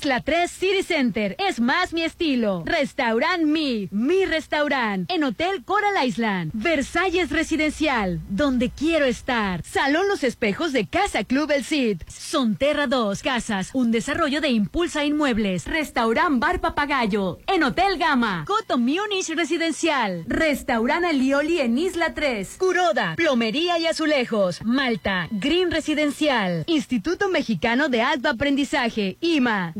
[0.00, 1.36] Isla 3 City Center.
[1.38, 2.62] Es más mi estilo.
[2.64, 3.86] Restaurant Mi.
[3.90, 5.10] Mi restaurant.
[5.10, 6.52] En Hotel Coral Island.
[6.54, 8.18] Versalles Residencial.
[8.30, 9.62] Donde quiero estar.
[9.62, 12.00] Salón Los Espejos de Casa Club El Cid.
[12.08, 13.68] Sonterra 2 Casas.
[13.74, 15.66] Un desarrollo de Impulsa Inmuebles.
[15.66, 17.38] Restaurant Bar Papagayo.
[17.46, 18.46] En Hotel Gama.
[18.46, 20.24] Coto Munich Residencial.
[20.26, 22.56] Restaurant Alioli en Isla 3.
[22.56, 23.16] Curoda.
[23.16, 24.62] Plomería y azulejos.
[24.64, 25.28] Malta.
[25.30, 26.64] Green Residencial.
[26.68, 29.18] Instituto Mexicano de Alto Aprendizaje.
[29.20, 29.74] IMA.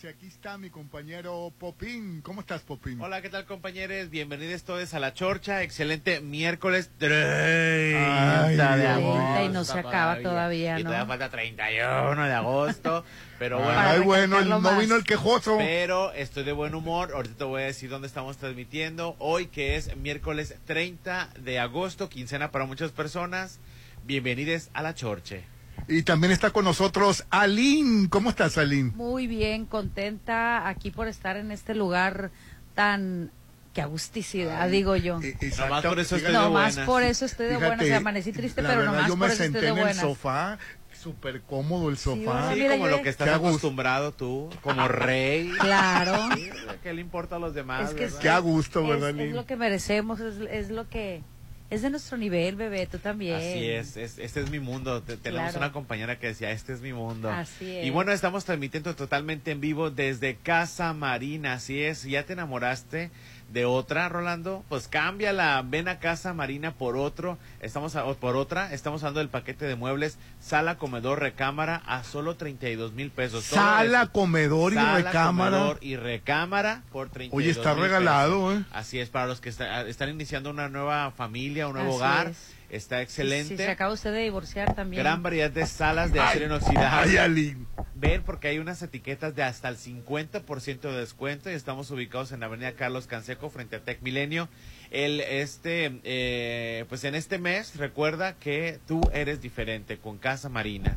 [0.00, 2.20] Y aquí está mi compañero Popín.
[2.22, 3.00] ¿Cómo estás, Popín?
[3.00, 4.10] Hola, ¿qué tal compañeros?
[4.10, 5.62] Bienvenidos todos a La Chorcha.
[5.64, 9.44] Excelente miércoles 30 Ay, de agosto.
[9.44, 10.90] Y no se acaba todavía, Y ¿no?
[10.90, 13.04] todavía falta 31 de agosto.
[13.40, 15.56] Pero bueno, Ay, bueno, el- no vino el quejoso.
[15.58, 17.10] pero estoy de buen humor.
[17.12, 19.16] Ahorita te voy a decir dónde estamos transmitiendo.
[19.18, 23.58] Hoy que es miércoles 30 de agosto, quincena para muchas personas.
[24.04, 25.42] Bienvenidos a La Chorche.
[25.86, 28.08] Y también está con nosotros Aline.
[28.08, 28.90] ¿Cómo estás, Aline?
[28.94, 32.30] Muy bien, contenta aquí por estar en este lugar
[32.74, 33.30] tan...
[33.72, 35.14] que agusticidad, digo yo.
[35.20, 35.88] Nomás exacto.
[35.88, 36.86] por eso estoy Fíjate- de Nomás buenas.
[36.86, 37.96] por eso estoy de fíjate, buenas.
[37.98, 40.58] Amanecí triste, pero verdad, nomás yo por eso estoy senté de en el sofá,
[40.92, 42.52] súper cómodo el sofá.
[42.52, 45.50] Sí, mira, como yo lo que estás acostumbrado tú, como rey.
[45.60, 46.28] Claro.
[46.34, 46.50] Sí,
[46.82, 47.90] ¿Qué le importa a los demás?
[47.90, 48.18] Es que verdad?
[48.20, 49.34] Qué a gusto, es, ¿verdad, es Aline?
[49.34, 51.22] lo que merecemos, es, es lo que...
[51.70, 53.36] Es de nuestro nivel, bebé, tú también.
[53.36, 55.02] Así es, es- este es mi mundo.
[55.02, 55.58] Te- tenemos Claro.
[55.66, 57.30] una compañera que decía, este es mi mundo.
[57.30, 57.84] Así es.
[57.86, 62.04] Y bueno, estamos transmitiendo totalmente en vivo desde Casa Marina, así es.
[62.04, 63.10] ¿Ya te enamoraste
[63.48, 64.64] de otra, Rolando?
[64.68, 69.28] Pues cámbiala, ven a Casa Marina por otro, estamos a- por otra, estamos hablando del
[69.30, 73.44] paquete de muebles, sala, comedor, recámara a solo 32 mil pesos.
[73.44, 74.12] Sala, eso.
[74.12, 75.56] comedor y Sala, recámara.
[75.58, 78.62] comedor y recámara por 32 Oye, está regalado, pesos.
[78.62, 78.64] ¿eh?
[78.72, 82.26] Así es, para los que está- están iniciando una nueva familia, un nuevo Así hogar.
[82.28, 82.54] es.
[82.70, 83.56] Está Si excelente.
[83.56, 85.02] se acaba usted de divorciar también.
[85.02, 87.18] Gran variedad de salas de acero Ay, inoxidable.
[87.18, 87.66] Aline.
[87.94, 92.40] Ven porque hay unas etiquetas de hasta el 50% de descuento y estamos ubicados en
[92.40, 94.48] la Avenida Carlos Canseco frente a Tec Milenio.
[94.90, 100.94] El este eh, pues en este mes recuerda que tú eres diferente con Casa Marina.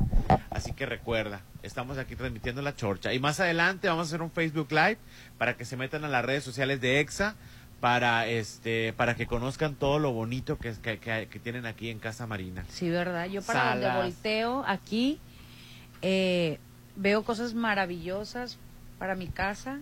[0.50, 4.30] Así que recuerda, estamos aquí transmitiendo la chorcha y más adelante vamos a hacer un
[4.30, 4.98] Facebook Live
[5.38, 7.34] para que se metan a las redes sociales de EXA
[7.82, 11.98] para este para que conozcan todo lo bonito que, que, que- que tienen aquí en
[11.98, 12.64] Casa Marina.
[12.68, 13.26] Sí, ¿verdad?
[13.26, 13.94] Yo para Salas.
[13.94, 15.18] donde volteo aquí
[16.00, 16.58] eh,
[16.94, 18.56] veo cosas maravillosas
[19.00, 19.80] para mi casa.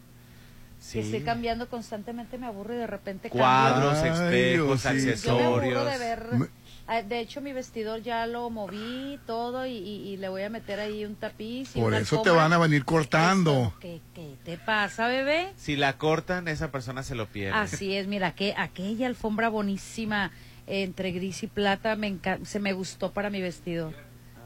[0.93, 4.89] Que estoy cambiando constantemente, me aburro y de repente Cuadros, Ay, espejos, Diosito.
[4.89, 5.05] cambio.
[5.05, 5.77] Yo me accesorios.
[5.79, 6.51] aburro de ver.
[6.93, 10.51] Ah, De hecho, mi vestidor ya lo moví todo y, y- y le voy a
[10.51, 11.77] meter ahí un tapiz.
[11.77, 13.73] Y Por eso te van a venir cortando.
[13.81, 15.53] ¿Qué, qué te pasa, bebé?
[15.57, 17.57] Si la cortan, esa persona se lo pierde.
[17.57, 20.33] Así es, mira, que aquella alfombra bonísima
[20.67, 23.93] entre gris y plata me se me gustó para mi vestido.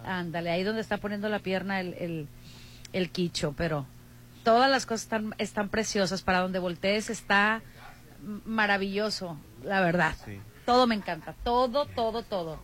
[0.04, 2.28] Ándale, ahí donde está poniendo la pierna el, el,
[2.92, 3.86] el quicho, pero
[4.42, 6.20] todas las cosas están, están preciosas.
[6.20, 7.62] Para donde voltees está
[8.44, 10.14] maravilloso, la verdad.
[10.24, 10.38] Sí.
[10.64, 12.58] Todo me encanta, todo, todo, todo.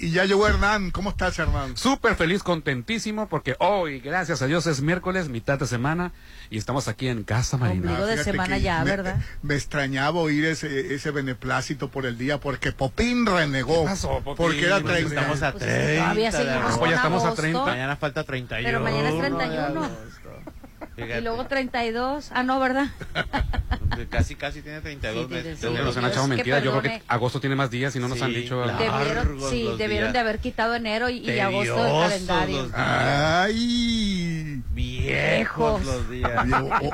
[0.00, 0.92] Y ya llegó Hernán.
[0.92, 1.76] ¿Cómo estás, Hernán?
[1.76, 6.12] Súper feliz, contentísimo, porque hoy, gracias a Dios, es miércoles, mitad de semana,
[6.50, 7.90] y estamos aquí en Casa Marina.
[7.90, 9.16] Ombligo de Fíjate semana ya, me, ¿verdad?
[9.42, 13.82] Me extrañaba oír ese, ese beneplácito por el día porque Popín renegó.
[13.82, 14.36] ¿Qué pasó, Popín?
[14.36, 15.14] Porque era Pues 30.
[15.16, 16.02] Estamos a Pues 30.
[16.02, 16.78] todavía de seguimos.
[16.78, 17.64] Hoy ya estamos a agosto, 30.
[17.66, 18.68] Mañana falta 31.
[18.68, 19.88] Pero mañana es 31.
[20.98, 21.18] Fíjate.
[21.18, 22.30] Y luego 32.
[22.34, 22.86] Ah, no, ¿verdad?
[24.10, 25.58] Casi, casi tiene 32 Sí, meses.
[25.60, 26.62] Sí, nos han echado mentiras.
[26.62, 28.60] Yo creo que agosto tiene más días y no nos Sí, han dicho.
[28.66, 30.12] Debieron, sí, debieron días.
[30.12, 31.92] de haber quitado enero y, y agosto del
[32.26, 32.70] calendario.
[32.74, 34.62] Ay.
[34.74, 36.46] Viejos los días.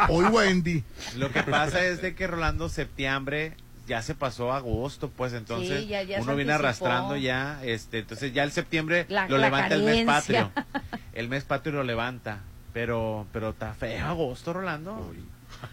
[0.08, 0.84] Hoy Wendy.
[1.16, 3.54] Lo que pasa es de que Rolando septiembre
[3.86, 6.86] ya se pasó agosto, pues entonces Sí, ya- ya uno viene anticipó.
[6.86, 10.50] arrastrando ya, este, entonces ya el septiembre La- lo la levanta el mes carencia.
[10.54, 10.90] patrio.
[11.12, 12.40] El mes patrio lo levanta,
[12.74, 15.14] pero pero está feo agosto, Rolando.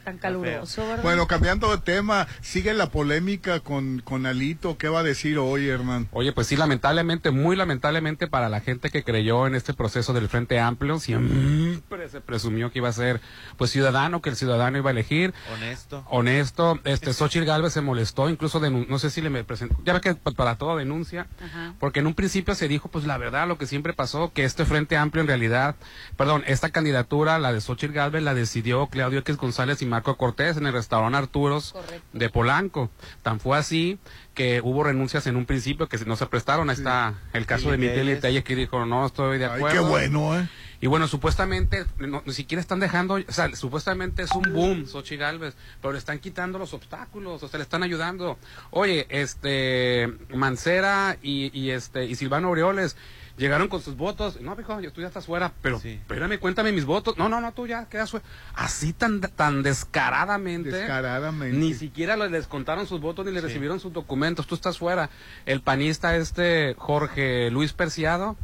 [0.03, 1.03] Tan caluroso, ¿verdad?
[1.03, 4.77] Bueno, cambiando de tema, sigue la polémica con, con Alito.
[4.77, 6.07] ¿Qué va a decir hoy, Hernán?
[6.11, 10.27] Oye, pues sí, lamentablemente, muy lamentablemente para la gente que creyó en este proceso del
[10.29, 13.21] Frente Amplio, siempre se presumió que iba a ser
[13.57, 15.33] pues ciudadano, que el ciudadano iba a elegir.
[15.53, 16.05] Honesto.
[16.09, 19.94] Honesto, este Xochitl Galvez se molestó, incluso denun- no sé si le me presentó, ya
[19.94, 21.73] ve que pa- para todo denuncia, Ajá.
[21.79, 24.65] porque en un principio se dijo pues la verdad, lo que siempre pasó, que este
[24.65, 25.75] Frente Amplio en realidad,
[26.17, 30.57] perdón, esta candidatura, la de Xochitl Galvez, la decidió Claudio X González y Marco Cortés
[30.57, 32.06] en el restaurante Arturos Correcto.
[32.13, 32.89] de Polanco.
[33.24, 34.00] Tan fue así
[34.33, 36.69] que hubo renuncias en un principio que no se prestaron.
[36.69, 38.22] Ahí está el caso de Miguel Telles.
[38.22, 39.81] Telles que dijo, no estoy de Ay, acuerdo.
[39.83, 40.48] qué bueno, ¿eh?
[40.83, 45.19] Y bueno, supuestamente, no, ni siquiera están dejando, o sea, supuestamente es un boom, Xochitl
[45.22, 48.39] Galvez, pero le están quitando los obstáculos, o sea, le están ayudando.
[48.72, 52.98] Oye, este, Mancera y, y este, y Silvano Aureoles
[53.41, 54.39] llegaron con sus votos.
[54.39, 55.93] No, hijo, yo tú ya estás fuera, pero Sí.
[55.93, 57.17] espérame, cuéntame mis votos.
[57.17, 58.25] No, no, no, tú ya quedas fuera.
[58.53, 60.69] Así tan, tan descaradamente.
[60.71, 61.57] Descaradamente.
[61.57, 63.47] Ni siquiera le descontaron sus votos ni le Sí.
[63.47, 64.47] recibieron sus documentos.
[64.47, 65.09] Tú estás fuera.
[65.45, 68.38] El panista este Jorge Luis Perciado,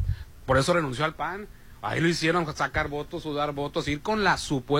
[0.45, 1.47] por eso renunció al PAN.
[1.87, 4.37] Ahí lo hicieron sacar votos, sudar votos, ir con la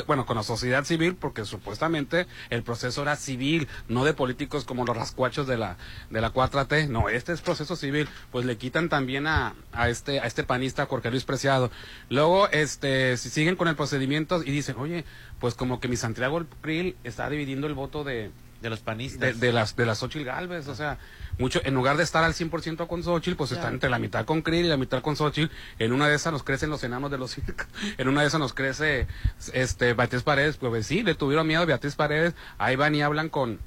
[0.08, 4.84] bueno, con la sociedad civil, porque supuestamente el proceso era civil, no de políticos como
[4.84, 5.78] los rascuachos de la
[6.10, 6.90] de la 4T.
[6.90, 8.10] No, este es proceso civil.
[8.30, 11.72] Pues le quitan también a, a este a este panista Jorge Luis Preciado.
[12.10, 15.06] Luego, este, si siguen con el procedimiento y dicen, oye,
[15.40, 18.32] pues como que mi Santiago Krill está dividiendo el voto de,
[18.62, 19.40] De los de, panistas.
[19.40, 20.98] de las de las Xochitl Galvez, o sea,
[21.38, 24.42] mucho en lugar de estar al 100% con Xochitl, pues están entre la mitad con
[24.42, 25.54] Krill y la mitad con Xochitl.
[25.80, 27.68] En una de esas nos crecen los enanos de los circos.
[27.98, 29.08] En una de esas nos crece
[29.54, 33.30] este Beatriz Paredes, pues sí, le tuvieron miedo a Beatriz Paredes, ahí van y hablan
[33.30, 33.60] con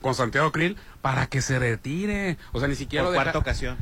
[0.00, 2.36] con Santiago Krill para que se retire.
[2.52, 3.76] O sea, ni siquiera Por lo deja- cuarta ocasión.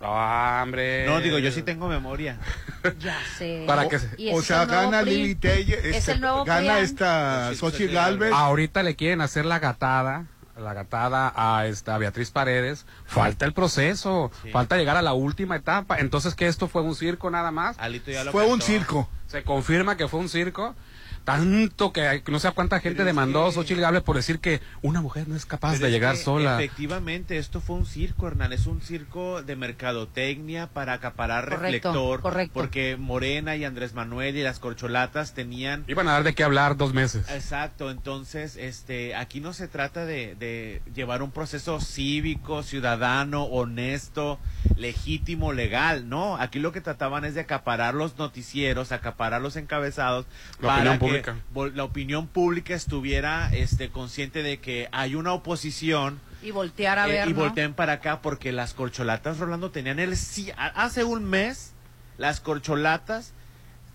[0.00, 1.06] Hombre.
[1.06, 2.38] No, digo, yo sí tengo memoria.
[3.00, 3.64] Ya sé.
[3.66, 5.02] Para que- Y O ese sea, gana.
[5.02, 8.32] Lili Telle, Es este, el nuevo gana esta Xochitl Galvez.
[8.32, 10.26] Ahorita le quieren hacer la gatada,
[10.56, 12.86] la gatada a esta Beatriz Paredes.
[13.06, 14.50] Falta el proceso, Sí.
[14.50, 15.98] falta llegar a la última etapa.
[15.98, 17.76] Entonces que esto fue un circo nada más.
[17.80, 19.08] Alito ya lo Fue un circo.
[19.26, 20.76] Se confirma que fue un circo.
[21.26, 25.00] Tanto que no sé a cuánta gente Pero demandó a Xochitl por decir que una
[25.00, 26.54] mujer no es capaz Pero de es llegar sola.
[26.54, 28.52] Efectivamente, esto fue un circo, Hernán.
[28.52, 32.20] Es un circo de mercadotecnia para acaparar Correcto, reflector.
[32.20, 32.52] correcto.
[32.54, 36.76] Porque Morena y Andrés Manuel y las corcholatas tenían Iban a dar de qué hablar
[36.76, 37.28] dos meses.
[37.28, 44.38] Exacto, entonces, este, aquí no se trata de, de llevar un proceso cívico, ciudadano, honesto,
[44.76, 46.36] legítimo, legal, no.
[46.36, 50.26] Aquí lo que trataban es de acaparar los noticieros, acaparar los encabezados
[50.60, 51.74] La para que pública.
[51.76, 57.12] la opinión pública estuviera, este, consciente de que hay una oposición Y voltear a eh,
[57.12, 57.40] ver, y ¿no?
[57.40, 60.14] volteen para acá porque las corcholatas, Rolando, tenían el
[60.56, 61.72] a- hace un mes
[62.18, 63.32] las corcholatas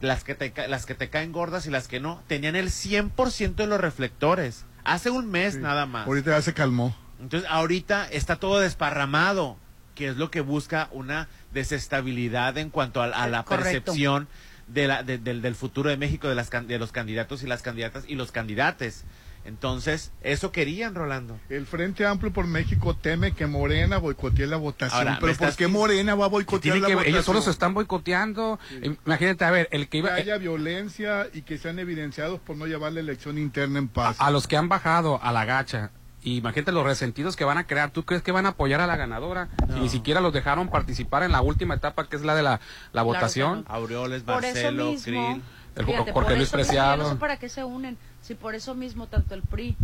[0.01, 3.55] las que te las que te caen gordas y las que no tenían el 100%
[3.63, 4.65] de los reflectores.
[4.83, 5.59] Hace un mes Sí.
[5.59, 6.07] nada más.
[6.07, 6.95] Ahorita ya se calmó.
[7.21, 9.57] Entonces, ahorita está todo desparramado,
[9.93, 13.63] que es lo que busca una desestabilidad en cuanto a, a la Correcto.
[13.91, 14.27] percepción
[14.67, 17.47] de la, de- del, del futuro de México, de, las, can- de los candidatos y
[17.47, 19.03] las candidatas y los candidates.
[19.43, 21.39] Entonces, eso querían, Rolando.
[21.49, 24.99] El Frente Amplio por México teme que Morena boicotee la votación.
[25.07, 27.15] Ahora, pero ¿por qué Morena va a Que boicotear la que- votación?
[27.15, 28.59] ellos solo se están boicoteando.
[29.05, 30.13] Imagínate, a ver, el que Que iba...
[30.13, 34.17] haya violencia y que sean evidenciados por no llevar la elección interna en paz.
[34.19, 35.89] a, a los que han bajado a la gacha,
[36.23, 38.87] y imagínate los resentidos que van a crear, ¿tú crees que van a apoyar a
[38.87, 39.49] la ganadora?
[39.73, 42.59] Si ni siquiera los dejaron participar en la última etapa, que es la de la,
[42.93, 43.65] la votación.
[43.67, 43.73] no.
[43.75, 45.41] Aureoles, Marcelo, Krill.
[45.75, 47.03] El fíjate, Jorge Luis Preciado.
[47.03, 47.97] no sé para qué se unen.
[48.21, 49.75] Si por eso mismo tanto el PRI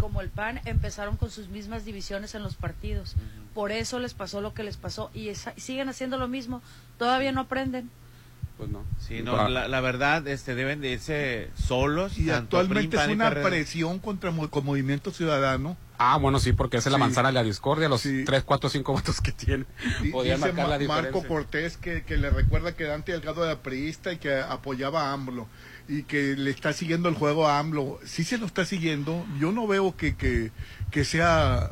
[0.00, 3.14] como el PAN empezaron con sus mismas divisiones en los partidos.
[3.52, 6.62] Por eso les pasó lo que les pasó y esa- siguen haciendo lo mismo.
[6.96, 7.90] Todavía no aprenden.
[8.56, 8.84] Pues no.
[9.00, 12.18] Sí, no, la, la verdad, este, deben de irse solos.
[12.18, 15.76] y actualmente PRI, es PAN una presión contra con Movimiento Ciudadano.
[16.04, 17.00] Ah, bueno, sí, porque esa es la Sí.
[17.02, 18.24] manzana de la discordia, los Sí.
[18.24, 19.64] tres, cuatro, cinco votos que tiene.
[20.10, 21.22] Podían Dice marcar la Ma- Marco.
[21.26, 25.46] Cortés que, que le recuerda que Dante Delgado era priista y que apoyaba a AMLO
[25.88, 28.00] y que le está siguiendo el juego a AMLO.
[28.04, 29.24] Sí se lo está siguiendo.
[29.38, 30.50] Yo no veo que, que,
[30.90, 31.70] que sea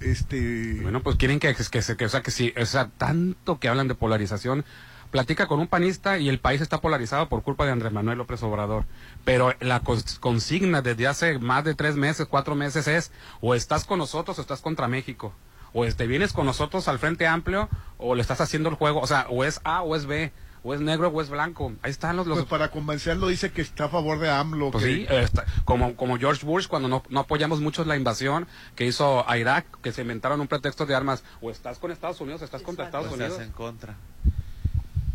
[0.00, 3.58] este Bueno, pues quieren que, que, se- que, o sea, que sí, o sea, tanto
[3.58, 4.64] que hablan de polarización.
[5.10, 8.42] Platica con un panista y el país está polarizado por culpa de Andrés Manuel López
[8.44, 8.84] Obrador.
[9.24, 13.84] Pero la cons- consigna desde hace más de tres meses, cuatro meses es o estás
[13.84, 15.32] con nosotros o estás contra México.
[15.72, 19.00] O te vienes con nosotros al Frente Amplio o le estás haciendo el juego.
[19.00, 20.32] O sea, o es A o es B.
[20.62, 21.72] O es negro o es blanco.
[21.82, 22.26] Ahí están los...
[22.26, 24.70] los pues para convencerlo dice que está a favor de AMLO.
[24.70, 28.46] pues que- sí, está- como, como George Bush cuando no, no apoyamos mucho la invasión
[28.76, 31.24] que hizo a Irak, que se inventaron un pretexto de armas.
[31.40, 32.84] O estás con Estados Unidos o estás contra.
[32.84, 33.32] Estados Pues Unidos.
[33.40, 33.94] estás en contra.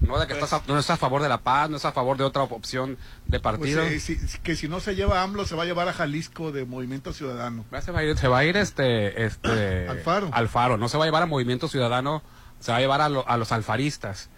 [0.01, 1.93] No, de que estás a, no estás a favor de la paz, no estás a
[1.93, 3.81] favor de otra opción de pues, partido.
[3.83, 6.51] eh, si- que si no se lleva a AMLO se va a llevar a Jalisco
[6.51, 7.65] de Movimiento Ciudadano.
[7.81, 10.29] Se va a ir, se va a ir este, este Alfaro.
[10.31, 10.77] Alfaro.
[10.77, 12.21] No se va a llevar a Movimiento Ciudadano,
[12.59, 14.29] se va a llevar a, lo- a los alfaristas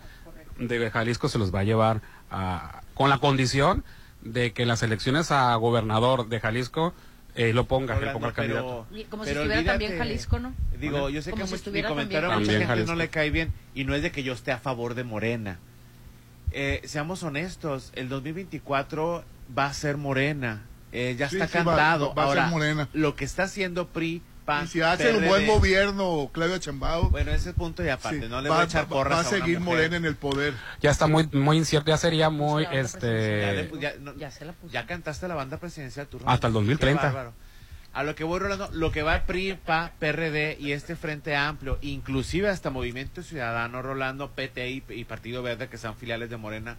[0.58, 3.84] de Jalisco, se los va a llevar a, con la condición
[4.22, 6.94] de que en las elecciones a gobernador de Jalisco
[7.38, 8.88] eh, lo ponga, le Rolando, ponga el candidato.
[8.94, 9.98] Y como si pero estuviera también.
[9.98, 10.53] Jalisco, ¿no?
[10.79, 12.74] Digo, yo sé Como que si mi comentario a mucha Jalisco.
[12.74, 15.03] gente no le cae bien y no es de que yo esté a favor de
[15.03, 15.60] Morena.
[16.51, 19.24] Eh, seamos honestos, el 2024
[19.58, 20.63] va a ser Morena.
[20.91, 22.13] Eh, ya Sí, está sí, va- cantado.
[22.15, 22.89] va a ser Ahora, Morena.
[22.94, 27.32] lo que está haciendo PRI, PAN, Y si hace un buen gobierno, Claudia Chambao, Bueno,
[27.32, 29.24] ese es punto y aparte, sí, no le va, voy a echar porras va a
[29.25, 29.60] seguir.
[29.60, 30.54] Morena en el poder.
[30.82, 34.32] Ya está muy muy incierto, ya sería muy otra Ya, le este ya- no- Ya
[34.32, 34.72] se la puso.
[34.74, 36.60] ya cantaste la banda presidencial tú, Hasta el Rolando.
[36.62, 37.01] 2030.
[37.01, 37.34] Qué bárbaro.
[37.94, 41.77] A lo que voy, Rolando, lo que va PRI, PA, PRD y este Frente Amplio,
[41.82, 46.77] inclusive hasta Movimiento Ciudadano, Rolando, PT y, y Partido Verde, que son filiales de Morena,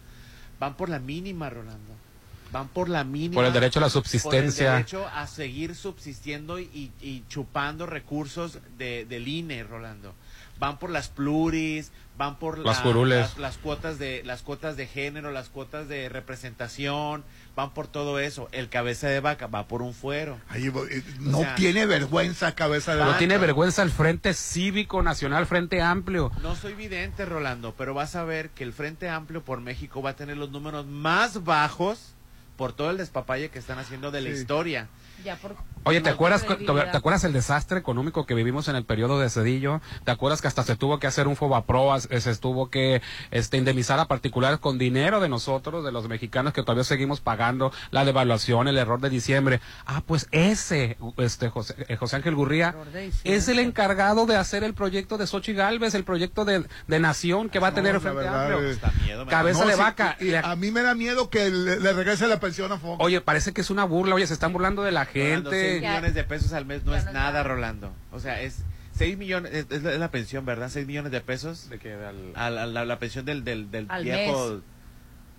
[0.59, 1.93] van por la mínima, Rolando.
[2.53, 3.35] Van por la mínima.
[3.35, 4.73] por el derecho a la por el subsistencia.
[4.73, 10.15] derecho a seguir subsistiendo y, y chupando recursos de, del INE, Rolando.
[10.59, 14.89] Van por las pluris, van por Las la- las, las cuotas de las cuotas de
[14.89, 17.23] género, las cuotas de representación,
[17.55, 18.49] van por todo eso.
[18.51, 20.37] El cabeza de vaca va por un fuero.
[20.55, 23.19] Eh, no sea, tiene vergüenza cabeza de No vaca.
[23.19, 26.33] tiene vergüenza el Frente Cívico Nacional, Frente Amplio.
[26.43, 30.11] No soy vidente, Rolando, pero vas a ver que el Frente Amplio por México va
[30.11, 32.15] a tener los números más bajos
[32.59, 34.37] por todo el despapalle que están haciendo de la Sí.
[34.37, 34.89] historia.
[35.25, 36.45] Ya por- Oye, ¿te no acuerdas.
[36.47, 39.81] ¿te acuerdas el desastre económico que vivimos en el periodo de Cedillo?
[40.05, 43.57] ¿Te acuerdas que hasta se tuvo que hacer un Fobaproa, se se tuvo que este,
[43.57, 48.05] indemnizar a particulares con dinero de nosotros, de los mexicanos que todavía seguimos pagando la
[48.05, 49.61] devaluación, el error de diciembre?
[49.87, 52.75] Ah, pues ese, este, José, eh, José Ángel Gurría,
[53.25, 57.49] es el encargado de hacer el proyecto de Xochitl Galvez, el proyecto de, de nación
[57.49, 58.69] que va a No, tener el la Frente verdad, Amplio.
[58.69, 60.17] eh, Está miedo, Cabeza de sí, vaca.
[60.21, 62.97] y- a mí me da miedo que le, le regrese la pensión a Fox.
[63.03, 65.81] Oye, parece que es una burla, oye, se están burlando de la gente.
[65.81, 65.91] Ya.
[65.91, 67.43] millones de pesos al mes no es no es nada, nada.
[67.43, 67.93] Rolando.
[68.13, 68.63] O sea, es
[68.95, 70.69] 6 millones, es, es la, es la pensión, ¿verdad?
[70.71, 73.87] 6 millones de pesos De que al- a la, la- la pensión del, del, del
[73.89, 74.61] Al viejo,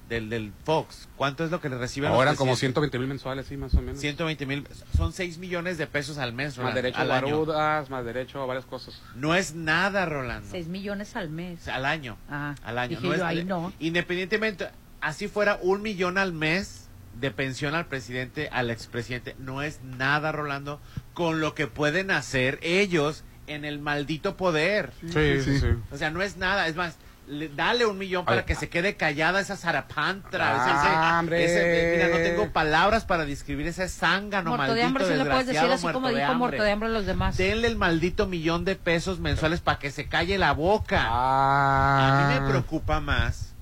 [0.07, 1.07] del, del Fox.
[1.17, 2.73] ¿Cuánto es lo que le reciben Ahora los como presidentes?
[2.89, 3.99] 120 mil mensuales, sí, más o menos.
[3.99, 7.89] 120 mil, son 6 millones de pesos al mes, Más Rolando, derecho a al barudas,
[7.91, 8.99] más derecho a varias cosas.
[9.15, 10.47] No es nada, Rolando.
[10.49, 11.67] 6 millones al mes.
[11.67, 12.17] al año.
[12.27, 12.89] Ah, al año.
[12.97, 13.71] dije No yo, es- ahí no.
[13.79, 16.88] Independientemente, así fuera un millón al mes
[17.19, 20.79] de pensión al presidente, al expresidente, no es nada, Rolando,
[21.13, 24.91] con lo que pueden hacer ellos en el maldito poder.
[25.01, 25.67] Sí, sí, sí.
[25.91, 26.95] O sea, no es nada, es más,
[27.27, 30.47] le- dale un millón para que se quede callada esa zarapantra.
[30.49, 31.45] Ah, ese- ese- hombre.
[31.45, 35.25] ese- mira, no tengo palabras para describir ese zángano Muerto de maldito, hambre, si le
[35.29, 36.38] puedes decir así como muerto de dijo hambre.
[36.39, 37.38] muerto de hambre a los demás.
[37.38, 41.05] Denle el maldito millón de pesos mensuales para que se calle la boca.
[41.07, 42.27] Ah.
[42.27, 43.53] A mí me preocupa más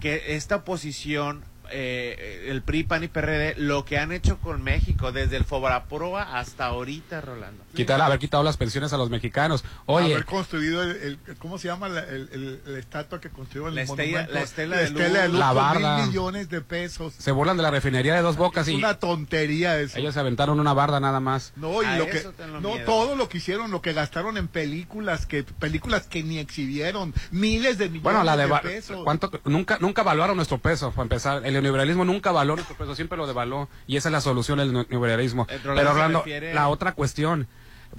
[0.00, 5.12] que esta oposición, eh, el PRI, PAN y PRD, lo que han hecho con México
[5.12, 7.64] desde el Fobraproa hasta ahorita, Rolando.
[7.74, 9.64] Quitar, haber quitado las pensiones a los mexicanos.
[9.86, 13.82] Oye, haber construido el, el- ¿cómo se llama la, el, estatua que construyó el La
[13.82, 14.32] estella- monumento?
[14.34, 15.32] la estela La de estela de luz.
[15.32, 15.96] luz La barda.
[15.98, 17.14] mil millones de pesos.
[17.16, 19.98] se burlan de la refinería de dos bocas Es y una tontería eso.
[19.98, 21.52] ellos se aventaron una barda nada más.
[21.56, 22.22] No, y A lo que
[22.60, 22.84] no miedo.
[22.84, 27.78] todo lo que hicieron, lo que gastaron en películas que películas que ni exhibieron, miles
[27.78, 29.00] de millones Bueno, la de, de pesos.
[29.04, 31.46] ¿cuánto, nunca nunca evaluaron nuestro peso, para empezar.
[31.46, 33.68] El neoliberalismo nunca valoró nuestro peso, siempre lo devaluó.
[33.86, 35.46] Y esa es la solución del neoliberalismo.
[35.50, 37.46] El Pero Orlando, refiere- la otra cuestión,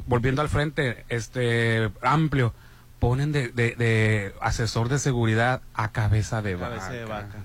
[0.06, 2.54] volviendo al frente este amplio,
[3.00, 6.90] ponen de, de- de asesor de seguridad a cabeza de vaca.
[6.90, 7.38] De vaca.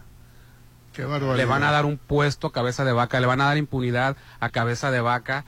[0.93, 1.37] Qué barbaridad.
[1.37, 4.17] Le van a dar un puesto a cabeza de vaca, le van a dar impunidad
[4.41, 5.45] a cabeza de vaca.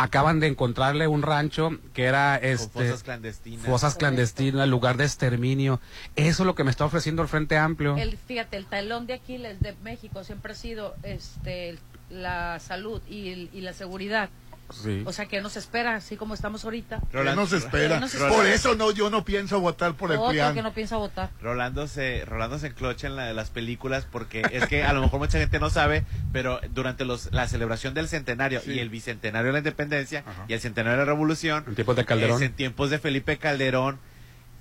[0.00, 3.66] Acaban de encontrarle un rancho que era este fosas clandestinas.
[3.66, 5.80] fosas clandestinas, lugar de exterminio.
[6.14, 7.96] Eso es lo que me está ofreciendo el Frente Amplio.
[7.96, 11.78] El, fíjate, el talón de Aquiles de México siempre ha sido este
[12.10, 14.30] la salud y, el- y la seguridad.
[14.70, 15.02] Sí.
[15.06, 17.00] O sea, que nos espera, así como estamos ahorita.
[17.10, 17.94] ¿Qué Rolando- nos espera?
[17.96, 18.54] ¿Qué nos Por espera?
[18.54, 20.54] eso no, yo no pienso votar por el PRIAN.
[20.54, 21.30] que no piensa votar.
[21.40, 25.00] Rolando se, Rolando se enclocha en la de las películas porque es que a lo
[25.00, 28.72] mejor mucha gente no sabe, pero durante los, la celebración del centenario Sí.
[28.72, 30.44] y el bicentenario de la independencia Ajá.
[30.48, 32.36] y el centenario de la revolución, En tiempos de Calderón.
[32.36, 33.98] es en tiempos de Felipe Calderón,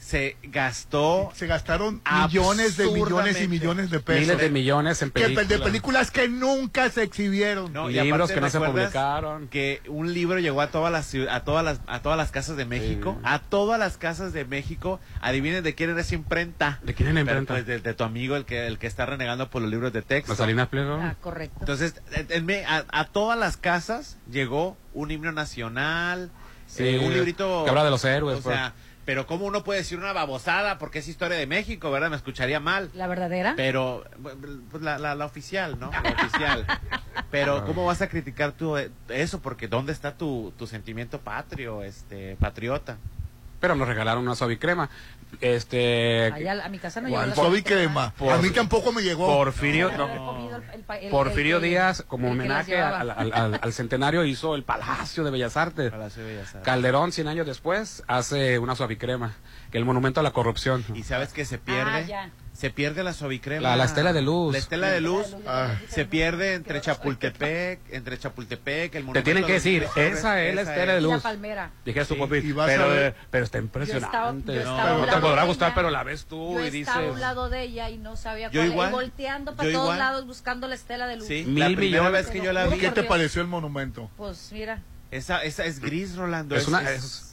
[0.07, 4.21] se gastó Se gastaron millones de millones y millones de pesos.
[4.21, 5.47] Miles de millones en Que- películas.
[5.49, 7.73] de películas que nunca se exhibieron.
[7.73, 9.47] No, y libros aparte, que no se ¿recuerdas publicaron.
[9.49, 12.63] que un libro llegó a todas las a todas las a todas las casas de
[12.65, 13.21] México, Sí.
[13.25, 15.01] a todas las casas de México.
[15.19, 16.79] Adivinen de quién era esa imprenta.
[16.83, 17.53] ¿De quién era imprenta?
[17.55, 20.03] pues, de, de tu amigo el que el que está renegando por los libros de
[20.03, 20.31] texto.
[20.31, 20.97] ¿La Salinas Pliego?
[21.01, 21.57] Ah, correcto.
[21.59, 26.31] Entonces, en- en me- a, a todas las casas llegó un himno nacional,
[26.65, 28.73] Sí, eh, un librito que habla de los héroes, O sea,
[29.07, 32.09] pero cómo uno puede decir una babosada porque es historia de México, ¿verdad?
[32.09, 32.91] Me escucharía mal.
[32.93, 33.53] La verdadera.
[33.55, 34.03] Pero
[34.69, 35.91] pues, la, la, la oficial, ¿no?
[35.91, 36.67] La oficial.
[37.31, 39.41] Pero ¿cómo vas a criticar tú eh, eso?
[39.41, 42.97] Porque ¿dónde está tu, tu sentimiento patrio, este, patriota?
[43.59, 44.89] Pero nos regalaron una suavicrema.
[45.41, 47.29] este Allá a mi casa no llegó ¿Cuál?
[47.29, 48.13] la suavicrema.
[48.13, 48.13] crema.
[48.17, 49.27] Por- A mí tampoco me llegó.
[49.27, 54.55] Porfirio, no, el- el Porfirio el Díaz, como homenaje al, al- al- al centenario, hizo
[54.55, 55.91] el Palacio de Bellas Artes.
[55.91, 56.61] Palacio de Bellas Artes.
[56.63, 59.33] Calderón, 100 años después, hace una suavicrema,
[59.71, 60.85] que el monumento a la corrupción.
[60.93, 61.91] Y sabes que se pierde.
[61.91, 62.29] Ah, ya.
[62.57, 63.61] Se pierde la suavicrema.
[63.61, 64.51] La- la estela de luz.
[64.51, 65.35] La estela de luz.
[65.45, 65.75] Ah.
[65.89, 70.93] Se pierde entre Chapultepec, entre Chapultepec, el Te tienen que decir, esa es la estela
[70.93, 71.21] de Y la luz.
[71.21, 71.69] palmera.
[71.85, 74.07] Dije su Sí, papi, pero, ver- pero está Yo impresionante.
[74.07, 75.75] estaba- yo no, estaba a un no te podrá gustar, ella.
[75.75, 76.87] pero la ves tú Yo y dices...
[76.87, 78.71] estaba a un lado de ella y no sabía Yo cuál.
[78.71, 78.89] igual.
[78.89, 79.99] Y volteando para Yo todos igual.
[79.99, 81.27] lados buscando la estela de luz.
[81.27, 82.11] Sí, Mil la primera millones.
[82.11, 82.79] vez que yo la vi.
[82.79, 84.09] ¿Qué te pareció el monumento?
[84.17, 84.81] Pues mira.
[85.11, 86.55] Esa, esa es gris, Rolando.
[86.55, 87.26] Es, una, es,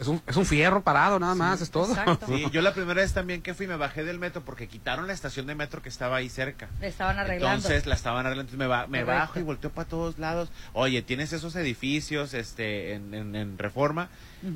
[0.00, 1.90] es un, es un fierro parado, nada más, es todo.
[1.92, 2.26] exacto.
[2.26, 5.12] Sí, yo la primera vez también que fui me bajé del metro porque quitaron la
[5.12, 6.68] estación de metro que estaba ahí cerca.
[6.80, 7.56] Le estaban arreglando.
[7.68, 9.20] Entonces la estaban arreglando, entonces me, ba- me Correcto.
[9.20, 10.50] bajo y volteo para todos lados.
[10.72, 14.08] Oye, tienes esos edificios este, en, en- en Reforma,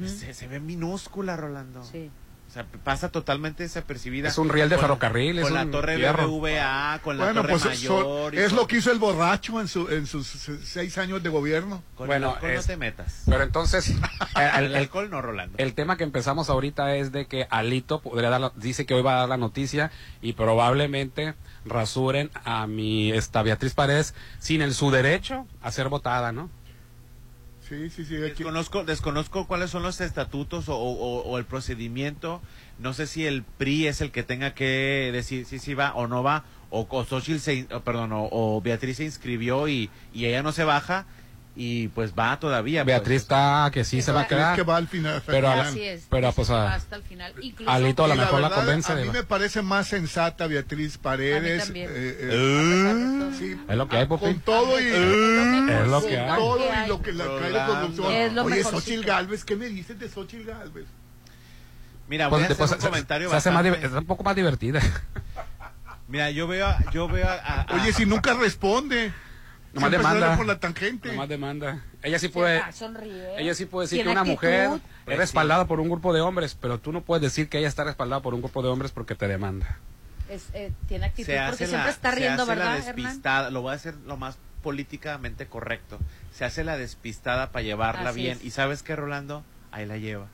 [0.07, 1.85] se, se ve minúscula, Rolando.
[1.85, 2.11] Sí.
[2.55, 4.29] O sea, pasa totalmente desapercibida.
[4.29, 5.97] Es un riel de Con- ferrocarril, es Con la un torre.
[5.97, 8.35] BBVA, con la Bueno, torre pues eso- mayor.
[8.37, 11.31] es con- lo que hizo el borracho en, su, en sus se- seis años de
[11.31, 11.83] gobierno.
[11.97, 13.23] Con Bueno, el alcohol no te metas.
[13.27, 13.89] Pero entonces,
[14.37, 15.59] el, el, el- alcohol no, Rolando.
[15.59, 19.03] el tema que empezamos ahorita es de que Alito podría dar, la- dice que hoy
[19.03, 19.91] va a dar la noticia
[20.23, 21.35] y probablemente
[21.65, 26.51] rasuren a mi esta Beatriz Paredes sin el su derecho a ser votada, ¿no?
[27.69, 28.17] Sí, sí, sí.
[28.17, 32.43] Desconozco, desconozco cuáles son los estatutos o, el procedimiento.
[32.79, 36.07] No sé si el PRI es el que tenga que decir si sí va o
[36.07, 40.65] no va, o, o se perdón, o Beatriz se inscribió y, y ella no se
[40.65, 41.07] baja,
[41.57, 42.83] y pues va todavía.
[42.83, 42.87] pues.
[42.97, 44.57] Beatriz está que sí se va a es quedar.
[44.57, 45.17] que va al final.
[45.19, 45.67] hasta el Pero a final.
[45.67, 46.07] la- Así es.
[46.11, 47.33] pero, pues, a- hasta el final.
[47.41, 50.99] Incluso, Alito a lo mejor la verdad, convence A mí me parece más sensata Beatriz
[50.99, 51.63] Paredes.
[51.63, 51.91] A mí también.
[51.93, 53.39] eh, eh, a todo.
[53.39, 54.85] sí, Es lo que hay, con todo y.
[54.85, 56.41] Es lo que con hay.
[56.41, 57.53] todo y lo que la cae
[58.27, 58.65] de lo Oye.
[58.65, 60.87] Xochitl Galvez, ¿qué me dices de Xochitl Galvez?
[62.09, 64.23] Mira, voy a Pues, hacer pues, un se- comentario se hace más es un poco
[64.25, 64.81] más divertida.
[66.09, 69.13] Mira, yo veo, a- yo veo a, a- a- Oye, si nunca responde.
[69.75, 70.37] Nomás demanda.
[70.37, 71.09] por la tangente.
[71.11, 71.85] Nomás demanda.
[72.03, 73.41] Ella sí puede, ah, sonríe.
[73.41, 74.35] ella sí puede decir que una actitud.
[74.35, 74.71] mujer
[75.05, 77.69] Pues es respaldada por un grupo de hombres, pero tú no puedes decir que ella
[77.69, 79.79] está respaldada por un grupo de hombres porque te demanda.
[80.29, 83.51] Es, eh, tiene actitud se hace porque la, siempre está se riendo, hace la despistada,
[83.51, 85.99] lo voy a hacer lo más políticamente correcto.
[86.33, 88.39] Se hace la despistada para llevarla Así bien.
[88.39, 88.45] es.
[88.45, 89.45] ¿Y sabes qué, Rolando?
[89.71, 90.29] Ahí la lleva.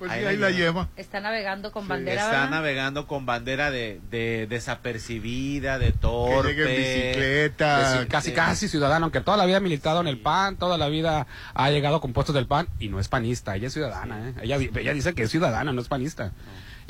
[0.00, 0.88] Pues Ahí sí, la ahí la lleva.
[0.96, 1.88] Está navegando con Sí.
[1.90, 2.50] bandera, Está ¿verdad?
[2.50, 6.48] navegando con bandera de, de desapercibida, de Que torpe.
[6.54, 8.06] llegue en bicicleta.
[8.08, 11.26] Casi casi ciudadano, aunque toda la vida ha militado en el PAN, toda la vida
[11.54, 14.34] ha llegado con puestos del PAN y no es panista, ella es ciudadana, ¿eh?
[14.42, 16.32] ella, ella dice que es ciudadana, no es panista.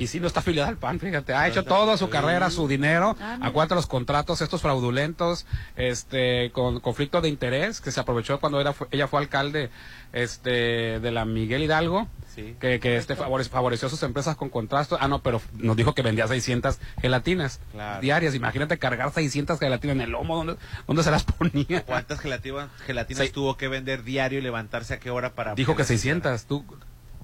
[0.00, 3.16] Y sí, no está afiliada al PAN, fíjate, ha hecho toda su carrera, su dinero,
[3.20, 3.50] Ah, a mira.
[3.52, 5.44] cuanto los contratos estos fraudulentos,
[5.76, 9.68] este, con conflicto de interés, que se aprovechó cuando era, fue- ella fue alcalde,
[10.14, 12.56] este, de la Miguel Hidalgo, Sí.
[12.60, 14.98] que, que este favore- favoreció a sus empresas con contratos.
[15.02, 18.00] Ah, no, pero nos dijo que vendía 600 gelatinas Claro.
[18.00, 18.34] diarias.
[18.34, 21.84] Imagínate cargar 600 gelatinas en el lomo, ¿dónde, dónde se las ponía?
[21.84, 23.32] ¿Cuántas gelatinas, gelatinas Sí.
[23.32, 25.54] tuvo que vender diario y levantarse a qué hora para...
[25.54, 26.44] Dijo que las 600.
[26.44, 26.64] Tú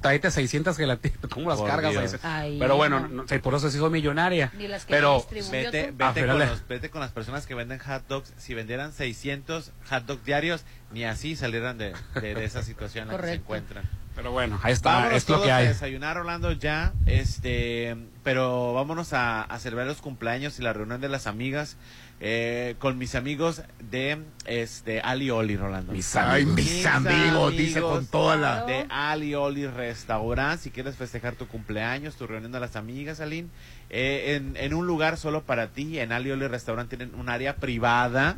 [0.07, 1.19] tráete 600 gelatinas.
[1.31, 2.17] ¿Cómo las Por cargas?
[2.23, 3.25] Ay, pero bueno, no.
[3.43, 4.53] por eso se hizo millonaria.
[4.57, 8.07] Ni las que Pero Vete, vete, con los- vete con las personas que venden hot
[8.09, 8.33] dogs.
[8.37, 13.09] Si vendieran 600 hot dogs diarios, ni así salieran de, de- de esa situación en
[13.09, 13.43] la que se Correcto.
[13.45, 13.91] encuentran.
[14.15, 15.67] Pero bueno, ahí está, Vámonos es lo todos que a hay.
[15.69, 16.95] desayunar, Orlando, ya.
[17.05, 21.77] Este, pero vámonos a, a celebrar los cumpleaños y la reunión de las amigas
[22.21, 25.93] eh, con mis amigos de este Ali Oli, Rolando.
[25.93, 26.57] Mis Ay, amigos.
[26.57, 28.65] mis amigos, dice con toda la.
[28.65, 30.59] de Ali Oli Restaurant.
[30.61, 33.49] Si quieres festejar tu cumpleaños, tu reunión de las amigas, Aline,
[33.91, 37.57] eh, en, en un lugar solo para ti, en Ali Oli Restaurant tienen un área
[37.57, 38.37] privada.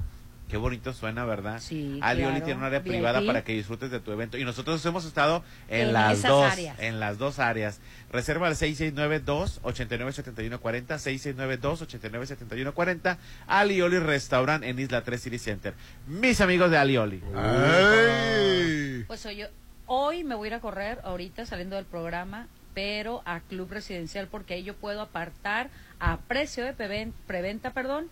[0.49, 1.61] Qué bonito suena, ¿verdad?
[1.61, 2.45] Sí, Ali Oli claro.
[2.47, 2.89] tiene un área VIP.
[2.95, 4.39] privada para que disfrutes de tu evento.
[4.39, 6.79] Y nosotros hemos estado en, En las dos, áreas.
[6.81, 7.81] en las dos áreas.
[8.11, 15.75] Reserva al 669-2-89-7140, 669-2-89-7140, Ali Oli Restaurant en Isla 3 City Center.
[16.07, 17.23] Mis amigos de Ali Oli.
[17.37, 19.05] Ay.
[19.07, 19.47] Pues hoy, yo-
[19.87, 24.29] hoy me voy a ir a correr, ahorita saliendo del programa, pero a Club Residencial,
[24.29, 25.69] porque ahí yo puedo apartar
[26.01, 28.09] a precio de preven- preventa, perdón,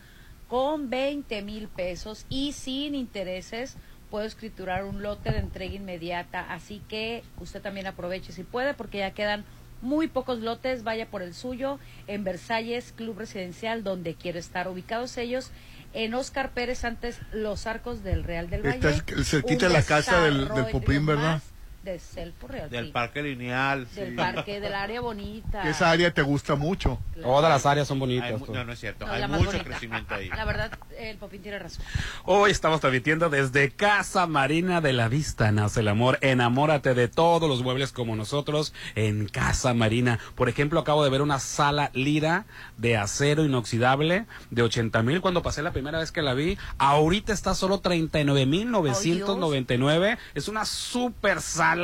[0.49, 3.77] con 20 mil pesos y sin intereses.
[4.11, 8.99] Puedo escriturar un lote de entrega inmediata, así que usted también aproveche si puede, porque
[8.99, 9.45] ya quedan
[9.83, 10.85] muy pocos lotes.
[10.85, 15.51] Vaya por el suyo en Versalles Club Residencial, donde quiero estar ubicados ellos.
[15.93, 18.91] En Oscar Pérez, antes los arcos del Real del Valle.
[18.91, 21.23] Está cerquita la casa del- del Popín, ¿verdad?
[21.35, 21.43] más
[21.87, 22.75] de Selfo Realty.
[22.75, 23.87] Del parque lineal.
[23.95, 24.17] Del sí.
[24.17, 25.63] parque, del área bonita.
[25.63, 26.99] Que esa área te gusta mucho.
[27.23, 28.41] Todas las áreas son bonitas.
[28.41, 29.07] no, no es cierto.
[29.07, 29.65] No, Hay mucho bonita.
[29.65, 30.29] crecimiento ahí.
[30.29, 31.85] La verdad, el Popín tiene razón.
[32.25, 35.53] Hoy estamos transmitiendo desde Casa Marina de la Vista.
[35.53, 36.19] Nace el amor.
[36.23, 40.19] Enamórate de todos los muebles como nosotros en Casa Marina.
[40.35, 42.47] Por ejemplo, acabo de ver una sala lira
[42.79, 46.59] de acero inoxidable de 80 mil cuando pasé la primera vez que la vi.
[46.79, 50.19] Ahorita está solo 39 mil 999.
[50.35, 51.76] es una super sala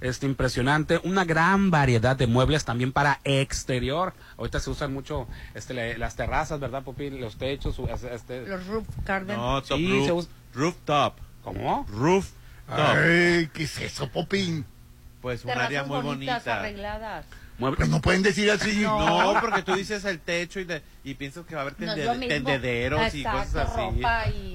[0.00, 1.00] este, impresionante.
[1.04, 4.14] Una gran variedad de muebles también para exterior.
[4.38, 7.10] Ahorita se usan mucho este, la- las terrazas, ¿verdad, Popi?
[7.10, 7.76] Los techos.
[8.10, 9.36] Este, Los Roof Garden.
[9.36, 11.14] No, top Sí, roof, se us- rooftop.
[11.42, 11.86] ¿Cómo?
[11.90, 12.34] Rooftop.
[12.68, 14.64] Ay, ¿qué es eso, Popín?
[15.20, 16.58] Pues un área muy bonitas, bonita.
[16.60, 17.26] arregladas.
[17.58, 18.80] Mueble- Pues no pueden decir así.
[18.82, 22.04] No, porque tú dices el techo y, de- y piensas que va a haber tende-
[22.28, 24.00] tendederos y cosas así.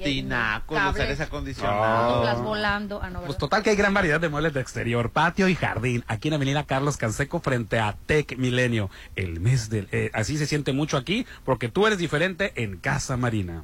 [0.04, 2.26] Tinacos, los aires acondicionados.
[2.26, 3.00] Las volando.
[3.02, 6.04] Ah, no, Pues total que hay gran variedad de muebles de exterior, patio y jardín,
[6.08, 8.90] aquí en Avenida Carlos Canseco frente a Tech Milenio.
[9.16, 9.88] El mes del...
[9.92, 13.64] eh, así se siente mucho aquí porque tú eres diferente en Casa Marina.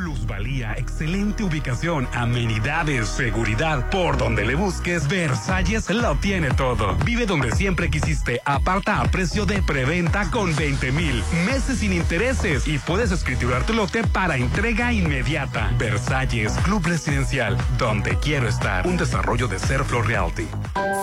[0.00, 3.90] Plusvalía, excelente ubicación, amenidades, seguridad.
[3.90, 6.96] Por donde le busques, Versalles lo tiene todo.
[7.04, 8.40] Vive donde siempre quisiste.
[8.46, 13.74] Aparta a precio de preventa con 20 mil meses sin intereses y puedes escriturar tu
[13.74, 15.70] lote para entrega inmediata.
[15.78, 18.86] Versalles, Club Residencial, donde quiero estar.
[18.86, 20.46] Un desarrollo de Serflo Realty.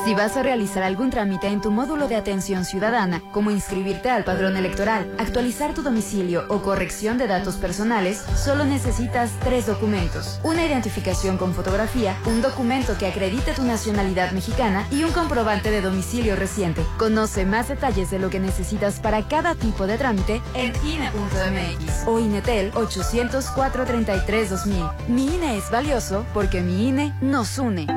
[0.05, 4.23] Si vas a realizar algún trámite en tu módulo de atención ciudadana, como inscribirte al
[4.23, 8.86] padrón electoral, actualizar tu domicilio o corrección de datos personales, solo necesitas
[9.43, 10.39] tres documentos.
[10.43, 15.81] Una identificación con fotografía, un documento que acredite tu nacionalidad mexicana y un comprobante de
[15.81, 16.85] domicilio reciente.
[16.97, 22.19] Conoce más detalles de lo que necesitas para cada tipo de trámite en INE.mx o
[22.19, 25.07] INETEL 804-33-2000.
[25.09, 27.87] Mi INE es valioso porque mi INE nos une.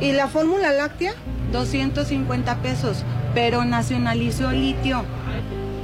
[0.00, 1.14] ¿Y la fórmula láctea?
[1.52, 3.04] 250 pesos,
[3.34, 5.04] pero nacionalizó litio.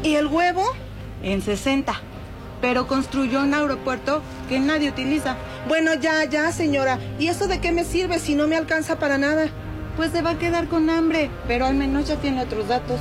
[0.03, 0.64] ¿Y el huevo?
[1.23, 1.94] En 60,
[2.61, 5.37] pero construyó un aeropuerto que nadie utiliza.
[5.68, 6.99] Bueno, ya, ya, señora.
[7.18, 9.46] ¿Y eso de qué me sirve si no me alcanza para nada?
[9.96, 12.99] Pues se va a quedar con hambre, pero al menos ya tiene otros datos.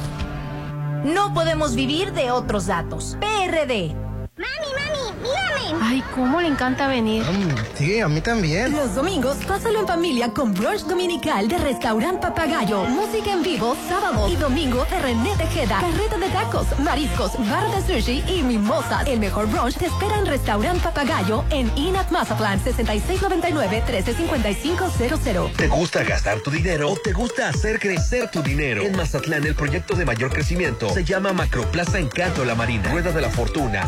[1.04, 3.17] No podemos vivir de otros datos.
[3.19, 4.09] PRD.
[4.39, 5.75] Mami, mami, mírame.
[5.84, 7.25] Ay, cómo le encanta venir.
[7.75, 8.71] Sí, a mí también.
[8.71, 12.86] Los domingos, pásalo en familia con brunch dominical de Restaurant Papagayo.
[12.86, 15.82] Música en vivo, sábado y domingo de René Tejeda.
[15.82, 19.06] Carreta de tacos, mariscos, bar de sushi y mimosas.
[19.08, 25.54] El mejor brunch te espera en Restaurant Papagayo en Inat Mazaplan 6699-135500.
[25.58, 28.84] ¿Te gusta gastar tu dinero o te gusta hacer crecer tu dinero?
[28.84, 32.89] En Mazatlán, el proyecto de mayor crecimiento se llama Macroplaza Encanto La Marina.
[32.89, 33.86] Rueda de la Fortuna,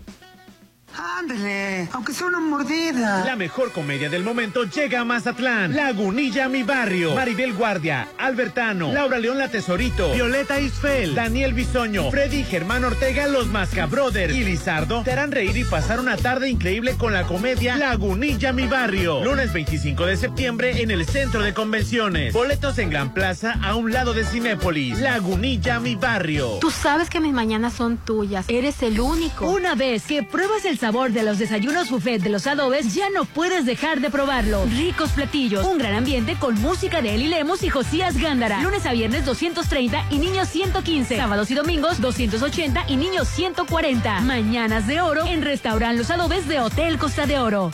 [0.97, 3.23] Ándale, aunque sea una mordida.
[3.25, 5.75] La mejor comedia del momento llega a Mazatlán.
[5.75, 7.15] Lagunilla, mi barrio.
[7.15, 13.47] Maribel Guardia, Albertano, Laura León La Tesorito, Violeta Isfel, Daniel Bisoño, Freddy Germán Ortega, Los
[13.47, 17.75] Masca Brothers y Lizardo te harán reír y pasar una tarde increíble con la comedia
[17.75, 19.23] Lagunilla, mi barrio.
[19.23, 22.33] Lunes 25 de septiembre en el Centro de Convenciones.
[22.33, 24.99] Boletos en Gran Plaza a un lado de Cinépolis.
[24.99, 26.57] Lagunilla, mi barrio.
[26.59, 28.45] Tú sabes que mis mañanas son tuyas.
[28.47, 29.49] Eres el único.
[29.49, 33.23] Una vez que pruebas el sabor de los desayunos buffet de los adobes, ya no
[33.23, 34.65] puedes dejar de probarlo.
[34.65, 38.61] Ricos platillos, un gran ambiente con música de Eli Lemos y Josías Gándara.
[38.61, 41.15] Lunes a viernes 230 y niños 115.
[41.15, 44.19] Sábados y domingos 280 y niños 140.
[44.19, 47.71] Mañanas de oro en Restaurant Los Adobes de Hotel Costa de Oro.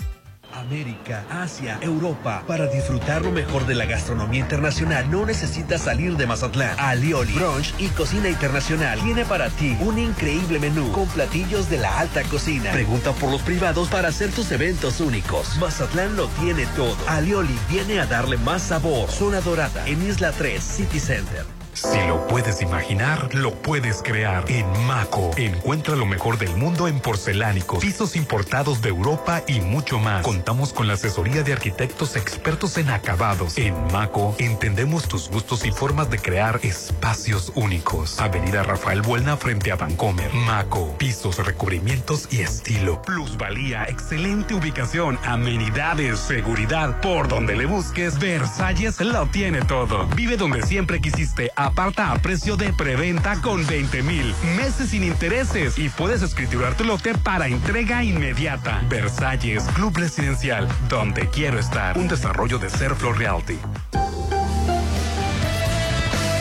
[0.54, 2.44] América, Asia, Europa.
[2.48, 6.80] Para disfrutar lo mejor de la gastronomía internacional no necesitas salir de Mazatlán.
[6.80, 12.00] Alioli, brunch y cocina internacional tiene para ti un increíble menú con platillos de la
[12.00, 12.72] alta cocina.
[12.72, 15.58] Pregunta por los privados para hacer tus eventos únicos.
[15.58, 16.96] Mazatlán lo tiene todo.
[17.08, 19.10] Alioli viene a darle más sabor.
[19.10, 21.57] Zona Dorada en Isla 3 City Center.
[21.78, 24.46] Si lo puedes imaginar, lo puedes crear.
[24.50, 30.00] En Maco, encuentra lo mejor del mundo en porcelánicos, pisos importados de Europa y mucho
[30.00, 30.24] más.
[30.24, 33.60] Contamos con la asesoría de arquitectos expertos en acabados.
[33.60, 38.20] En Maco, entendemos tus gustos y formas de crear espacios únicos.
[38.20, 40.34] Avenida Rafael Buelna frente a Vancomer.
[40.34, 43.04] Maco, pisos, recubrimientos y estilo.
[43.04, 47.00] Plusvalía, excelente ubicación, amenidades, seguridad.
[47.02, 50.08] Por donde le busques, Versalles lo tiene todo.
[50.16, 55.78] Vive donde siempre quisiste aparta a precio de preventa con 20 mil meses sin intereses
[55.78, 58.82] y puedes escriturar tu lote para entrega inmediata.
[58.90, 61.98] Versalles, Club Residencial, donde quiero estar.
[61.98, 63.58] Un desarrollo de Serflo Realty.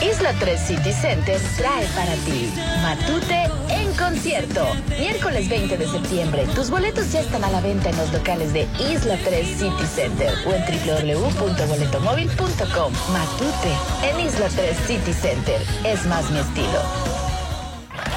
[0.03, 4.65] Isla 3 City Center trae para ti Matute en concierto.
[4.99, 6.47] Miércoles 20 de septiembre.
[6.55, 10.33] Tus boletos ya están a la venta en los locales de Isla 3 City Center
[10.47, 12.93] o en www.boletomóvil.com.
[13.13, 13.73] Matute
[14.05, 15.61] en Isla 3 City Center.
[15.85, 17.16] Es más mi estilo.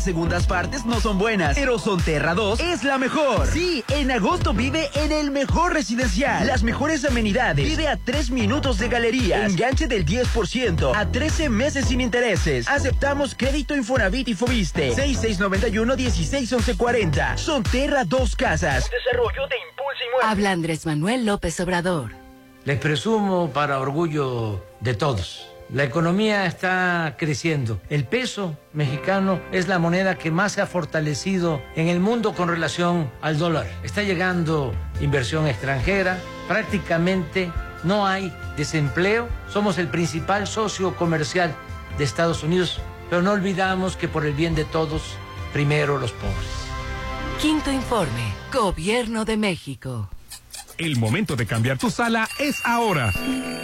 [0.00, 3.46] Las segundas partes no son buenas, pero Sonterra 2 es la mejor.
[3.48, 6.46] Sí, en agosto vive en el mejor residencial.
[6.46, 7.66] Las mejores amenidades.
[7.66, 9.44] Vive a 3 minutos de galería.
[9.44, 12.66] Enganche del 10% a 13 meses sin intereses.
[12.66, 14.94] Aceptamos crédito Infonavit y Fobiste.
[14.94, 17.36] 6691-161140.
[17.36, 18.90] Sonterra 2 Casas.
[18.90, 20.30] Desarrollo de Impulso y Muerte.
[20.30, 22.12] Habla Andrés Manuel López Obrador.
[22.64, 25.49] Les presumo para orgullo de todos.
[25.72, 27.80] La economía está creciendo.
[27.90, 32.48] El peso mexicano es la moneda que más se ha fortalecido en el mundo con
[32.48, 33.68] relación al dólar.
[33.84, 36.18] Está llegando inversión extranjera.
[36.48, 37.52] Prácticamente
[37.84, 39.28] no hay desempleo.
[39.48, 41.54] Somos el principal socio comercial
[41.98, 42.80] de Estados Unidos.
[43.08, 45.14] Pero no olvidamos que por el bien de todos,
[45.52, 46.60] primero los pobres.
[47.40, 48.32] Quinto informe.
[48.52, 50.10] Gobierno de México.
[50.80, 53.12] El momento de cambiar tu sala es ahora.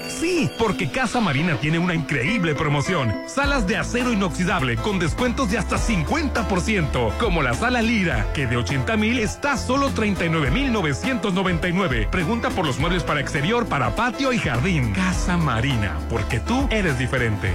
[0.07, 3.11] Sí, porque Casa Marina tiene una increíble promoción.
[3.26, 8.59] Salas de acero inoxidable con descuentos de hasta 50%, como la sala Lira, que de
[8.59, 12.09] 80 mil está solo 39 mil 999.
[12.12, 14.92] Pregunta por los muebles para exterior, para patio y jardín.
[14.92, 17.55] Casa Marina, porque tú eres diferente.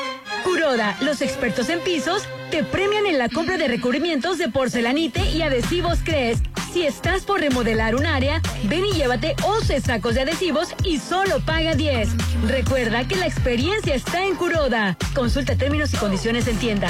[0.43, 5.41] Kuroda, los expertos en pisos, te premian en la compra de recubrimientos de porcelanite y
[5.41, 6.39] adhesivos Cres.
[6.73, 11.39] Si estás por remodelar un área, ven y llévate 11 sacos de adhesivos y solo
[11.45, 12.09] paga 10.
[12.47, 14.97] Recuerda que la experiencia está en Kuroda.
[15.13, 16.89] Consulta términos y condiciones en tienda.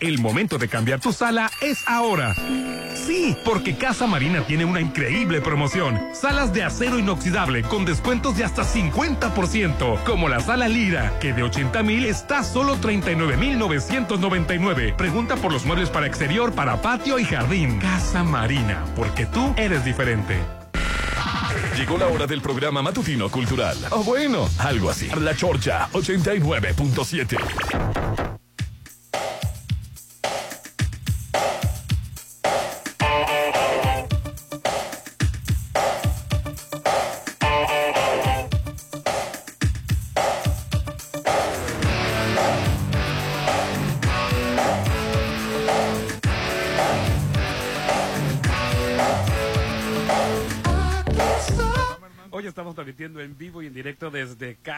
[0.00, 2.34] El momento de cambiar tu sala es ahora.
[3.06, 5.98] Sí, porque Casa Marina tiene una increíble promoción.
[6.12, 11.44] Salas de acero inoxidable con descuentos de hasta 50%, como la sala Lira, que de
[11.44, 14.94] 80 mil está solo 39,999.
[14.98, 17.78] Pregunta por los muebles para exterior, para patio y jardín.
[17.78, 20.36] Casa Marina, porque tú eres diferente.
[21.76, 23.78] Llegó la hora del programa matutino cultural.
[23.90, 25.08] O bueno, algo así.
[25.20, 28.25] La Chorcha 89.7.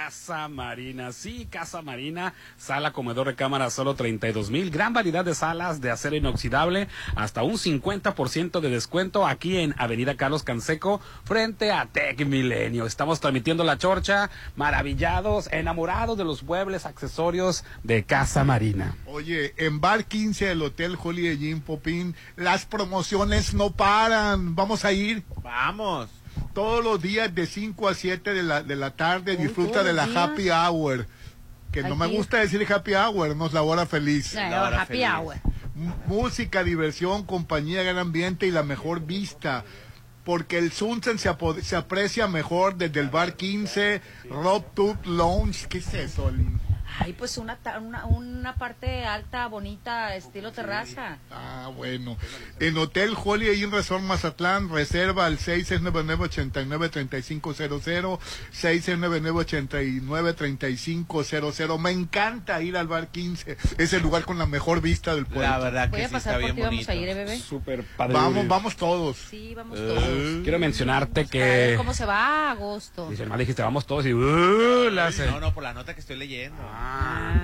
[0.08, 1.12] Casa Marina.
[1.12, 4.70] Sí, Casa Marina, sala comedor de cámara solo 32 mil.
[4.70, 10.16] Gran variedad de salas de acero inoxidable, hasta un 50% de descuento aquí en Avenida
[10.16, 12.86] Carlos Canseco, frente a Tech Milenio.
[12.86, 18.96] Estamos transmitiendo la chorcha, maravillados, enamorados de los muebles, accesorios de Casa Marina.
[19.04, 24.54] Oye, en Bar 15 del Hotel Holiday Inn Popín, las promociones no paran.
[24.54, 25.22] ¿Vamos a ir?
[25.42, 26.08] Vamos.
[26.54, 30.04] Todos los días de 5 a 7 de la, de la tarde disfruta de la
[30.04, 31.06] Happy Hour.
[31.72, 34.32] Que no me gusta decir Happy Hour, no es la hora feliz.
[34.34, 35.36] La hora happy hour.
[35.76, 39.64] M- Música, diversión, compañía, gran ambiente y la mejor vista.
[40.24, 41.30] Porque el Sunset se,
[41.62, 45.66] se aprecia mejor desde el bar 15, Rob Tooth Lounge.
[45.68, 46.30] ¿Qué es eso?
[47.00, 51.18] Ay, pues una, ta- una, una parte alta, bonita, estilo terraza.
[51.30, 52.16] Ah, bueno.
[52.60, 58.18] En Hotel Holiday Inn Resort Mazatlán, reserva al 699-89-3500,
[60.48, 61.78] 699-89-3500.
[61.78, 65.42] Me encanta ir al bar 15, es el lugar con la mejor vista del pueblo.
[65.42, 67.38] La verdad Voy a pasar por ti, vamos a ir, ¿eh, bebé?
[67.38, 68.14] Súper padre.
[68.14, 69.16] Vamos, vamos todos.
[69.30, 70.42] Sí, vamos Eh, todos.
[70.42, 71.74] Quiero mencionarte A ver que...
[71.76, 73.08] cómo se va agosto.
[73.10, 74.12] Dice, hermano, dijiste, vamos todos y...
[74.14, 76.56] uh, la No, no, por la nota que estoy leyendo.
[76.62, 76.77] Ah,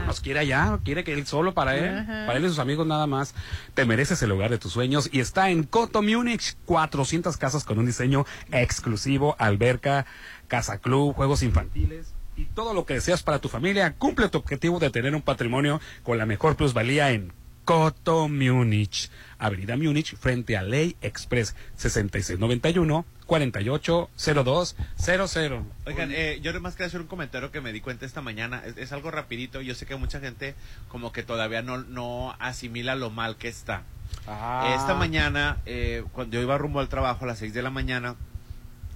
[0.07, 2.27] nos quiere allá, quiere que él solo para él, Ajá.
[2.27, 3.35] para él y sus amigos nada más.
[3.75, 7.79] Te mereces el lugar de tus sueños y está en Coto Múnich, 400 casas con
[7.79, 10.07] un diseño exclusivo, alberca,
[10.49, 13.95] casa club, juegos infantiles y todo lo que deseas para tu familia.
[13.95, 17.33] Cumple tu objetivo de tener un patrimonio con la mejor plusvalía en
[17.65, 25.63] Coto Múnich, Avenida Múnich, frente a Ley Express 6691 480200.
[25.87, 28.63] Oigan, eh, yo más quería hacer un comentario que me di cuenta esta mañana.
[28.67, 29.61] Es, es algo rapidito.
[29.61, 30.55] Yo sé que mucha gente
[30.89, 33.83] como que todavía no, no asimila lo mal que está.
[34.27, 34.75] Ah.
[34.77, 38.17] Esta mañana, eh, cuando yo iba rumbo al trabajo a las 6 de la mañana,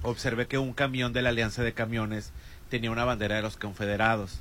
[0.03, 2.33] observé que un camión de la Alianza de Camiones
[2.69, 4.41] tenía una bandera de los confederados.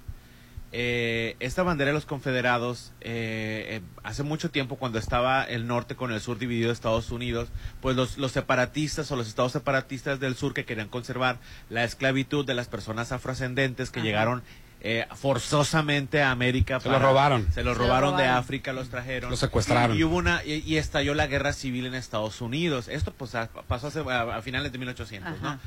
[0.74, 5.96] Eh, esta bandera de los confederados, eh, eh, hace mucho tiempo cuando estaba el norte
[5.96, 7.48] con el sur dividido de Estados Unidos,
[7.82, 11.38] pues los, los separatistas o los estados separatistas del sur que querían conservar
[11.70, 14.06] la esclavitud de las personas afroascendentes que Ajá.
[14.06, 14.44] llegaron
[14.82, 16.80] eh, forzosamente a América.
[16.82, 17.48] Se los robaron.
[17.54, 18.26] Se los Se robaron de.
[18.28, 19.32] África, los trajeron.
[19.32, 19.96] Los secuestraron.
[19.96, 22.88] Y, y hubo una, y, y estalló la guerra civil en Estados Unidos.
[22.90, 25.58] Esto pues a- pasó hace- a, a finales de 1800, ¿no?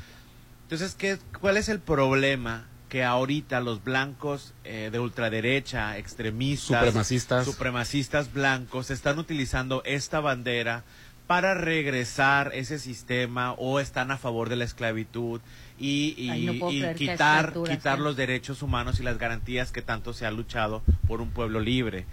[0.65, 2.67] Entonces, ¿qué, ¿cuál es el problema?
[2.91, 7.45] Que ahorita los blancos eh, de ultraderecha, extremistas, Supremacistas.
[7.47, 10.85] supremacistas blancos están utilizando esta bandera
[11.27, 15.41] para regresar ese sistema o están a favor de la esclavitud
[15.79, 18.03] y, Ay, no quitar, alturas, quitar ¿eh?
[18.03, 22.05] los derechos humanos y las garantías que tanto se ha luchado por un pueblo libre.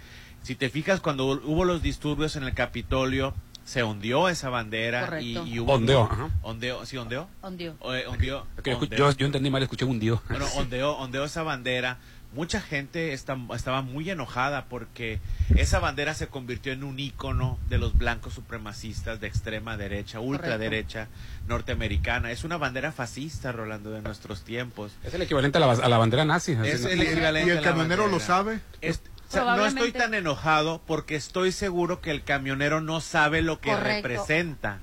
[0.44, 3.34] Si te fijas, cuando hubo los disturbios en el Capitolio,
[3.68, 5.74] se hundió esa bandera y, y hubo...
[5.74, 6.30] Ondeó, ajá.
[6.40, 7.28] Ondeó, ¿sí ondeó?
[7.42, 8.96] Eh, ondeó, yo, ondeó.
[8.96, 10.22] yo, yo entendí mal, escuché un dio.
[10.30, 11.98] Bueno, ondeó, ondeó esa bandera.
[12.32, 15.18] Mucha gente está- estaba muy enojada porque
[15.54, 21.08] esa bandera se convirtió en un ícono de los blancos supremacistas de extrema derecha, ultraderecha
[21.46, 22.30] norteamericana.
[22.30, 24.92] Es una bandera fascista, Rolando, de nuestros tiempos.
[25.04, 26.52] Es el equivalente a la, a la bandera nazi.
[26.64, 28.60] Es el equivalente ¿Y el camionero lo sabe?
[28.80, 33.42] Es- o sea, no estoy tan enojado porque estoy seguro que el camionero no sabe
[33.42, 34.08] lo que Correcto.
[34.08, 34.80] representa.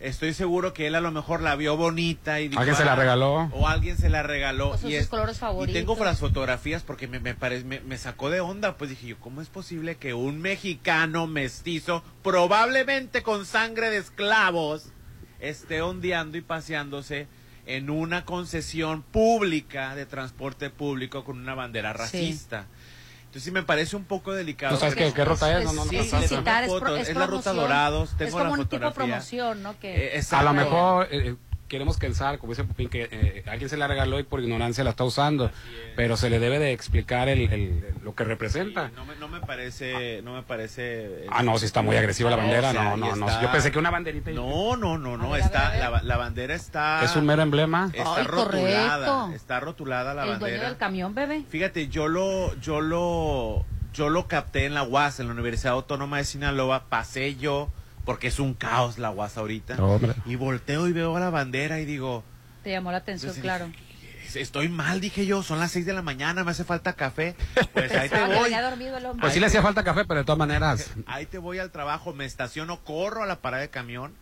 [0.00, 2.94] Estoy seguro que él a lo mejor la vio bonita y dijo, Alguien se la
[2.94, 3.34] "Ah", regaló.
[3.52, 4.70] O alguien se la regaló.
[4.70, 5.78] O y sus es- colores y favoritos.
[5.80, 8.76] tengo las fotografías porque me, me, pare- me, me sacó de onda.
[8.76, 14.88] Pues dije yo, ¿cómo es posible que un mexicano mestizo, probablemente con sangre de esclavos,
[15.38, 17.28] esté ondeando y paseándose
[17.66, 22.66] en una concesión pública de transporte público con una bandera racista.
[23.32, 24.74] Entonces sí me parece un poco delicado.
[24.74, 25.64] ¿Tú sabes qué- qué ruta es?
[25.64, 27.54] No, no, no, Sí, no, no, Citar, es, pro- es es la ruta.
[27.54, 29.78] Dorados, es tengo como la un tipo promoción, ¿no?
[29.80, 31.34] Que, Eh, A lo mejor eh,
[31.72, 34.90] queremos pensar, como dice Pupín, que eh, alguien se la regaló y por ignorancia la
[34.90, 35.50] está usando,
[35.96, 38.90] pero se le debe de explicar el, el- lo que representa.
[38.94, 41.24] No me, no me parece, no me parece.
[41.30, 43.50] Ah, no, sí está muy agresiva la bandera, O sea, no, no, no, está- yo
[43.50, 45.74] pensé que una banderita y- No, no, no, no, ver, está.
[45.78, 47.02] La, la bandera está.
[47.02, 47.90] es un mero emblema.
[47.94, 49.30] Está Ay, rotulada, correcto.
[49.34, 50.68] está rotulada la el dueño bandera.
[50.68, 51.42] del camión, bebé.
[51.48, 53.64] Fíjate, yo lo, yo lo,
[53.94, 57.70] yo lo capté en la UAS, en la Universidad Autónoma de Sinaloa, pasé yo,
[58.04, 60.14] porque es un caos la UAS ahorita, Hombre.
[60.26, 62.24] y volteo y veo la bandera y digo,
[62.62, 63.70] Te llamó la atención, Entonces, claro.
[64.34, 67.36] estoy mal, dije yo, son las seis de la mañana, me hace falta café,
[67.72, 68.44] pues ahí te que voy.
[68.44, 69.20] venía dormido el hombre.
[69.20, 70.90] Pues sí le hacía falta café, pero de todas maneras.
[71.06, 74.12] Ahí te voy al trabajo, me estaciono, corro a la parada de camión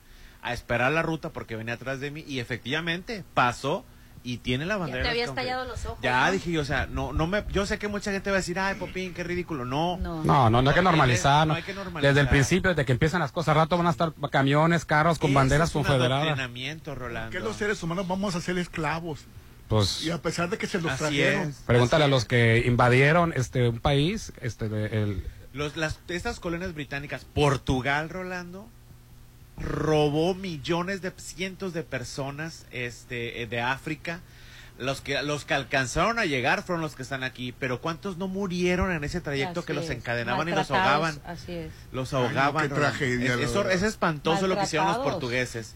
[0.42, 3.84] a esperar la ruta porque venía atrás de mí y efectivamente pasó
[4.22, 5.02] y tiene la bandera.
[5.02, 5.98] te había estallado los ojos.
[6.02, 6.32] Ya ¿no?
[6.32, 8.58] dije yo, o sea, no, no me, yo sé que mucha gente va a decir,
[8.58, 9.64] ay, Popín, qué ridículo.
[9.64, 10.22] No, No.
[10.24, 11.46] No, no, no hay que normalizar.
[11.46, 12.10] No hay que normalizar.
[12.10, 15.18] Desde el principio, desde que empiezan las cosas, al rato van a estar camiones, carros
[15.18, 16.38] con banderas es confederadas.
[16.94, 17.30] Rolando.
[17.30, 19.20] que los seres humanos vamos a ser esclavos.
[19.68, 21.50] Pues Y a pesar de que se los trajeron.
[21.50, 21.62] es.
[21.66, 26.74] pregúntale a los que invadieron este un país, este de- el Los, las, estas colonias
[26.74, 28.68] británicas, Portugal, Rolando,
[29.60, 34.20] robó millones de cientos de personas este, eh, de África.
[34.78, 38.28] Los que, los que alcanzaron a llegar fueron los que están aquí, pero ¿cuántos no
[38.28, 41.20] murieron en ese trayecto Así que los encadenaban y los ahogaban?
[41.26, 41.70] Así es.
[41.92, 42.62] Los Ay, no, ahogaban.
[42.68, 42.96] qué Rolando.
[42.96, 45.74] tragedia, Es, es espantoso lo que hicieron los portugueses.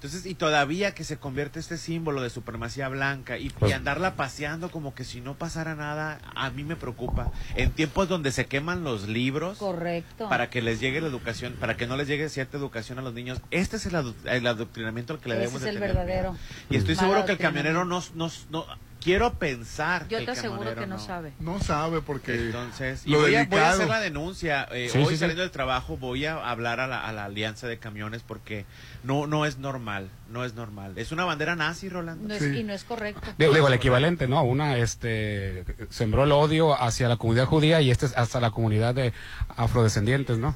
[0.00, 4.14] Entonces, y todavía que se convierte este símbolo de supremacía blanca y, Pues- y andarla
[4.14, 7.30] paseando como que si no pasara nada, a mí me preocupa.
[7.54, 10.30] En tiempos donde se queman los libros Correcto.
[10.30, 13.12] para que les llegue la educación, para que no les llegue cierta educación a los
[13.12, 15.74] niños, este es el, adu- el adoctrinamiento al que le Ese debemos es de el
[15.76, 16.30] tener verdadero.
[16.32, 16.44] miedo.
[16.70, 18.64] Y estoy Mal seguro que el camionero no, no, no-
[19.00, 21.32] quiero pensar Yo te aseguro que no, sabe.
[21.40, 24.68] No sabe porque entonces, y lo voy, a, voy a hacer la denuncia.
[24.72, 25.16] eh, Sí, hoy sí, sí.
[25.18, 28.66] saliendo del trabajo voy a hablar a la, a la alianza de camiones porque
[29.02, 30.92] no no es normal, no es normal.
[30.96, 32.28] Es una bandera nazi, Rolando.
[32.28, 32.58] No es, Sí.
[32.58, 33.22] Y no es correcto.
[33.38, 34.42] digo, digo, el equivalente, ¿no?
[34.42, 38.94] Una este sembró el odio hacia la comunidad judía y este es hasta la comunidad
[38.94, 39.12] de
[39.56, 40.54] afrodescendientes, ¿no?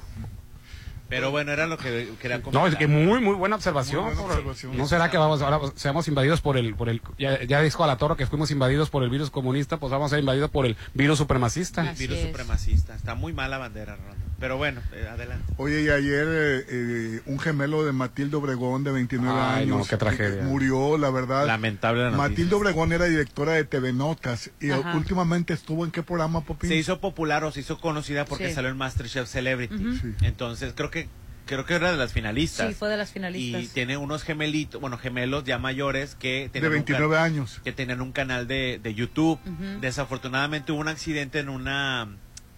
[1.08, 2.72] Pero bueno, era lo que quería No, comentar.
[2.72, 4.04] es que muy muy buena observación.
[4.04, 4.76] Muy buena por- observación.
[4.76, 7.86] No será que vamos ahora seamos invadidos por el por el ya, ya dijo a
[7.86, 10.64] la torre que fuimos invadidos por el virus comunista, pues vamos a ser invadidos por
[10.66, 11.82] el virus supremacista.
[11.82, 12.26] Así virus es.
[12.26, 12.94] supremacista.
[12.94, 14.24] Está muy mal la bandera, Rolando.
[14.44, 15.54] Pero bueno, eh, adelante.
[15.56, 19.88] Oye, y ayer eh, eh, un gemelo de Matilde Obregón de 29 Ay, no, años
[19.88, 20.42] qué tragedia.
[20.42, 21.46] murió, la verdad.
[21.46, 22.28] Lamentable la noticia.
[22.28, 24.94] Matilde Obregón era directora de TV Notas y Ajá.
[24.96, 26.68] últimamente estuvo en qué programa, Popín?
[26.68, 28.54] Se hizo popular o se hizo conocida porque Sí.
[28.54, 29.78] salió en MasterChef Celebrity.
[30.02, 30.12] Sí.
[30.20, 31.08] Entonces, creo que
[31.46, 32.68] creo que era de las finalistas.
[32.68, 33.68] Sí, fue de las y finalistas.
[33.72, 37.60] tiene unos gemelitos, bueno, gemelos ya mayores que de tenían un 29 ca- años.
[37.64, 39.38] que tenían un canal de, de YouTube.
[39.80, 42.08] Desafortunadamente hubo un accidente en una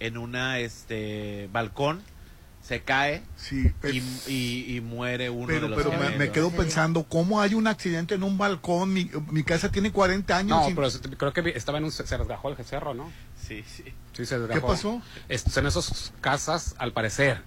[0.00, 2.02] en una este balcón,
[2.62, 6.30] se cae Sí, pero, y, y- y muere uno de pero, los pero me, me
[6.32, 8.92] quedo pensando, ¿cómo hay un accidente en un balcón?
[8.92, 10.60] Mi, mi casa tiene 40 años.
[10.62, 13.10] No, y- pero creo que estaba en un se desgajó el cerro, ¿no?
[13.40, 13.84] Sí, sí.
[14.12, 14.66] Sí, se ¿Qué desgajó.
[14.66, 15.02] pasó?
[15.28, 17.42] Es- son esas casas, al parecer,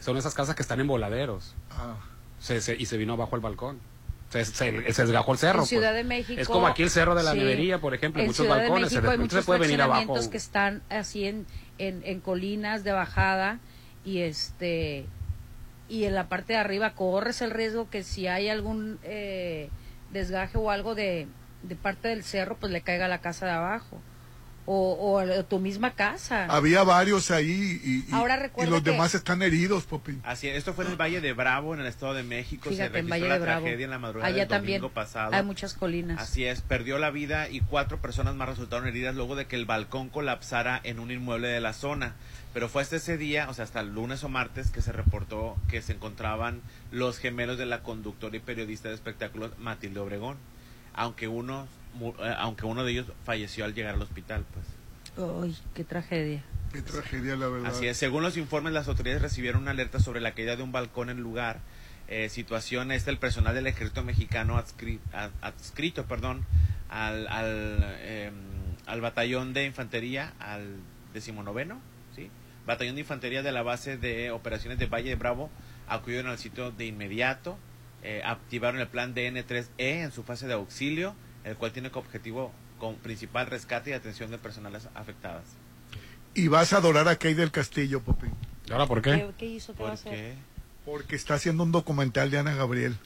[0.00, 1.54] son esas casas que están en voladeros.
[1.70, 1.96] Ah,
[2.38, 3.78] Se- se- y se vino abajo el balcón.
[4.30, 5.60] Se, se, se desgajó el cerro.
[5.60, 5.96] en Ciudad pues.
[5.96, 6.40] de México.
[6.40, 7.38] Es como aquí el cerro de la sí.
[7.38, 8.84] nevería, por ejemplo, en muchos Ciudad balcones.
[8.84, 10.30] De se, México hay de- muchos se puede venir abajo.
[10.30, 11.46] que están así en,
[11.78, 13.58] en, en colinas de bajada
[14.04, 15.06] y este
[15.88, 19.68] y en la parte de arriba corres el riesgo que si hay algún eh,
[20.12, 21.26] desgaje o algo de,
[21.62, 24.00] de parte del cerro, pues le caiga la casa de abajo.
[24.64, 26.44] O, o tu misma casa.
[26.46, 30.20] había varios ahí y, y- Ahora y los que- demás están heridos, Popín.
[30.24, 32.70] Así es, esto fue en el Valle de Bravo, en el Estado de México.
[32.70, 33.60] Fíjate, se en registró Valle la de Bravo.
[33.62, 35.34] tragedia en la madrugada Allá del también domingo pasado.
[35.34, 36.20] hay muchas colinas.
[36.20, 39.64] Así es, perdió la vida y cuatro personas más resultaron heridas luego de que el
[39.66, 42.14] balcón colapsara en un inmueble de la zona.
[42.54, 45.56] Pero fue hasta ese día, o sea, hasta el lunes o martes, que se reportó
[45.68, 46.60] que se encontraban
[46.92, 50.36] los gemelos de la conductora y periodista de espectáculos Matilde Obregón.
[50.94, 51.66] Aunque uno,
[52.38, 54.66] aunque uno de ellos falleció al llegar al hospital, pues.
[55.42, 56.42] Ay, qué tragedia.
[56.72, 57.70] Qué tragedia, la verdad.
[57.70, 60.72] Así es, según los informes, las autoridades recibieron una alerta sobre la caída de un
[60.72, 61.60] balcón en el lugar.
[62.08, 66.44] Eh, situación esta, el personal del ejército mexicano adscri- ad- adscrito perdón,
[66.90, 68.34] al, al, em,
[68.86, 70.76] al batallón de infantería, al
[71.14, 71.80] decimonoveno,
[72.16, 72.28] ¿sí?
[72.66, 75.50] batallón de infantería de la base de operaciones de Valle de Bravo,
[75.88, 77.56] acudieron al sitio de inmediato,
[78.02, 81.14] eh, activaron el plan DN3E en su fase de auxilio,
[81.44, 85.44] el cual tiene como objetivo con principal rescate y atención de personas afectadas.
[86.34, 88.32] Y vas a adorar a Kay del Castillo, Popín.
[88.66, 89.10] ¿Y ahora por qué?
[89.12, 89.74] ¿Qué, qué hizo?
[89.74, 90.12] ¿Qué va a ¿Por hacer?
[90.14, 90.34] qué?
[90.84, 92.96] Porque está haciendo un documental de Ana Gabriel.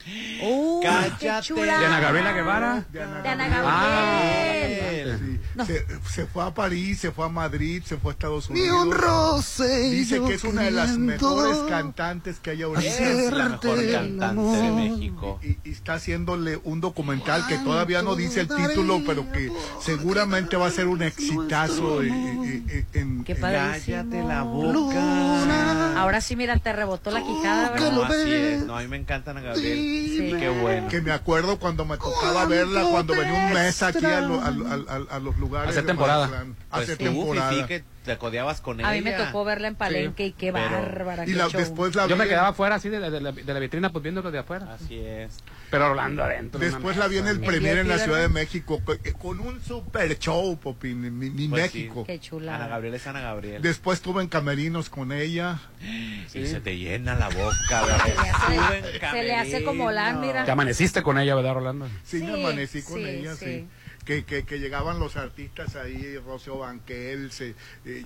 [0.42, 1.42] ¡Uh, qué Cállate.
[1.46, 1.78] chula!
[1.78, 2.84] ¿De Ana Gabriela Guevara?
[2.90, 4.78] De Ana De Ana Gabriel.
[4.80, 5.18] Gabriel.
[5.18, 5.40] Sí.
[5.54, 5.66] No.
[5.66, 8.82] Se, se fue a París, se fue a Madrid, se fue a Estados Ni Unidos.
[8.86, 9.90] un roce.
[9.90, 12.86] Dice que es una de las mejores cantantes que hay ahorita.
[12.88, 14.70] Es la mejor cantante de.
[14.72, 15.38] México.
[15.42, 19.52] Y, y está haciéndole un documental que todavía no dice el título, pero que
[19.82, 23.96] seguramente va a ser un exitazo en, Qué padrísimo.
[23.98, 26.00] Cállate la boca.
[26.00, 28.60] Ahora sí, mira, te rebotó la quijada, No, lo así ves.
[28.60, 28.66] es.
[28.66, 29.76] No, a mí me encanta Ana Gabriel.
[29.78, 30.34] Sí.
[30.38, 30.88] Qué bueno.
[30.88, 34.50] que me acuerdo cuando me tocaba verla cuando venía un mes aquí a, lo- a
[34.50, 36.26] lo- a- a- a los lugares Hacer de temporada.
[36.26, 36.54] Mazatlán.
[36.70, 38.88] Pues hacer tú, temporada Fifi, que te codeabas con ella.
[38.88, 41.24] A mí me tocó verla en Palenque y qué pero- bárbara.
[41.24, 41.60] y qué la- show.
[41.60, 44.02] después la Yo me quedaba afuera así de, la- de la, de la vitrina, pues
[44.02, 44.68] viéndolo de afuera.
[44.74, 45.38] Así es.
[45.70, 46.60] Pero Rolando adentro.
[46.60, 48.28] Después la vi en el premier en la Ciudad de.
[48.28, 52.04] México co- eh, con un super show, Popi, mi, mi- mi Pues México.
[52.06, 52.54] Qué chula.
[52.56, 53.62] Ana Gabriel es Ana Gabriel.
[53.62, 55.58] Después estuve en camerinos con ella.
[55.82, 57.56] Y se te llena la boca.
[57.68, 60.26] Se le hace- Sube en se le hace como lan, camerino.
[60.32, 60.44] mira.
[60.44, 61.88] Te amaneciste con ella, ¿verdad, Rolando?
[62.04, 63.66] Sí, me Sí, amanecí con sí, ella, sí.
[64.06, 68.04] Que, que, que llegaban los artistas ahí, Rocío Banquel, se, eh,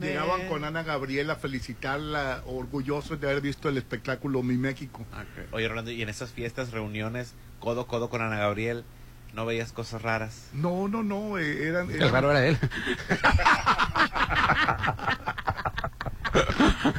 [0.00, 5.06] llegaban con Ana Gabriel a felicitarla, orgullosos de haber visto el espectáculo Mi México.
[5.12, 5.52] Ok.
[5.52, 8.84] Oye, Rolando, y en esas fiestas, reuniones, codo a codo con Ana Gabriel,
[9.32, 10.50] ¿no veías cosas raras?
[10.52, 11.88] No, no, no, eh, eran...
[11.90, 12.58] El eran- raro era él.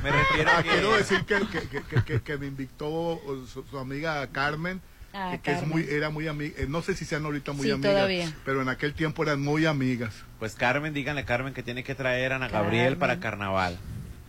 [0.04, 0.70] Me refiero Ah, a que...
[0.70, 3.22] quiero decir que, que, que- que- que- que me invitó
[3.52, 4.82] su, su amiga Carmen,
[5.14, 7.66] Ah, que, que es muy, era muy amiga, eh, no sé si sean ahorita muy
[7.66, 8.32] Sí, amigas, todavía.
[8.45, 10.14] pero en aquel tiempo eran muy amigas.
[10.38, 13.78] Pues Carmen, díganle a Carmen que tiene que traer a Ana Gabriel para carnaval.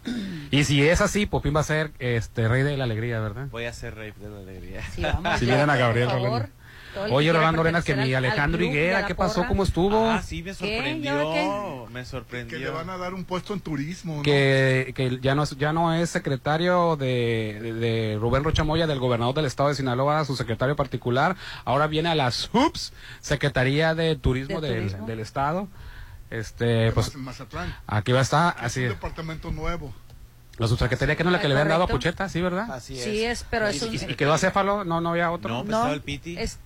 [0.51, 3.49] Y si es así, Popín va a ser este rey de la alegría, ¿verdad?
[3.51, 4.81] Voy a hacer rey de la alegría.
[4.95, 5.39] Sí, vamos.
[5.39, 6.49] Si vienen a Gabriel por favor.
[6.95, 9.47] Que Oye, Rolando Arenas, que mi al- al Alejandro a Higuera, ¿qué pasó?
[9.47, 10.11] ¿Cómo estuvo?
[10.11, 11.05] Ah, sí, me sorprendió.
[11.05, 12.59] ¿Y ahora Me Que sorprendió.
[12.59, 14.22] le van a dar un puesto en turismo, ¿no?
[14.22, 18.86] que, que ya no es, ya no es secretario de, de- de Rubén Rocha Moya,
[18.86, 21.36] del gobernador del estado de Sinaloa, su secretario particular.
[21.64, 25.07] Ahora viene a la SUPS, Secretaría de Turismo, ¿De del, turismo?
[25.07, 25.68] del estado.
[26.30, 27.74] Este, pues en Mazatlán.
[27.86, 29.95] aquí va a estar, Es así un departamento nuevo.
[30.59, 31.86] La subsecretaría que no es la que le habían dado a.
[31.86, 32.70] Pucheta, ¿sí, verdad?
[32.70, 33.05] Así es.
[33.05, 33.95] Sí, es, pero es un...
[33.95, 34.84] ¿Y, y quedó acéfalo?
[34.84, 35.49] No, no había otro.
[35.51, 36.36] No, pues No, estaba el Piti.
[36.36, 36.59] es-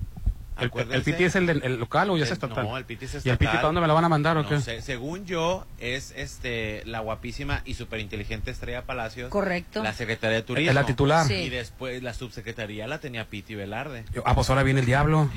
[0.60, 1.02] el.
[1.02, 1.46] Piti es el,
[1.78, 2.64] local o ya es estatal.
[2.64, 3.32] No, el Piti es ¿Y estatal.
[3.32, 4.60] el Piti para dónde me lo van a mandar o qué?
[4.60, 9.30] sé, según yo, es este la guapísima y súper inteligente Estrella Palacios.
[9.30, 9.82] Correcto.
[9.82, 10.70] La secretaria de Turismo.
[10.70, 11.26] Es la titular.
[11.26, 11.34] Sí.
[11.34, 14.04] Y después la subsecretaría la tenía Piti Velarde.
[14.24, 15.30] Ah, pues ahora viene el diablo.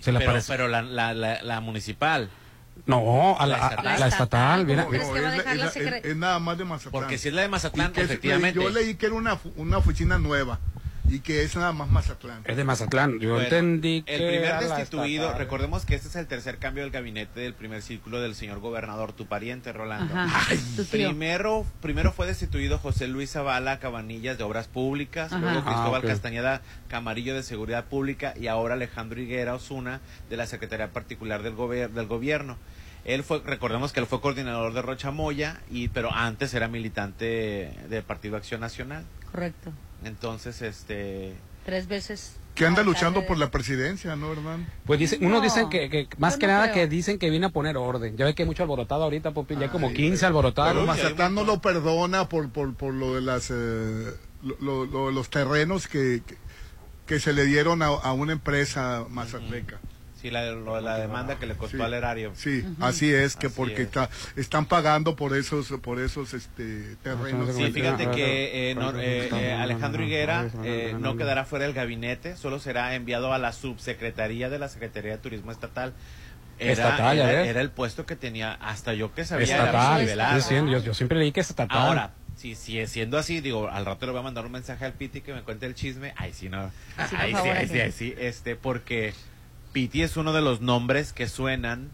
[0.00, 0.52] Se le pero, aparece.
[0.52, 2.30] pero la, la, la, la municipal.
[2.86, 3.86] No, a la, La a- estatal.
[3.94, 4.66] a la estatal.
[4.66, 6.92] viene- ¿Cómo crees que va a es, nada más de Mazatlán.
[6.92, 8.60] Porque si es la de Mazatlán, Y efectivamente.
[8.60, 10.58] Yo leí que era una, una oficina nueva
[11.08, 12.42] y que es nada más Mazatlán.
[12.46, 13.18] Es de Mazatlán.
[13.18, 14.14] Yo Bueno, entendí que.
[14.14, 18.20] El primer destituido, recordemos que este es el tercer cambio del gabinete del primer círculo
[18.20, 20.14] del señor gobernador, tu pariente, Rolando.
[20.76, 20.84] Tío.
[20.90, 25.38] Primero, primero fue destituido José Luis Zavala Cabanillas de Obras Públicas, Ajá.
[25.40, 26.06] luego Cristóbal Ah, ok.
[26.06, 30.00] Castañeda Camarillo de Seguridad Pública y ahora Alejandro Higuera Osuna
[30.30, 32.56] de la Secretaría Particular del, gober- del Gobierno.
[33.04, 37.74] Él fue, recordemos que él fue coordinador de Rocha Moya, y, pero antes era militante
[37.90, 39.04] del Partido Acción Nacional.
[39.32, 39.72] Correcto.
[40.04, 41.34] Entonces, este...
[41.64, 42.36] Tres veces.
[42.54, 44.66] Que anda luchando por la presidencia, ¿no, Hernán?
[44.84, 46.74] Pues dice, uno No, dicen que, que más que no nada creo.
[46.84, 48.16] que dicen que viene a poner orden.
[48.16, 50.86] Ya ve que hay mucho alborotado ahorita, Popi, ya hay como Ay, 15 Pero alborotados.
[50.86, 53.54] Mazatlán no lo perdona por, por, por lo de las eh,
[54.42, 56.36] lo- lo- lo- los terrenos que, que,
[57.06, 59.78] que se le dieron a, a una empresa mazatleca.
[60.22, 61.82] Sí, la, lo de la demanda que le costó Sí.
[61.82, 62.30] al erario.
[62.36, 63.88] Sí, así es, que Así porque es.
[63.88, 67.54] Está, están pagando por esos por esos este terrenos.
[67.56, 70.94] Sí, Sí, fíjate Ah, que eh, no- ah, eh, ah, eh, ah, Alejandro Higuera eh,
[70.98, 75.18] no quedará fuera del gabinete, solo será enviado a la subsecretaría de la Secretaría de
[75.18, 75.92] Turismo Estatal.
[76.58, 79.46] Era, Estatal, era, era el puesto que tenía, hasta yo que sabía.
[79.56, 79.64] era
[80.00, 80.36] Estatal.
[80.36, 81.76] Diciendo, yo, yo siempre leí que es estatal.
[81.76, 84.92] Ahora, si sigue siendo así, digo, al rato le voy a mandar un mensaje al
[84.92, 86.14] Piti que me cuente el chisme.
[86.16, 86.70] Ay, sí, no.
[87.10, 88.14] Sí, Ay, sí, ay, sí, ay, sí.
[88.16, 89.12] Este, porque
[89.72, 91.90] Piti es uno de los nombres que suenan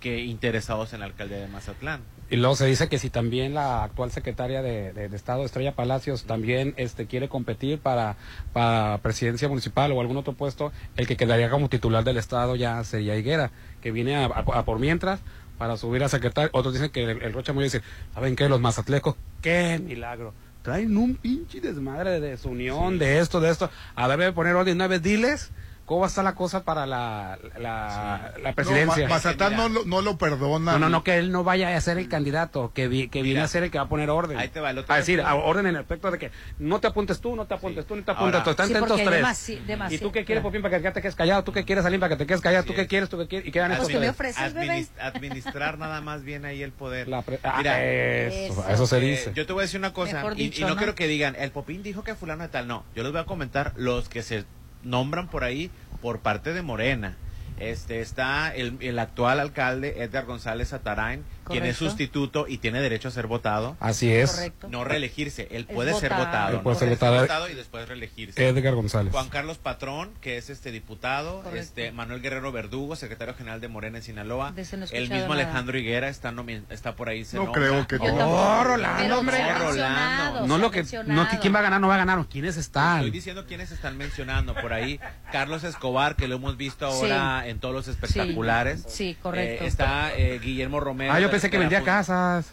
[0.00, 2.00] que interesados en la alcaldía de Mazatlán.
[2.30, 5.74] Y luego se dice que si también la actual secretaria de, de- de Estado, Estrella
[5.74, 8.16] Palacios, también este quiere competir para,
[8.52, 12.82] para presidencia municipal o algún otro puesto, el que quedaría como titular del Estado ya
[12.84, 13.50] sería Higuera,
[13.82, 15.20] que viene a, a- a por mientras
[15.58, 16.50] para subir a secretario.
[16.54, 17.82] Otros dicen que el, el Rocha Moya dice,
[18.14, 18.48] ¿saben qué?
[18.48, 20.32] Los mazatlecos, qué milagro.
[20.62, 23.70] Traen un pinche desmadre de desunión, de esto, de esto.
[23.96, 25.50] A ver, voy a poner orden una vez, diles
[25.90, 29.02] ¿Cómo va a estar la cosa para la, la, la presidencia?
[29.02, 30.70] No, Ma- Mazatlán no, lo- no lo perdona.
[30.74, 33.40] No, no, no, que él no vaya a ser el candidato, que, vi- que viene
[33.40, 34.38] a ser el que va a poner orden.
[34.38, 36.30] Ahí te va, el otro A decir, a orden en el aspecto de que
[36.60, 38.50] no te apuntes tú, no te apuntes tú, no te apuntes Ahora- tú.
[38.50, 39.20] Están Sí, estos tres.
[39.20, 41.42] demasi- demasi- ¿Y tú qué quieres, Popín, para que te quedes callado?
[41.42, 42.62] ¿Tú qué quieres, Salim, para que te quedes callado?
[42.66, 43.08] ¿Tú qué quieres?
[43.08, 43.48] ¿Tú qué quieres?
[43.48, 44.10] Y quedan estos que me tres.
[44.10, 44.68] ofreces, bebé.
[44.68, 47.08] Administ- administrar nada más bien ahí el poder.
[47.12, 49.32] ah, Mira, eso, eso se eh, dice.
[49.34, 50.76] yo te voy a decir una cosa, y, dicho, y no, ¿no?
[50.76, 53.24] quiero que digan, el Popín dijo que fulano de tal, no, yo les voy a
[53.24, 54.44] comentar los que se
[54.82, 55.70] nombran por ahí
[56.00, 57.16] por parte de Morena.
[57.58, 61.90] Este está el, el actual alcalde Edgar González Atarain, quien es Correcto.
[61.90, 63.76] sustituto y tiene derecho a ser votado.
[63.80, 64.30] Así es.
[64.32, 64.68] Correcto.
[64.70, 66.56] No reelegirse, él puede ser votado.
[66.56, 67.48] Él puede ser votado.
[67.50, 68.46] y después reelegirse.
[68.48, 69.12] Edgar González.
[69.12, 71.58] Juan Carlos Patrón, que es este diputado, Correcto.
[71.58, 75.34] este Manuel Guerrero Verdugo, secretario general de Morena en Sinaloa, no el mismo nada.
[75.34, 77.62] Alejandro Higuera está nomi- está por ahí se No nombra.
[77.62, 78.28] creo que Yo no.
[78.30, 79.38] Oh, Rolando, hombre.
[79.58, 80.46] Rolando.
[80.46, 81.38] No lo que, no, mencionado.
[81.40, 83.10] quién va a ganar, no va a ganar, ¿quiénes Estoy están?
[83.10, 85.00] diciendo quiénes están mencionando por ahí.
[85.32, 88.84] Carlos Escobar, que lo hemos visto ahora en todos los espectaculares.
[88.88, 89.64] Sí, correcto.
[89.64, 91.12] Eh, está eh, Guillermo Romero.
[91.12, 92.52] Ah, yo pensé que vendía fun- casas.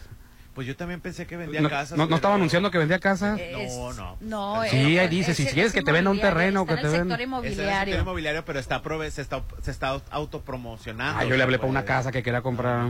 [0.54, 1.96] Pues yo también pensé que vendía No, casas.
[1.96, 3.38] no, no estaba anunciando que vendía casas.
[3.38, 4.16] Es- No, no.
[4.20, 6.74] No, Sí, eh, ahí dice, es- si es quieres que te venda un terreno, está
[6.74, 8.44] que en te el den- sector Está en el sector inmobiliario.
[8.44, 11.20] pero está, prove- se está, se está autopromocionando.
[11.20, 11.86] Ah, yo le hablé para una puede.
[11.94, 12.88] casa que quería comprar.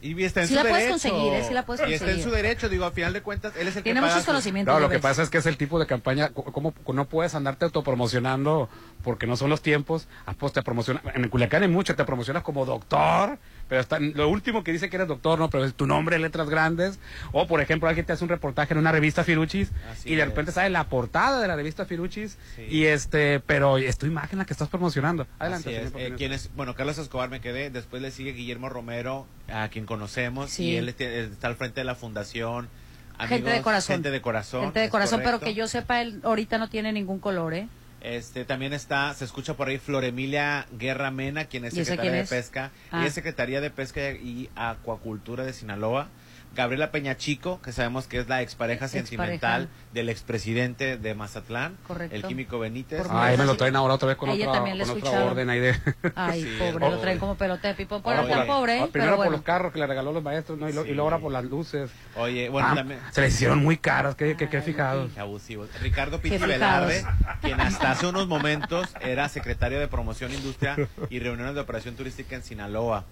[0.00, 0.92] Y está en Sí su la puedes derecho.
[0.92, 3.52] conseguir, eh, sí la puedes Y está en su derecho, digo, a final de cuentas,
[3.58, 4.72] él es el Tiene que paga muchos sus- conocimientos.
[4.72, 7.34] No, lo que pasa es que es el tipo de campaña, co- como no puedes
[7.34, 8.68] andarte autopromocionando
[9.02, 12.44] porque no son los tiempos, ah, pues te promociona, en Culiacán hay mucho, te promocionas
[12.44, 15.86] como doctor, pero está, lo último que dice que eres doctor, no, pero es tu
[15.86, 16.98] nombre en letras grandes,
[17.32, 20.22] o por ejemplo alguien te hace un reportaje en una revista Firuchis Así y de
[20.22, 20.28] es.
[20.28, 22.62] repente sale la portada de la revista Firuchis Sí.
[22.70, 25.26] y este, pero es tu imagen la que estás promocionando.
[25.38, 25.70] Adelante.
[25.70, 26.12] Señor Eh, Popinés.
[26.18, 26.50] ¿quién es?
[26.56, 30.64] Bueno, Carlos Escobar me quedé, después le sigue Guillermo Romero, a quien conocemos, Sí.
[30.70, 32.68] y él está al frente de la fundación.
[33.28, 33.94] Gente de corazón.
[33.96, 34.62] Gente de corazón.
[34.62, 37.68] Gente de corazón, pero que yo sepa, él ahorita no tiene ningún color, ¿eh?
[38.00, 42.12] Este, también está, se escucha por ahí Flor Emilia Guerra Mena, quien es ¿Y secretaria
[42.12, 42.28] de es?
[42.28, 42.70] Pesca.
[42.90, 42.98] Ah.
[42.98, 46.08] Ella es Secretaría de Pesca y Acuacultura de Sinaloa.
[46.58, 49.06] Gabriela Peña Chico, que sabemos que es la expareja Expareja.
[49.08, 52.16] sentimental del expresidente de Mazatlán, Correcto.
[52.16, 53.00] el químico Benítez.
[53.06, 55.60] Por Ay, me lo traen ahora otra vez con otra, le con otra orden ahí
[55.60, 55.76] de...
[56.16, 58.02] Ay, Sí, pobre, lo traen como pelota de pipón.
[58.04, 58.88] Ahora por la- pobre, ah.
[58.90, 59.32] Primero pero por bueno.
[59.32, 60.68] los carros que le regaló los maestros, ¿no?
[60.68, 61.92] Y, lo- y luego ahora por las luces.
[62.16, 62.98] Oye, bueno, Ah, también...
[63.12, 65.16] se les hicieron muy caras, que, que, que fijados.
[65.16, 65.68] Abusivos.
[65.80, 66.48] Ricardo fijados.
[66.48, 67.04] Velarde,
[67.40, 70.76] quien hasta hace unos momentos era secretario de Promoción Industria
[71.08, 73.04] y Reuniones de Operación Turística en Sinaloa.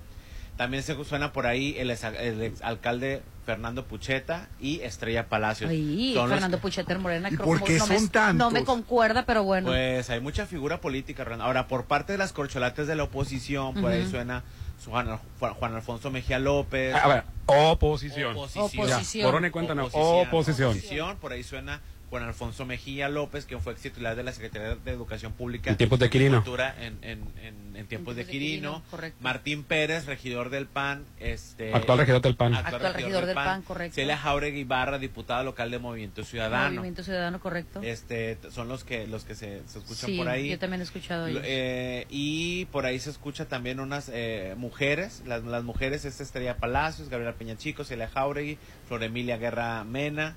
[0.57, 5.71] También se suena por ahí el, ex- el exalcalde Fernando Pucheta y Estrella Palacios.
[5.71, 7.29] Ay, Son los Fernando Pucheter Morena.
[7.31, 8.39] ¿Y creo por qué no me- son tantos?
[8.39, 9.69] No me concuerda, pero bueno.
[9.69, 11.27] Pues hay mucha figura política.
[11.41, 14.11] Ahora, por parte de las corcholates de la oposición, por ahí Ujú.
[14.13, 14.45] suena
[14.83, 16.95] su Juan, Juan- Alfonso Mejía López.
[16.95, 18.35] A ver, oposición.
[18.37, 19.45] Oposición.
[19.45, 19.87] Y cuenta, no.
[19.87, 20.29] Oposición.
[20.29, 21.81] Oposición, Por ahí suena
[22.11, 25.71] Juan Alfonso Mejía López, quien fue ex titular de la Secretaría de Educación Pública.
[25.71, 26.37] En tiempos de Quirino.
[26.39, 28.71] Cultura En, en, en- en tiempos de de Quirino.
[28.77, 29.19] Quirino, correcto.
[29.23, 31.05] Martín Pérez, regidor del PAN.
[31.21, 32.55] Este, Actual regidor del PAN.
[32.55, 33.95] Actual regidor del PAN, correcto.
[33.97, 36.75] Celia Jauregui Ibarra, diputada local de Movimiento Ciudadano.
[36.77, 37.81] Movimiento Ciudadano, correcto.
[37.83, 40.49] Este, son los que los que se, se escuchan sí, por ahí.
[40.49, 41.43] yo también he escuchado ellos.
[41.45, 46.57] eh, y por ahí se escucha también unas eh, mujeres, las, las mujeres es Estrella
[46.57, 48.57] Palacios, Gabriela Peña Chico, Celia Jauregui,
[48.89, 50.37] Flor Emilia Guerra Mena,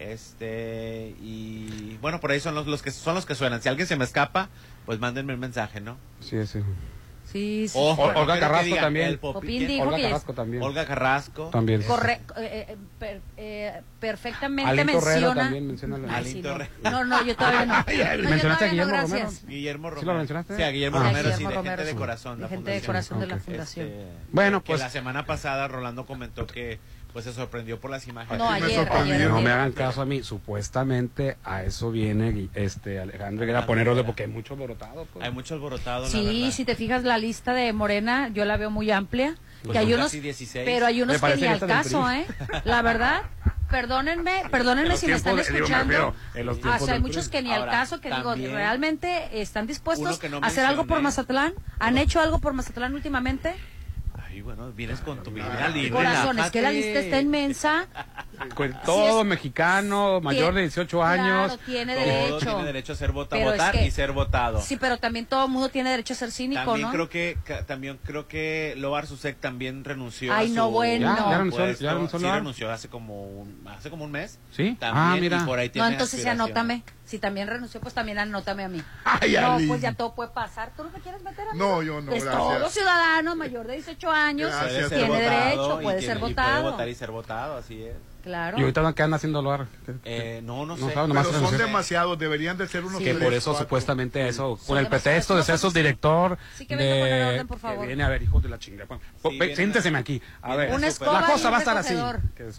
[0.00, 3.60] este y bueno por ahí son los, los que son los que suenan.
[3.62, 4.48] Si alguien se me escapa,
[4.86, 5.96] pues mándenme un mensaje, ¿no?
[6.20, 6.60] Sí, sí.
[7.30, 7.78] Sí, sí.
[7.80, 9.18] Ojo, Olga no que Carrasco también.
[9.18, 10.62] Popín dijo Olga que Carrasco también.
[10.64, 11.44] Olga Carrasco.
[11.50, 11.82] También.
[11.84, 15.34] Corre, eh, eh, per- eh, perfectamente Alín menciona.
[15.42, 16.08] también, menciónalo.
[16.08, 16.48] Ay, Alín sí, no.
[16.50, 16.70] Torrero.
[16.82, 17.74] no, no, yo todavía no.
[18.24, 19.30] No, ¿mencionaste a todavía no, Guillermo Romero?
[19.46, 20.18] Guillermo ¿Sí lo Romero.
[20.18, 20.56] mencionaste?
[20.56, 21.02] Sí, a Guillermo Ah.
[21.04, 22.36] Romero, sí, Guillermo de Romero, gente de corazón.
[22.38, 22.86] De la gente de fundación.
[22.86, 23.86] corazón de la fundación.
[23.86, 26.80] Este, Bueno, que pues- la semana pasada Rolando comentó que
[27.12, 28.38] pues se sorprendió por las imágenes.
[28.38, 29.44] No, Sí, me ayer, ayer, No ayer.
[29.44, 34.04] me hagan caso a mí, supuestamente a eso viene este Alejandro Higuera a poner orden
[34.06, 35.06] porque hay mucho alborotado.
[35.12, 35.24] pues.
[35.24, 36.50] Hay mucho alborotado, la Sí, verdad.
[36.54, 39.36] si te fijas la lista de Morena, yo la veo muy amplia.
[39.62, 40.64] Pues que hay unos, casi 16.
[40.64, 42.10] pero hay unos que ni al caso.
[42.10, 42.24] ¿eh?
[42.64, 43.22] La verdad,
[43.68, 45.92] perdónenme, perdónenme si me están de- digo, me escuchando.
[45.92, 49.40] refiero, en los Ah, o sea, hay muchos que ni al caso, que digo, realmente
[49.40, 51.00] están dispuestos no a hacer algo por.
[51.02, 51.54] Mazatlán.
[51.78, 53.54] ¿Han hecho algo por Mazatlán últimamente?
[54.42, 55.90] Bueno, vienes con tu vida libre.
[55.90, 57.86] Corazón, es que la lista está inmensa.
[58.54, 61.52] Con todo es- mexicano, mayor de 18 años.
[61.52, 62.38] Claro, tiene Todo derecho.
[62.38, 64.60] tiene derecho a ser vota, es que- y ser votado.
[64.60, 66.92] Sí, pero también todo el mundo tiene derecho a ser cínico, también ¿no?
[66.92, 71.14] creo que ca- también creo que Loar Susek también renunció Ay, a su no, bueno.
[71.14, 71.84] Ya, ya renunció- puesto.
[71.84, 74.38] ya renunció sí renunció hace como un, hace como un mes.
[74.50, 74.76] ¿Sí?
[74.80, 75.38] También, Ah, mira.
[75.42, 76.56] y por ahí No, tiene entonces sí aspiraciones.
[76.56, 76.82] anótame.
[77.04, 78.80] Si también renunció, pues también anótame a mí.
[79.04, 79.66] Ay, no, Ali.
[79.66, 80.72] pues ya todo puede pasar.
[80.76, 81.58] ¿Tú no te quieres meter a mí?
[81.58, 82.42] No, yo no, Es gracias.
[82.58, 84.88] todo ciudadano mayor de 18 años Gracias.
[84.90, 86.60] Tiene derecho, puede ser y votado.
[86.60, 87.96] puede votar y ser votado, así es.
[88.22, 88.58] Claro.
[88.58, 89.52] Y ahorita no quedan haciendo lo
[90.04, 90.92] Eh, no, no sé.
[90.92, 93.64] sabe, nomás Pero son demasiados, deberían de ser unos que por eso cuatro.
[93.66, 97.28] supuestamente eso, con el pretexto de ser su director Sí, que venga a poner de
[97.34, 97.80] orden, por favor.
[97.80, 98.86] que viene a ver hijos de la chingada.
[99.22, 100.20] Bueno, siénteseme aquí.
[100.42, 101.94] A ver, Una la cosa y va a estar así,
[102.36, 102.50] que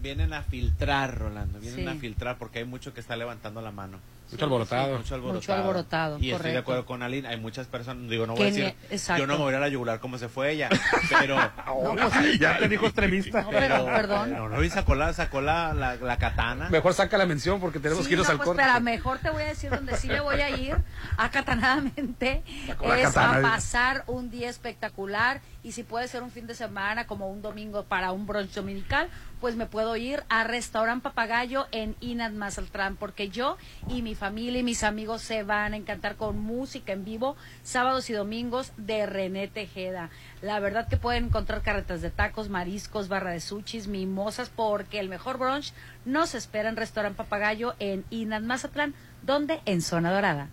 [0.00, 1.58] vienen a filtrar, Rolando.
[1.60, 1.86] Vienen Sí.
[1.86, 3.98] a filtrar porque hay mucho que está levantando la mano.
[4.32, 4.86] Mucho alborotado.
[4.88, 5.34] Sí, mucho alborotado.
[5.40, 7.28] Mucho alborotado, Y estoy de acuerdo con Aline.
[7.28, 8.10] Hay muchas personas.
[8.10, 8.74] Digo, no voy a decir.
[8.90, 9.20] exacto.
[9.22, 10.68] Yo no me voy a ir a la yugular como se fue ella.
[11.20, 11.36] Pero.
[11.64, 13.42] pues, ya te dijo extremista.
[13.42, 14.32] No, pero, perdón.
[14.32, 16.68] No, no, y sacó la, sacó la, la, la katana.
[16.70, 18.62] Mejor saca la mención porque tenemos Sí, que irnos no, al pues, corte.
[18.62, 20.76] espera, mejor te voy a decir donde sí me voy a ir
[21.16, 23.38] acatanadamente es katana.
[23.38, 27.42] a pasar un día espectacular y si puede ser un fin de semana como un
[27.42, 29.08] domingo para un brunch dominical,
[29.40, 33.56] pues me puedo ir a Restaurant Papagayo en Inat Mazatlán porque yo
[33.88, 38.08] y mi familia y mis amigos se van a encantar con música en vivo sábados
[38.10, 40.10] y domingos de René Tejeda.
[40.40, 45.08] La verdad que pueden encontrar carretas de tacos, mariscos, barra de sushis, mimosas porque el
[45.08, 45.72] mejor brunch
[46.04, 50.48] nos espera en Restaurant Papagayo en Inat Mazatlán, donde en Zona Dorada.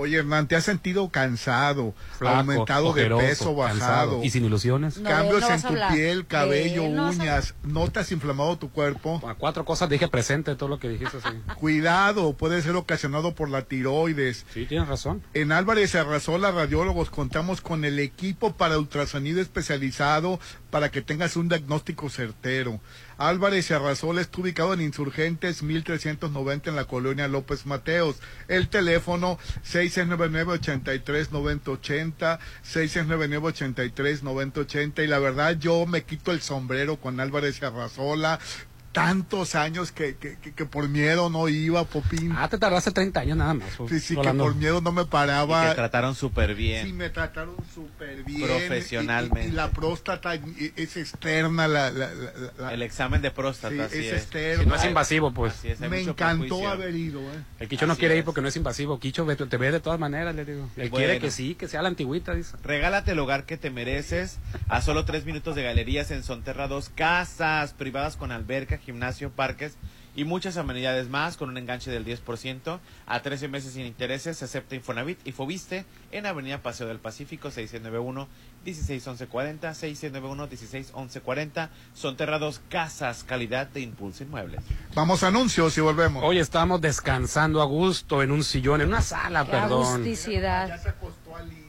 [0.00, 3.56] Oye, Hernán, ¿te has sentido cansado, Flaco, aumentado de peso, cansado.
[3.56, 4.24] bajado?
[4.24, 4.98] Y sin ilusiones.
[4.98, 5.92] No, Cambios no en tu hablar.
[5.92, 9.20] piel, cabello, no uñas, ¿no te has inflamado tu cuerpo?
[9.26, 11.18] A cuatro cosas dije presente todo lo que dijiste.
[11.56, 14.46] Cuidado, puede ser ocasionado por la tiroides.
[14.54, 15.20] Sí, tienes razón.
[15.34, 20.38] En Álvarez Arrasola Radiólogos contamos con el equipo para ultrasonido especializado
[20.70, 22.80] para que tengas un diagnóstico certero.
[23.18, 28.20] Álvarez Arrasola está ubicado en Insurgentes 1390 en la colonia López Mateos.
[28.46, 38.38] El teléfono 6699-83-9080, 6699-83-9080 y la verdad yo me quito el sombrero con Álvarez Arrasola.
[38.92, 42.32] Tantos años que, que, que- que por miedo no iba, Popín.
[42.36, 43.68] Ah, te tardaste 30 años nada más.
[43.88, 45.68] Sí, sí, que por miedo no me Y paraba.
[45.68, 46.86] que trataron súper bien.
[46.86, 48.42] Sí, me trataron súper bien.
[48.46, 49.48] Profesionalmente.
[49.48, 51.68] Y, y la próstata y- es externa.
[51.68, 54.12] La, la- la- la- El examen de próstata, Sí, así es es.
[54.22, 54.62] externo.
[54.64, 55.52] Si no es invasivo, pues.
[55.52, 56.68] Así es, me encantó prejuicio.
[56.70, 57.20] haber ido.
[57.20, 57.42] ¿eh?
[57.60, 58.98] El Quicho no quiere ir porque no es invasivo.
[58.98, 60.62] Quicho ve- te ve de todas maneras, le digo.
[60.76, 60.96] Él Bueno.
[60.96, 62.56] quiere que sí, que sea la antigüita, dice.
[62.64, 66.88] Regálate el hogar que te mereces a solo tres minutos de galerías en Sonterra 2,
[66.94, 69.76] casas privadas con alberca, gimnasio, parques
[70.18, 74.36] y muchas amenidades más con un enganche del 10% a 13 meses sin intereses.
[74.38, 78.26] Se acepta Infonavit y Fobiste en Avenida Paseo del Pacífico 691
[78.64, 84.60] 161140 691 161140 Sonterra 2, casas, calidad de impulso inmuebles.
[84.94, 86.24] Vamos a anuncios y volvemos.
[86.24, 89.86] Hoy estamos descansando a gusto en un sillón, en una sala, Qué perdón.
[89.86, 90.80] agusticidad.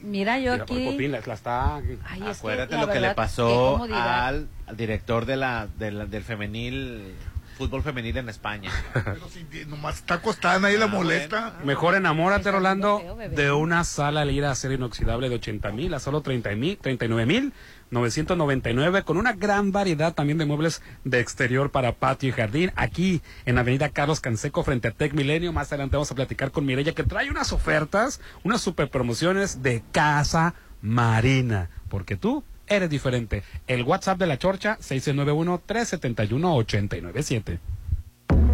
[0.02, 0.86] Mira, yo Mira, aquí.
[0.90, 1.76] Popín, la, la está.
[1.76, 6.22] Ay, es que la lo que le pasó al director de la, de la- del
[6.24, 7.14] femenil,
[7.58, 8.70] fútbol femenil en España.
[8.94, 11.58] Pero si nomás está acostada, nadie la molesta.
[11.64, 16.00] Mejor enamórate, Rolando, feo, de una sala lira de acero inoxidable de 80 mil a
[16.00, 17.52] solo 30 mil, 39 mil
[17.90, 22.72] 999 con una gran variedad también de muebles de exterior para patio y jardín.
[22.76, 25.52] Aquí en Avenida Carlos Canseco frente a Tech Milenio.
[25.52, 29.82] Más adelante vamos a platicar con Mireya que trae unas ofertas, unas super promociones de
[29.92, 31.68] casa marina.
[31.88, 33.42] Porque tú eres diferente.
[33.66, 37.58] El WhatsApp de la Chorcha 691-371-897.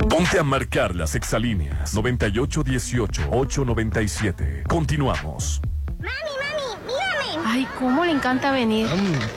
[0.08, 4.66] Ponte a marcar las exalíneas 9818-897.
[4.66, 5.60] Continuamos.
[7.56, 8.86] Ay, cómo le encanta venir.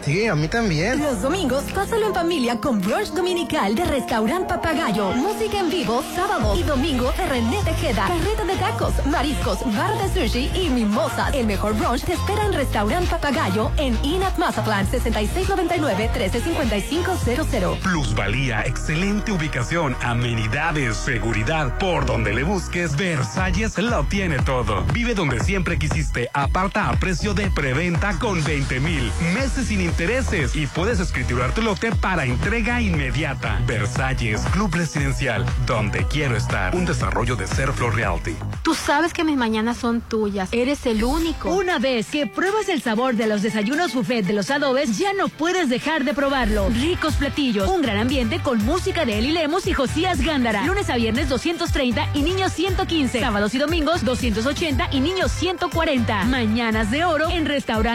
[0.02, 1.02] Sí, a mí también.
[1.02, 5.14] Los domingos, pásalo en familia con brunch dominical de Restaurant Papagayo.
[5.14, 8.08] Música en vivo, sábado y domingo de René Tejeda.
[8.08, 11.34] Carreta de tacos, mariscos, bar de sushi y mimosas.
[11.34, 17.80] El mejor brunch te espera en Restaurant Papagayo en Inat Mazatlán, 6699-135500.
[17.80, 21.78] Plusvalía, excelente ubicación, amenidades, seguridad.
[21.78, 24.84] Por donde le busques, Versalles lo tiene todo.
[24.92, 26.30] Vive donde siempre quisiste.
[26.34, 31.62] Aparta a precio de preventa con 20 mil meses sin intereses y puedes escriturar tu
[31.62, 33.62] lote para entrega inmediata.
[33.68, 36.74] Versalles, Club Residencial, donde quiero estar.
[36.76, 38.36] Un desarrollo de Serflo Realty.
[38.64, 40.50] Tú sabes que mis mañanas son tuyas.
[40.52, 41.54] Eres el único.
[41.54, 45.28] Una vez que pruebas el sabor de los desayunos buffet de los adobes, ya no
[45.28, 46.70] puedes dejar de probarlo.
[46.70, 50.66] Ricos platillos, un gran ambiente con música de Eli Lemos y Josías Gándara.
[50.66, 53.20] Lunes a viernes 230 y niños 115.
[53.20, 56.24] Sábados y domingos 280 y niños 140.
[56.26, 57.46] Mañanas de oro en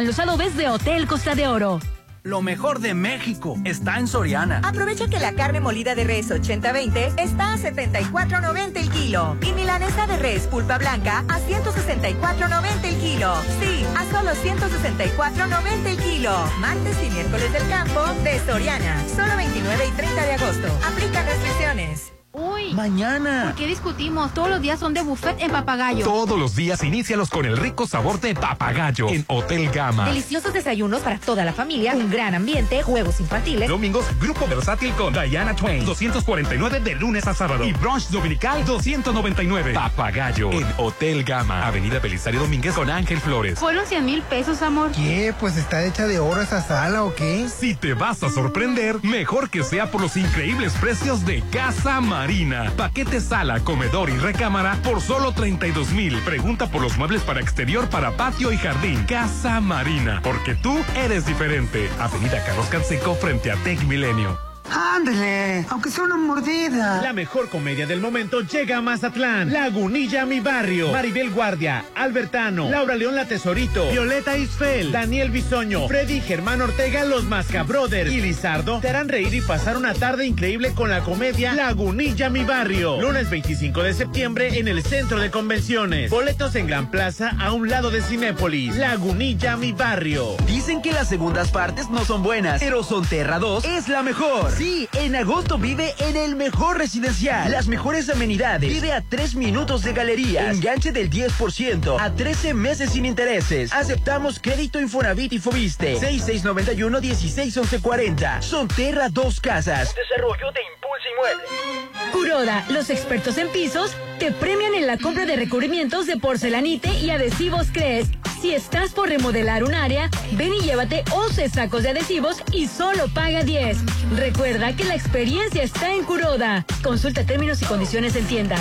[0.05, 1.81] Restaurant Los Adobes de Hotel Costa de Oro.
[2.23, 4.61] Lo mejor de México está en Soriana.
[4.65, 9.37] Aprovecha que la carne molida de res 80-20 está a 74.90 el kilo.
[9.43, 13.35] Y milanesa de res pulpa blanca a 164.90 el kilo.
[13.61, 16.35] Sí, a solo 164.90 el kilo.
[16.61, 19.03] Martes y miércoles del campo de Soriana.
[19.15, 20.69] Solo 29 y 30 de agosto.
[20.87, 22.14] Aplica restricciones.
[22.37, 23.45] Uy, Mañana.
[23.45, 24.35] ¿Por qué discutimos?
[24.35, 26.05] Todos los días son de buffet en Papagayo.
[26.05, 30.07] Todos los días inícialos con el rico sabor de papagayo en Hotel Gama.
[30.07, 33.69] Deliciosos desayunos para toda la familia, un gran ambiente, juegos infantiles.
[33.69, 37.63] Domingos, grupo versátil con Diana Twain, 249 de lunes a sábado.
[37.63, 39.73] Y brunch dominical, 299.
[39.73, 43.61] Papagayo en Hotel Gama, Avenida Belisario Domínguez con Ángel Flores.
[43.61, 44.91] Fueron 100 mil pesos, amor.
[44.91, 45.33] ¿Qué?
[45.39, 47.49] Pues está hecha de oro esa sala o qué?
[47.49, 52.73] Si te vas a sorprender, mejor que sea por los increíbles precios de Casa Marina.
[52.75, 56.17] Paquete sala, comedor y recámara por solo 32 mil.
[56.21, 59.05] Pregunta por los muebles para exterior, para patio y jardín.
[59.05, 61.91] Casa Marina, porque tú eres diferente.
[62.01, 64.44] Avenida Carlos Canseco frente a Tech Milenio.
[64.71, 67.01] Ándale, aunque sea una mordida.
[67.03, 69.53] La mejor comedia del momento llega a Mazatlán.
[69.53, 70.91] Lagunilla, mi barrio.
[70.91, 77.25] Maribel Guardia, Albertano, Laura León La Tesorito, Violeta Isfel, Daniel Bisoño, Freddy Germán Ortega, Los
[77.25, 82.31] Mascabrothers y Lizardo te harán reír y pasar una tarde increíble con la comedia Lagunilla,
[82.31, 83.01] mi barrio.
[83.01, 86.11] Lunes 25 de septiembre en el Centro de Convenciones.
[86.11, 88.77] Boletos en Gran Plaza a un lado de Cinépolis.
[88.77, 90.37] Lagunilla, mi barrio.
[90.47, 94.54] Dicen que las segundas partes no son buenas, pero Sonterra 2 es la mejor.
[94.57, 97.51] Sí, en agosto vive en el mejor residencial.
[97.51, 98.73] Las mejores amenidades.
[98.73, 100.49] Vive a 3 minutos de galería.
[100.51, 103.73] Enganche del 10% a 13 meses sin intereses.
[103.73, 105.99] Aceptamos crédito Infonavit y Fobiste.
[105.99, 108.43] 6691-161140.
[108.43, 109.93] Sonterra Dos Casas.
[109.95, 110.61] Desarrollo de
[110.95, 112.13] Impulso Inmueble.
[112.13, 117.11] Kuroda, los expertos en pisos, te premian en la compra de recubrimientos de porcelanite y
[117.11, 118.09] adhesivos CRES.
[118.41, 123.09] Si estás por remodelar un área, ven y llévate 11 sacos de adhesivos y solo
[123.09, 123.79] paga 10.
[124.17, 126.65] Recuerda que la experiencia está en Kuroda.
[126.83, 128.57] Consulta términos y condiciones en tienda.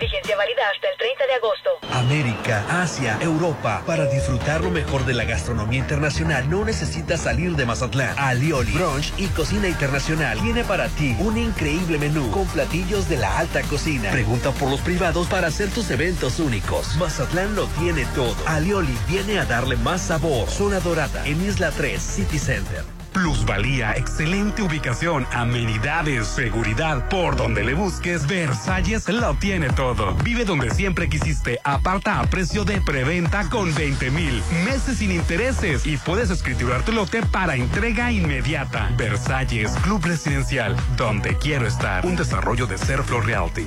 [0.00, 1.70] Vigencia válida hasta el 30 de agosto.
[1.92, 3.82] América, Asia, Europa.
[3.86, 8.14] Para disfrutar lo mejor de la gastronomía internacional no necesitas salir de Mazatlán.
[8.18, 13.38] Alioli, Brunch y Cocina Internacional tiene para ti un increíble menú con platillos de la
[13.38, 14.10] alta cocina.
[14.10, 16.96] Pregunta por los privados para hacer tus eventos únicos.
[16.96, 18.36] Mazatlán lo tiene todo.
[18.46, 20.48] Alioli viene a darle más sabor.
[20.48, 22.97] Zona Dorada en Isla 3 City Center.
[23.18, 27.08] Plusvalía, excelente ubicación, amenidades, seguridad.
[27.08, 30.14] Por donde le busques, Versalles lo tiene todo.
[30.22, 31.58] Vive donde siempre quisiste.
[31.64, 36.92] Aparta a precio de preventa con 20 mil meses sin intereses y puedes escriturar tu
[36.92, 38.88] lote para entrega inmediata.
[38.96, 42.06] Versalles, Club Residencial, donde quiero estar.
[42.06, 43.66] Un desarrollo de Serflo Realty.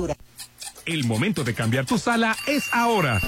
[0.85, 3.19] El momento de cambiar tu sala es ahora.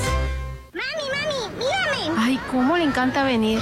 [0.77, 2.13] Mami, mami, mírame.
[2.19, 3.59] Ay, cómo le encanta venir.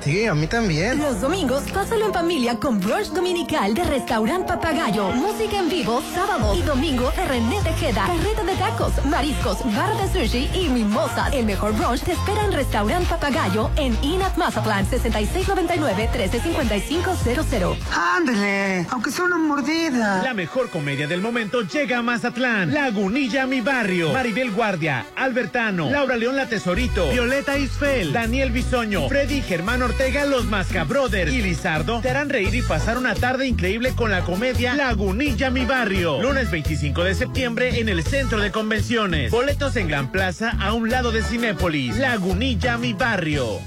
[0.00, 0.98] Sí, a mí también.
[0.98, 5.10] Los domingos, pásalo en familia con brunch dominical de Restaurant Papagayo.
[5.10, 8.08] Música en vivo, sábado y domingo de René Tejeda.
[8.08, 11.32] Carreta de tacos, mariscos, barra de sushi y mimosas.
[11.32, 17.76] El mejor brunch te espera en Restaurant Papagayo en Inat Mazatlán, 6699-135500.
[17.92, 20.20] Ándale, aunque sea una mordida.
[20.24, 22.74] La mejor comedia del momento llega a Mazatlán.
[22.74, 24.12] Lagunilla, mi barrio.
[24.12, 30.46] Maribel Guardia, Albertano, Laura León La Tesorito, Violeta Isfel, Daniel Bisoño, Freddy Germán Ortega, los
[30.46, 35.50] Mascabrothers y Lizardo te harán reír y pasar una tarde increíble con la comedia Lagunilla,
[35.50, 36.22] mi barrio.
[36.22, 39.30] Lunes 25 de septiembre en el Centro de Convenciones.
[39.30, 41.98] Boletos en Gran Plaza a un lado de Cinépolis.
[41.98, 43.60] Lagunilla, mi barrio.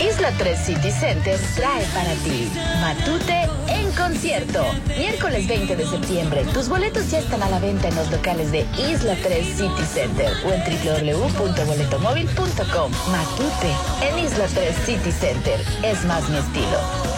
[0.00, 3.69] Isla 3 City Center trae para ti Matute
[4.00, 4.64] concierto.
[4.98, 6.44] Miércoles 20 de septiembre.
[6.52, 10.32] Tus boletos ya están a la venta en los locales de Isla 3 City Center
[10.44, 12.92] o en www.boletomóvil.com.
[13.10, 15.60] Matute en Isla 3 City Center.
[15.82, 17.09] Es más mi estilo.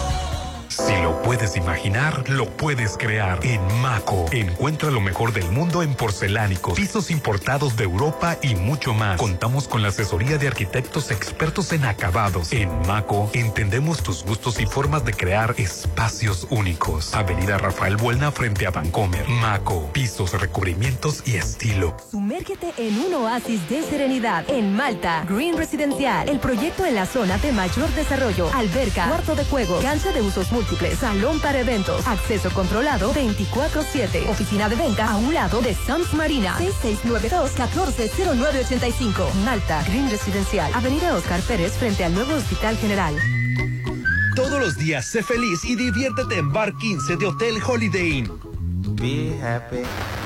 [0.73, 3.39] Si lo puedes imaginar, lo puedes crear.
[3.45, 8.95] En Maco, encuentra lo mejor del mundo en porcelánicos, pisos importados de Europa y mucho
[8.95, 9.19] más.
[9.19, 12.51] Contamos con la asesoría de arquitectos expertos en acabados.
[12.51, 17.13] En Maco, entendemos tus gustos y formas de crear espacios únicos.
[17.13, 19.27] Avenida Rafael Buelna frente a Vancomer.
[19.29, 21.95] Maco, pisos, recubrimientos y estilo.
[22.09, 25.23] Sumérgete en un oasis de serenidad en Malta.
[25.29, 28.49] Green Residencial, el proyecto en la zona de mayor desarrollo.
[28.55, 30.62] Alberca, cuarto de juego, cancha de usos múltiples,
[30.95, 34.29] salón para eventos, acceso controlado 24-7.
[34.29, 36.55] Oficina de venta a un lado de Sams Marina.
[36.59, 39.33] 6692-140985.
[39.45, 43.15] Malta, Green Residencial, Avenida Oscar Pérez frente al nuevo Hospital General.
[44.35, 48.42] Todos los días sé feliz y diviértete en Bar 15 de Hotel Holiday Inn.
[48.85, 49.83] Be happy.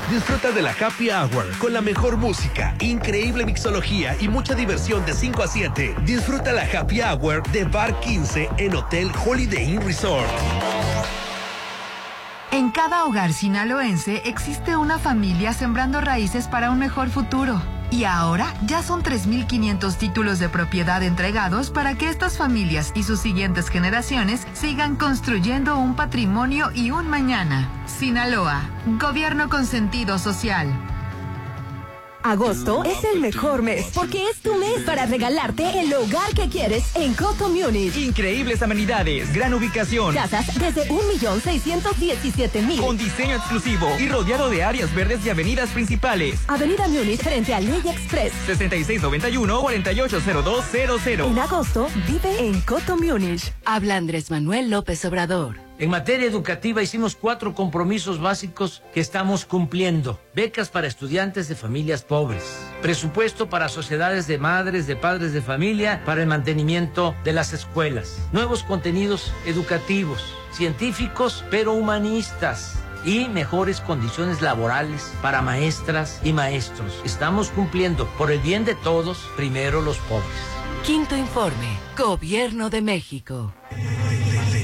[0.10, 5.14] Disfruta de la Happy Hour con la mejor música, increíble mixología y mucha diversión de
[5.14, 5.96] 5 a 7.
[6.04, 10.28] Disfruta la Happy Hour de Bar 15 en Hotel Holiday Inn Resort.
[12.52, 17.62] En cada hogar sinaloense existe una familia sembrando raíces para un mejor futuro.
[17.90, 23.20] Y ahora ya son 3.500 títulos de propiedad entregados para que estas familias y sus
[23.20, 27.70] siguientes generaciones sigan construyendo un patrimonio y un mañana.
[27.86, 28.62] Sinaloa,
[29.00, 30.97] Gobierno con sentido social.
[32.28, 36.84] Agosto es el mejor mes porque es tu mes para regalarte el hogar que quieres
[36.96, 37.96] en Coto Munich.
[37.96, 40.14] Increíbles amenidades, gran ubicación.
[40.14, 42.82] Casas desde 1.617.000.
[42.82, 46.38] Con diseño exclusivo y rodeado de áreas verdes y avenidas principales.
[46.50, 48.34] Avenida Múnich frente a Ley Express.
[48.50, 51.32] 6691-480200.
[51.32, 53.54] En agosto vive en Coto Munich.
[53.64, 55.67] Habla Andrés Manuel López Obrador.
[55.80, 60.20] En materia educativa hicimos cuatro compromisos básicos que estamos cumpliendo.
[60.34, 62.44] Becas para estudiantes de familias pobres.
[62.82, 68.18] Presupuesto para sociedades de madres, de padres de familia, para el mantenimiento de las escuelas.
[68.32, 72.80] Nuevos contenidos educativos, científicos, pero humanistas.
[73.06, 76.92] Y mejores condiciones laborales para maestras y maestros.
[77.06, 80.57] Estamos cumpliendo por el bien de todos, primero los pobres.
[80.88, 81.68] Quinto informe.
[81.98, 83.54] Gobierno de México.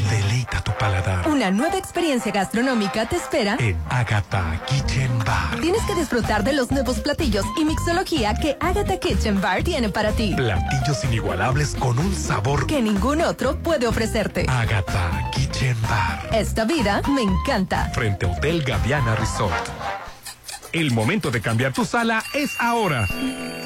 [0.10, 3.58] Deleita tu paladar Una nueva experiencia gastronómica te espera.
[3.60, 5.60] en Agatha Kitchen Bar.
[5.60, 10.14] Tienes que disfrutar de los nuevos platillos y mixología que Agatha Kitchen Bar tiene para
[10.14, 10.34] ti.
[10.34, 14.46] Platillos inigualables con un sabor Que ningún otro puede ofrecerte.
[14.48, 16.30] Agatha Kitchen Bar.
[16.32, 17.90] Esta vida me encanta.
[17.94, 19.68] Frente a Hotel Gaviana Resort.
[20.74, 23.08] El momento de cambiar tu sala es ahora.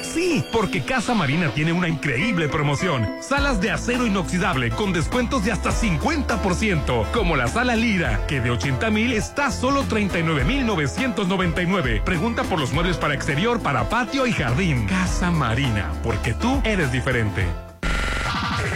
[0.02, 3.08] Sí, porque Casa Marina tiene una increíble promoción.
[3.22, 8.50] Salas de acero inoxidable con descuentos de hasta 50%, como la sala Lira, que de
[8.50, 12.02] 80 mil está solo 39 mil 999.
[12.04, 14.86] Pregunta por los muebles para exterior, para patio y jardín.
[14.86, 17.46] Casa Marina, porque tú eres diferente.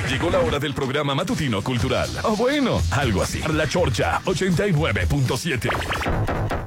[0.09, 2.09] Llegó la hora del programa matutino cultural.
[2.22, 3.43] O bueno, algo así.
[3.53, 6.61] La Chorcha 89.7.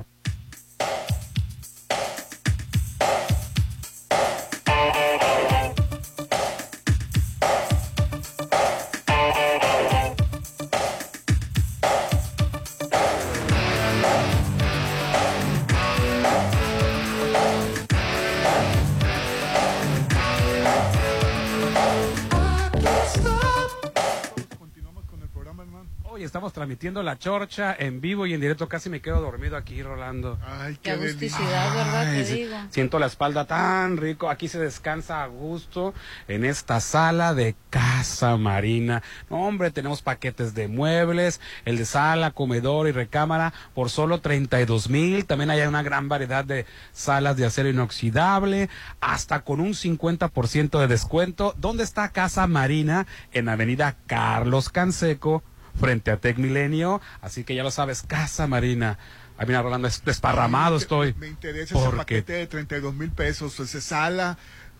[26.75, 28.67] transmitiendo la chorcha en vivo y en directo.
[28.67, 30.37] Casi me quedo dormido aquí, Rolando.
[30.45, 32.07] Ay, Qué agusticidad, ¿verdad?
[32.09, 32.57] Ay, Te digo.
[32.69, 34.29] Siento la espalda tan rico.
[34.29, 35.93] Aquí se descansa a gusto
[36.27, 39.03] en esta sala de casa marina.
[39.29, 44.89] No, hombre, tenemos paquetes de muebles, el de sala, comedor y recámara por solo 32
[44.89, 45.25] mil.
[45.25, 48.69] También hay una gran variedad de salas de acero inoxidable,
[48.99, 51.55] hasta con un 50% de descuento.
[51.57, 53.07] ¿Dónde está Casa Marina?
[53.31, 55.41] En Avenida Carlos Canseco,
[55.79, 57.01] frente a Tec Milenio.
[57.21, 58.97] Así que ya lo sabes, Casa Marina.
[59.37, 61.13] Ay, mira, Rolando, es desparramado estoy.
[61.19, 64.37] Me interesa ese Porque paquete de 32 mil pesos, ese sala,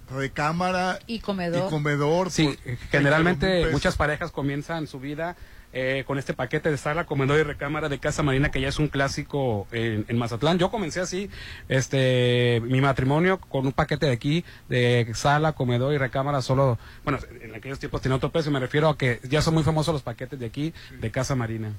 [0.10, 1.68] recámara Y comedor.
[1.68, 2.32] y comedor.
[2.32, 5.36] Sí, por 32,000 generalmente muchas parejas comienzan su vida
[5.78, 8.80] eh, con este paquete de sala, comedor y recámara de Casa Marina, que ya es
[8.80, 10.58] un clásico en, en Mazatlán.
[10.58, 11.30] Yo comencé así,
[11.68, 17.20] este, mi matrimonio con un paquete de aquí, de sala, comedor y recámara, solo, bueno,
[17.42, 20.02] en aquellos tiempos tenía otro precio, me refiero a que ya son muy famosos los
[20.02, 21.74] paquetes de aquí, de Casa Marina.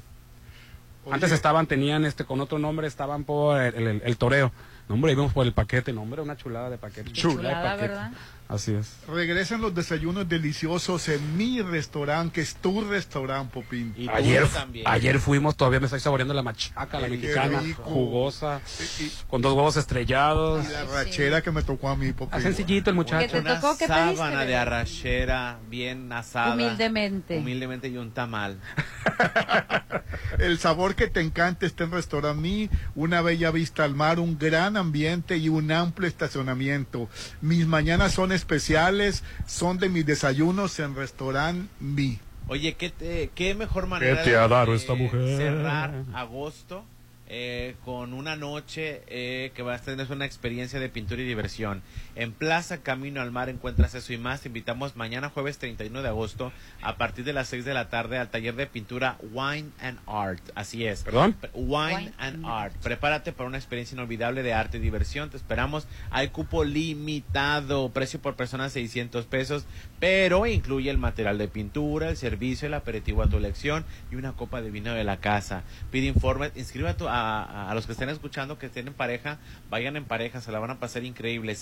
[1.11, 4.53] Antes estaban, tenían este con otro nombre, estaban por el, el- el toreo.
[4.89, 7.05] No, hombre, íbamos por el paquete, no, hombre, una chulada de paquete.
[7.05, 7.89] Qué Chula de chulada, paquete.
[7.89, 8.11] ¿verdad?
[8.49, 8.97] Así es.
[9.09, 13.95] Regresan los desayunos deliciosos en mi restaurante, que es tu restaurante, Popín.
[14.13, 14.47] Ayer,
[14.85, 17.83] ayer fuimos, todavía me estoy saboreando la machaca, la mexicana, rico.
[17.83, 18.61] jugosa,
[19.29, 20.65] con dos huevos estrellados.
[20.65, 22.39] Y la rachera que me tocó a mí, Popín.
[22.39, 23.33] Ah, sencillito el muchacho.
[23.33, 23.77] ¿Qué te tocó?
[23.77, 24.47] ¿Qué sábana pediste?
[24.47, 26.55] de arrachera bien asada.
[26.55, 27.39] Humildemente.
[27.39, 28.61] Humildemente y un tamal.
[30.39, 34.39] El sabor que te encanta está en Restaurant Mi, una bella vista al mar, un
[34.39, 37.09] gran ambiente y un amplio estacionamiento.
[37.41, 42.19] Mis mañanas son especiales, son de mis desayunos en Restaurant Mi.
[42.49, 45.37] Oye, ¿qué, te- qué mejor manera te de- ha dado de esta mujer?
[45.37, 46.85] cerrar agosto
[47.29, 51.83] eh, con una noche eh, que va a tener una experiencia de pintura y diversión.
[52.17, 54.41] En Plaza Camino al Mar encuentras eso y más.
[54.41, 56.51] Te invitamos mañana jueves 31 de agosto
[56.83, 60.41] a partir de las 6 de la tarde al taller de pintura Wine and Art.
[60.55, 61.03] Así es.
[61.03, 61.37] ¿Perdón?
[61.53, 62.75] Wine, and Art.
[62.83, 65.29] Prepárate para una experiencia inolvidable de arte y diversión.
[65.29, 65.87] Te esperamos.
[66.11, 67.91] Hay cupo limitado.
[67.91, 69.65] Precio por persona 600 pesos.
[70.01, 74.33] Pero incluye el material de pintura, el servicio, el aperitivo a tu elección y una
[74.33, 75.63] copa de vino de la casa.
[75.91, 76.53] Pide informes.
[76.57, 79.39] Inscribe a, tu- a- los que estén escuchando que tienen pareja.
[79.71, 80.41] Vayan en pareja.
[80.41, 81.55] Se la van a pasar increíble.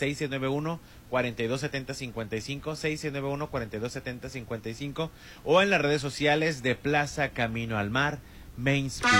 [0.45, 0.81] 691
[1.11, 5.11] 4270 55 691 4270 55
[5.45, 8.19] o en las redes sociales de Plaza Camino al Mar.
[8.57, 9.11] Me inspira.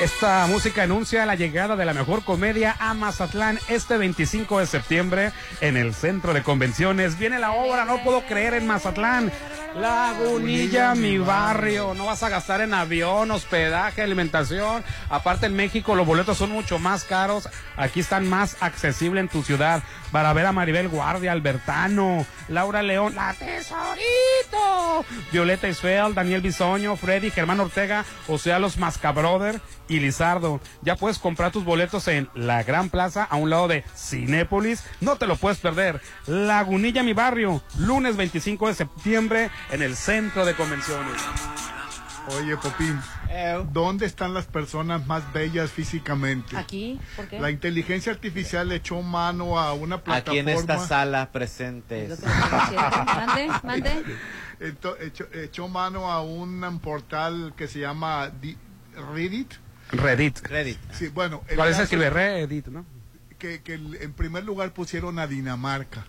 [0.00, 5.32] Esta música anuncia la llegada de la mejor comedia a Mazatlán este 25 de septiembre
[5.60, 7.16] en el centro de convenciones.
[7.16, 9.30] Viene la obra, no puedo creer, en Mazatlán.
[9.76, 11.94] Lagunilla, mi barrio.
[11.94, 14.84] No vas a gastar en avión, hospedaje, alimentación.
[15.10, 17.48] Aparte en México los boletos son mucho más caros.
[17.76, 19.82] Aquí están más accesibles en tu ciudad.
[20.12, 27.30] Para ver a Maribel Guardia, Albertano, Laura León, La Tesorito, Violeta Isfel, Daniel Bisoño, Freddy,
[27.30, 30.60] Germán Ortega, o sea, los Mascabrother y Lizardo.
[30.82, 34.84] Ya puedes comprar tus boletos en la Gran Plaza a un lado de Cinépolis.
[35.00, 36.00] No te lo puedes perder.
[36.26, 41.20] Lagunilla, mi barrio, lunes 25 de septiembre en el centro de convenciones.
[42.38, 42.98] Oye, Popín,
[43.72, 46.56] ¿dónde están las personas más bellas físicamente?
[46.56, 46.98] ¿Aquí?
[47.16, 47.38] ¿Por qué?
[47.38, 50.30] La inteligencia artificial le echó mano a una plataforma.
[50.30, 52.18] Aquí en esta sala presentes.
[52.22, 54.04] Mande, mande.
[54.58, 54.96] Echó,
[55.34, 58.56] echó mano a un portal que se llama Di-
[59.12, 59.52] Reddit.
[59.98, 60.38] Reddit.
[60.46, 60.78] Reddit.
[60.92, 61.42] Sí, bueno.
[61.48, 62.84] el ¿Cuál es caso el escribe Reddit, no?
[63.38, 66.06] Que, que el- en primer lugar pusieron a Dinamarca,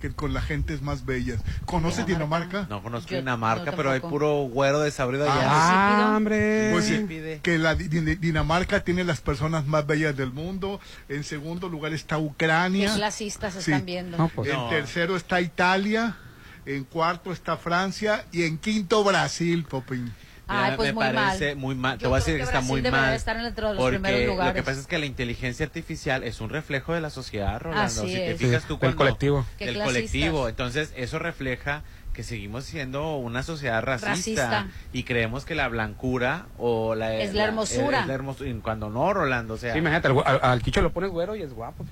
[0.00, 1.40] que con las gentes más bellas.
[1.64, 2.66] ¿Conoces Dinamarca?
[2.70, 5.42] No conozco Yo- Dinamarca, no, pero hay puro güero desabrido allá.
[5.44, 6.70] Ah, hombre.
[6.72, 7.40] Pues sí, Pide.
[7.42, 10.80] que la Di- Di- Dinamarca tiene las personas más bellas del mundo.
[11.08, 12.88] En segundo lugar está Ucrania.
[12.90, 13.58] Qué clasistas Sí.
[13.72, 14.16] están viendo.
[14.18, 14.68] No, pues en No.
[14.70, 16.16] tercero está Italia.
[16.64, 18.24] En cuarto está Francia.
[18.32, 20.12] Y en quinto Brasil, Popín.
[20.52, 21.14] Ay, Me- pues me muy mal.
[21.14, 21.98] parece muy mal.
[21.98, 23.14] Te Yo voy a decir que, que está muy mal.
[23.14, 26.50] estar entre los porque primeros lo que pasa es que la inteligencia artificial es un
[26.50, 27.82] reflejo de la sociedad, Rolando.
[27.84, 28.38] Así si te es.
[28.38, 29.46] fijas Sí, tú del cuando- colectivo.
[29.58, 30.02] Qué Del clasistas.
[30.02, 30.48] colectivo.
[30.48, 31.82] Entonces, eso refleja
[32.12, 34.66] que seguimos siendo una sociedad racista, Racista.
[34.92, 38.00] y creemos que la blancura o la Es la hermosura.
[38.02, 40.82] es la hermosu- y cuando no, Rolando, o sea, Sí, imagínate, al, al- al Quicho
[40.82, 41.86] lo pones güero y es guapo.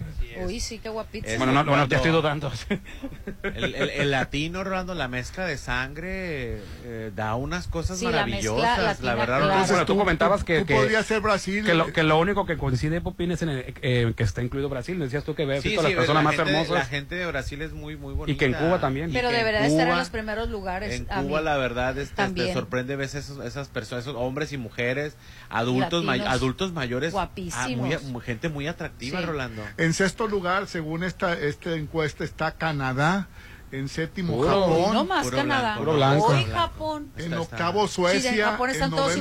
[0.44, 1.26] Uy, sí, qué guapito.
[1.38, 2.52] Bueno, no, bueno, ya estoy dudando.
[3.42, 8.10] el, el- el latino, Rolando, la mezcla de sangre eh, da unas cosas Sí, la
[8.12, 9.26] maravillosas, la latina, verdad.
[9.26, 9.44] claro.
[9.46, 9.66] Rolando.
[9.68, 11.64] Bueno, tú comentabas que, tú que, ser Brasil.
[11.64, 14.68] que lo, que lo único que coincide, Popín, es en el, eh, que está incluido
[14.68, 14.98] Brasil.
[14.98, 16.74] Decías tú que ves Sí, a las personas la más gente, hermosas.
[16.74, 18.32] La gente de Brasil es muy, muy bonita.
[18.32, 19.10] Y que en Cuba también.
[19.12, 20.92] Pero estar en Cuba- los primeros lugares.
[20.94, 21.44] En Cuba, mí.
[21.44, 22.52] la verdad, este, te También.
[22.54, 25.16] sorprende esos, esas personas, esos hombres y mujeres,
[25.48, 26.36] adultos, may- Latinos.
[26.40, 27.94] adultos mayores, Guapísimos.
[27.94, 29.24] ah, muy- gente muy atractiva, Sí.
[29.26, 29.62] Rolando.
[29.76, 33.28] En sexto lugar, según esta, esta encuesta, está Canadá.
[33.72, 34.94] En séptimo Puro- Japón.
[34.94, 35.60] No más Puro Canadá.
[35.62, 36.26] blanco, puro blanco.
[36.26, 37.10] Hoy Japón.
[37.16, 38.44] En octavo Suecia, Sí, en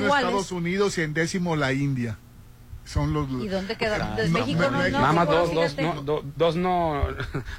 [0.00, 0.16] noveno.
[0.16, 2.18] Estados Unidos y en décimo la India.
[2.84, 3.98] Son los ¿Y dónde queda?
[3.98, 4.98] No, Desde México no, no, México.
[4.98, 7.04] Nada más no, dos, dos, no, do- dos no,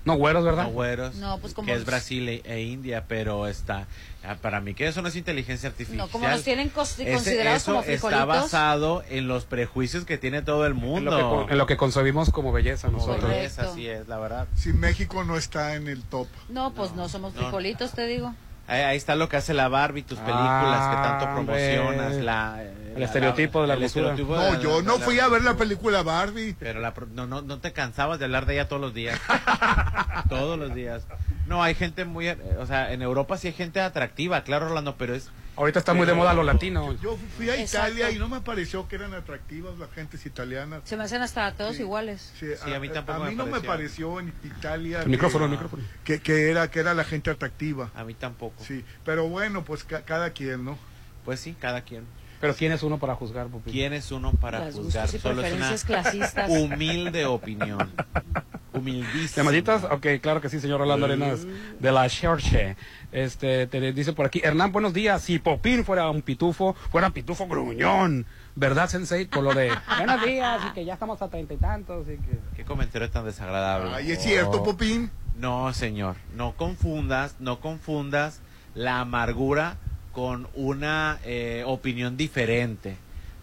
[0.04, 0.64] no güeros, ¿verdad?
[0.66, 1.16] No, güeros.
[1.16, 3.88] No, pues como- Que es Brasil e, e India, pero está.
[4.26, 6.06] ah, Para mí que eso no es inteligencia artificial.
[6.06, 8.28] No, como nos tienen Ese- considerados eso como está frijolitos.
[8.28, 11.12] basado en los prejuicios que tiene todo el En mundo.
[11.12, 13.22] lo, que, en lo que concebimos como belleza nosotros.
[13.22, 13.46] Correcto.
[13.46, 14.48] Es así es, la verdad.
[14.56, 16.28] Si México no está en el top.
[16.50, 18.34] No, pues no, somos frijolitos, te digo.
[18.72, 22.16] Ahí, ahí está lo que hace la Barbie, tus películas que tanto Ah, promocionas.
[22.16, 22.64] La,
[22.96, 25.56] El estereotipo de la el de No, la- yo no la- fui a ver la
[25.56, 26.56] película Barbie.
[26.60, 29.20] Pero la pro- no, no, no te cansabas de hablar de ella todos los días.
[30.30, 31.04] todos los días.
[31.48, 32.28] No, hay gente muy...
[32.30, 35.30] eh, O sea, en Europa sí hay gente atractiva, claro, Rolando, pero es...
[35.58, 36.94] Ahorita está muy de moda lo latino.
[37.02, 37.90] Yo fui a Exacto.
[37.94, 40.82] Italia y no me pareció que eran atractivas las gentes italianas.
[40.86, 41.82] Se me hacen hasta todos Sí.
[41.84, 42.34] iguales.
[42.40, 44.20] Sí, Sí, a mí tampoco a mí me no me pareció.
[44.20, 45.84] en Italia El micrófono, el que, micrófono.
[46.04, 47.92] que, que era que era la gente atractiva.
[47.96, 48.64] A mí tampoco.
[48.64, 50.78] Sí, pero bueno, pues ca- cada quien, ¿no?
[51.26, 52.06] Pues sí, cada quien.
[52.40, 53.70] Pero ¿quién es uno para juzgar, Pupi?
[53.72, 55.08] ¿Quién es uno para Las juzgar?
[55.08, 56.50] Solo es una clasistas.
[56.50, 57.92] humilde opinión.
[58.74, 59.44] Humildísima.
[59.44, 59.84] ¿Llamaditas?
[59.86, 61.46] Ok, claro que sí, señor Rolando Arenas,
[61.80, 62.78] de la Churche.
[63.12, 65.22] Este, te dice por aquí, Hernán, buenos días.
[65.22, 68.26] Si Popín fuera un pitufo, fuera pitufo gruñón.
[68.56, 69.26] ¿Verdad, Sensei?
[69.26, 72.40] Por lo de, buenos días, y que ya estamos a treinta y tantos, y que...
[72.56, 73.92] Qué comentario tan desagradable.
[73.94, 75.12] Ay, es cierto, Popín.
[75.38, 78.42] No, señor, no confundas, no confundas
[78.76, 79.78] la amargura
[80.12, 82.98] con una eh, opinión diferente.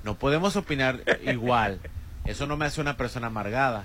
[0.04, 1.80] No podemos opinar igual.
[2.24, 3.84] Eso no me hace una persona amargada.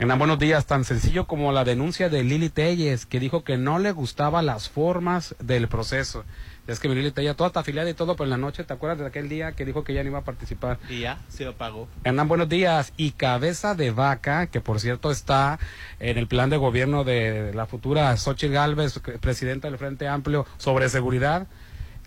[0.00, 0.64] Hernán, buenos días.
[0.64, 4.68] Tan sencillo como la denuncia de Lili Telles, que dijo que no le gustaban las
[4.68, 6.24] formas del proceso.
[6.68, 8.72] Es que mi Lili Telles, toda está afiliada y todo, pero en la noche, ¿te
[8.72, 10.78] acuerdas de aquel día que dijo que ya no iba a participar?
[10.88, 11.88] Y ya, se lo pagó.
[12.04, 12.92] Hernán, buenos días.
[12.96, 15.58] Y Cabeza de Vaca, que por cierto está
[15.98, 20.88] en el plan de gobierno de la futura Xochitl Galvez, presidenta del Frente Amplio, sobre
[20.90, 21.48] seguridad.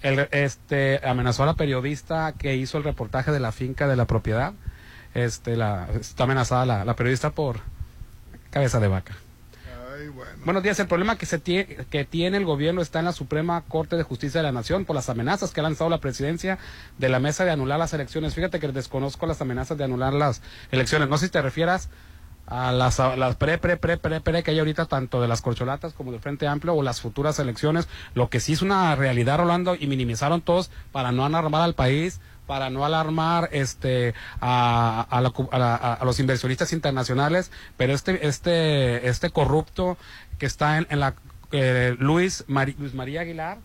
[0.01, 4.05] El, este, amenazó a la periodista que hizo el reportaje de la finca de la
[4.05, 4.53] propiedad.
[5.13, 7.59] Este, la, está amenazada la, la periodista por
[8.51, 9.15] Cabeza de Vaca.
[9.97, 10.31] Ay, bueno.
[10.45, 10.79] Buenos días.
[10.79, 14.03] El problema que, se tie- que tiene el gobierno está en la Suprema Corte de
[14.03, 16.59] Justicia de la Nación por las amenazas que ha lanzado la presidencia
[16.97, 18.35] de la mesa de anular las elecciones.
[18.35, 20.41] Fíjate que desconozco las amenazas de anular las
[20.71, 21.09] elecciones.
[21.09, 21.89] No sé si te refieras
[22.47, 25.41] a las, a las pre, pre, pre, pre, pre que hay ahorita, tanto de las
[25.41, 27.87] corcholatas como del Frente Amplio o las futuras elecciones.
[28.13, 32.19] Lo que sí es una realidad, Rolando, y minimizaron todos para no alarmar al país
[32.47, 38.27] para no alarmar este a, a, la a la- a- los inversionistas internacionales pero este
[38.27, 39.97] este este corrupto
[40.37, 41.13] que está en, en la
[41.51, 42.43] eh, Luis
[42.77, 43.57] Luis María Aguilar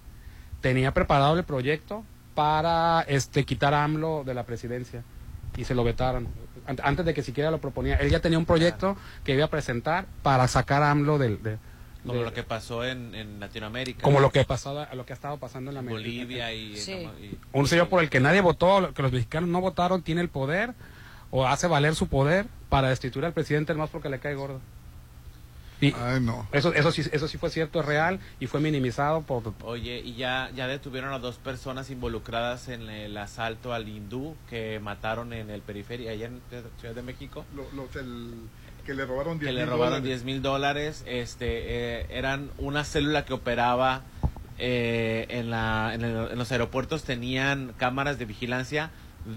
[0.61, 2.05] tenía preparado el proyecto
[2.35, 5.03] para este quitar a AMLO de la presidencia
[5.57, 6.29] y se lo vetaron.
[6.67, 9.49] An- antes de que siquiera lo proponía él ya tenía un proyecto que iba a
[9.51, 11.59] presentar para sacar a AMLO del de,
[12.07, 14.03] Como de- lo que pasó en, en Latinoamérica.
[14.03, 16.93] como lo que pasaba lo que ha estado pasando en la Bolivia y, Sí.
[17.21, 20.29] y- un sello por el que nadie votó, que los mexicanos no votaron, tiene el
[20.29, 20.75] poder
[21.31, 24.61] o hace valer su poder para destituir al presidente más porque le cae gordo.
[25.79, 26.49] Y Ay, no.
[26.53, 29.53] eso, eso, sí, eso sí fue cierto, es real y fue minimizado por...
[29.63, 34.81] Oye, y ya, ya detuvieron a dos personas involucradas en el asalto al hindú que
[34.81, 36.41] mataron en el periferia, allá en
[36.81, 37.45] Ciudad de México.
[37.55, 38.33] Lo- los del-
[38.87, 41.03] que le robaron 10 que le robaron 10 mil dólares.
[41.07, 41.47] Este,
[42.01, 44.03] eh, eran una célula que operaba
[44.59, 48.91] eh, en, la, en, el- en los aeropuertos, tenían cámaras de vigilancia.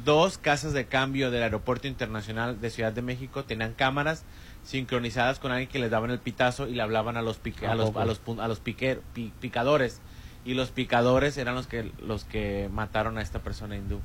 [0.05, 4.23] Dos casas de cambio del Aeropuerto Internacional de Ciudad de México tenían cámaras
[4.63, 7.73] sincronizadas con alguien que les daban el pitazo y le hablaban a los, pique- a
[7.75, 9.99] los, a los, a los piquer- pi- picadores.
[10.45, 13.99] Y los picadores eran los que, los que mataron a esta persona hindú.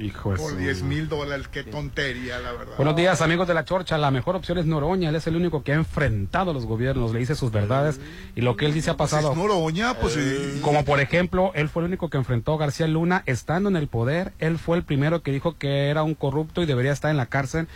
[0.00, 2.76] Hijo Por su- 10 mil dólares, qué tontería, la verdad.
[2.76, 3.96] Buenos días, amigos de la Chorcha.
[3.98, 5.08] La mejor opción es Noroña.
[5.08, 8.00] Él es el único que ha enfrentado a los gobiernos, le dice sus verdades
[8.34, 9.30] y lo que él dice ha pasado.
[9.32, 10.60] Es Noroña, pues sí.
[10.62, 13.88] Como por ejemplo, él fue el único que enfrentó a García Luna estando en el
[13.88, 14.32] poder.
[14.38, 17.26] Él fue el primero que dijo que era un corrupto y debería estar en la
[17.26, 17.68] cárcel.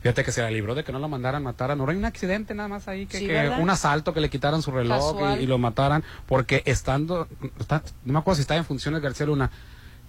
[0.00, 1.98] Fíjate que se la libró de que no lo mandaran matar a Noroña.
[2.00, 3.60] Un accidente nada más ahí, que, Sí, que ¿verdad?
[3.60, 6.02] un asalto, que le quitaran su reloj y lo mataran.
[6.26, 7.28] Porque estando,
[7.60, 9.50] está- no me acuerdo si estaba en funciones García Luna.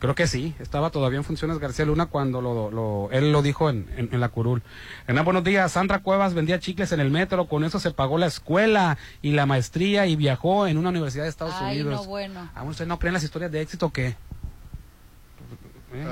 [0.03, 3.69] Creo que sí, estaba todavía en funciones García Luna cuando lo, lo- él lo dijo
[3.69, 4.61] en, en- en la curul.
[5.07, 5.71] Hernán, buenos días.
[5.71, 9.45] Sandra Cuevas vendía chicles en el metro, con eso se pagó la escuela y la
[9.45, 12.01] maestría y viajó en una universidad de Estados Ay, Unidos.
[12.01, 12.49] no, bueno.
[12.53, 14.17] ¿Aún usted no creen las historias de éxito o qué?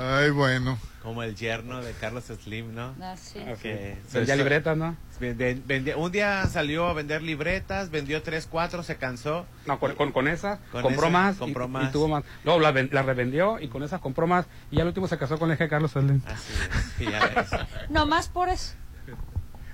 [0.00, 0.78] Ay, bueno.
[1.02, 2.94] Como el yerno de Carlos Slim, ¿no?
[3.02, 3.40] Ah, sí.
[3.60, 4.96] Que- Vendía libretas, ¿no?
[5.20, 9.44] Vende- un día salió a vender libretas, vendió tres, cuatro, se cansó.
[9.66, 11.92] No, con, con, con esa Con compró esa, más, y- compró y, más.
[11.92, 12.22] tuvo más.
[12.44, 14.46] Luego la, ven- la revendió y con esa compró más.
[14.70, 16.22] Y al último se casó con el eje Carlos Slim.
[16.26, 17.50] Así es, y ya ves.
[17.90, 18.74] No más por eso.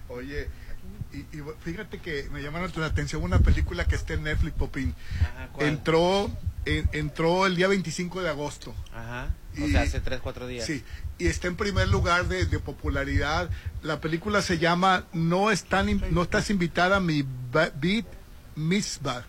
[0.08, 0.48] Oye,
[1.12, 4.94] Y, y fíjate que me llamaron la atención una película que está en Netflix, Popín.
[5.52, 5.66] ¿cuál?
[5.68, 6.30] Entró,
[6.68, 8.74] en- entró el día 25 de agosto.
[8.94, 9.28] Ajá.
[9.60, 10.66] O Y- sea, hace tres, cuatro días.
[10.66, 10.84] Sí,
[11.18, 13.50] y está en primer lugar de, de popularidad.
[13.82, 18.06] La película se llama No, están, in- no estás invitada a mi ba- beat
[18.56, 19.24] Mitzvah.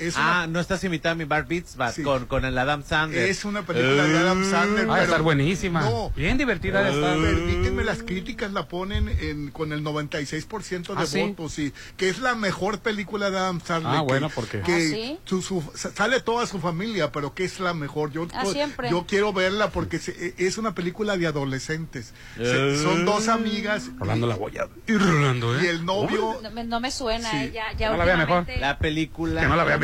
[0.00, 3.28] Es ah, una- no estás invitada a mi Bar Beats con, con el Adam Sandler.
[3.28, 4.88] Es una película de Adam Sandler.
[4.88, 5.82] Va a estar buenísima.
[5.82, 6.10] No.
[6.16, 7.16] Bien divertida de estar.
[7.18, 11.22] Permíteme, las críticas la ponen en, con el 96% de ¿Ah, sí?
[11.22, 11.72] votos, sí.
[11.96, 13.92] Que es la mejor película de Adam Sandler.
[13.94, 15.18] Ah, que- bueno, porque- Que ¿Ah, sí?
[15.24, 18.10] su- su- sale toda su familia, pero que es la mejor.
[18.12, 18.90] Yo, Ah, siempre.
[18.90, 22.12] yo quiero verla porque se- es una película de adolescentes.
[22.36, 22.76] Se- Eh.
[22.82, 23.90] son dos amigas.
[23.98, 24.68] Rolando la boya.
[24.86, 25.64] Y Rolando, ¿eh?
[25.64, 26.38] Y el novio.
[26.42, 27.36] No me, no me suena, Sí.
[27.36, 28.46] eh, ya, ya No la vea mejor.
[28.58, 29.40] La película.
[29.40, 29.78] Que no la vea,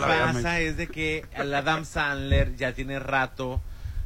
[0.00, 3.60] lo la que pasa es de que el Adam Sandler ya tiene rato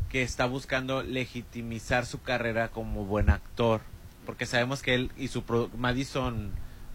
[0.09, 3.81] que está buscando legitimizar su carrera como buen actor.
[4.25, 6.51] Porque sabemos que él y su pro- Madison,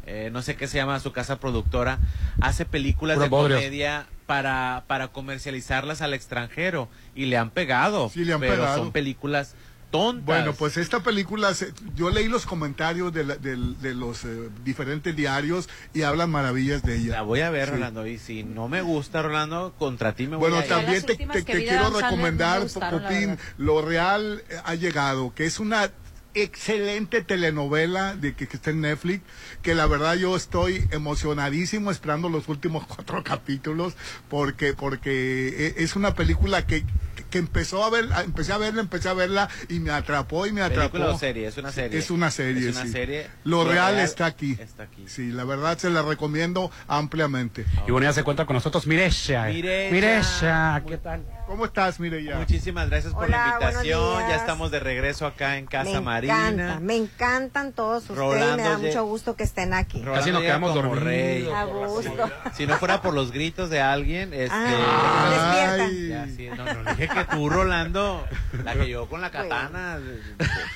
[0.06, 2.00] eh, no sé qué se llama su casa productora,
[2.42, 6.90] hace películas de comedia para, para comercializarlas al extranjero.
[7.16, 8.10] Y le han pegado.
[8.10, 8.78] Sí, le han pero pegado.
[8.78, 9.56] son películas
[9.94, 10.26] tontas.
[10.26, 15.16] Bueno, pues esta película, se- yo leí los comentarios de, la- de los eh, diferentes
[15.16, 17.12] diarios y hablan maravillas de ella.
[17.14, 17.76] La voy a ver, Sí.
[17.76, 18.08] Rolando.
[18.08, 20.68] Y si no me gusta, Rolando, contra ti me voy Bueno, a ir.
[20.68, 21.16] también te,
[21.46, 23.38] quiero recomendar, Popín.
[23.60, 25.92] Lo Real eh, ha llegado, que es una
[26.36, 29.22] excelente telenovela de que, que está en Netflix,
[29.62, 33.94] que la verdad yo estoy emocionadísimo esperando los últimos cuatro capítulos,
[34.30, 36.84] porque, porque e- es una película que,
[37.34, 40.62] que empezó a ver, empecé a verla, empecé a verla y me atrapó y me
[40.62, 40.92] atrapó.
[40.92, 41.48] ¿Película o serie?
[41.48, 41.98] Es una serie.
[41.98, 42.92] Es una serie, Es una sí.
[42.92, 43.28] serie.
[43.44, 44.56] Lo, real, Real está aquí.
[44.60, 45.06] está aquí.
[45.08, 47.66] Sí, la verdad se la recomiendo ampliamente.
[47.88, 49.46] Y bueno, ya se cuenta con nosotros Mireya.
[49.46, 49.92] Mireya.
[49.92, 51.24] Mireya, ¿qué tal?
[51.54, 52.38] ¿Cómo estás, Mireya?
[52.40, 54.20] Muchísimas gracias por Hola, la invitación.
[54.28, 56.50] Ya estamos de regreso acá en Casa me Marina.
[56.50, 60.00] encanta, me encantan todos ustedes, Rolando me da mucho gusto que estén aquí.
[60.00, 61.04] Rolando Casi nos quedamos como dormidos.
[61.04, 61.48] rey.
[61.54, 62.32] A gusto.
[62.56, 64.50] Si no fuera por los gritos de alguien, este.
[64.52, 66.08] Ah, Ay.
[66.08, 68.26] Ya, sí, no, no, dije que tú, Rolando,
[68.64, 70.00] la que llegó con la katana,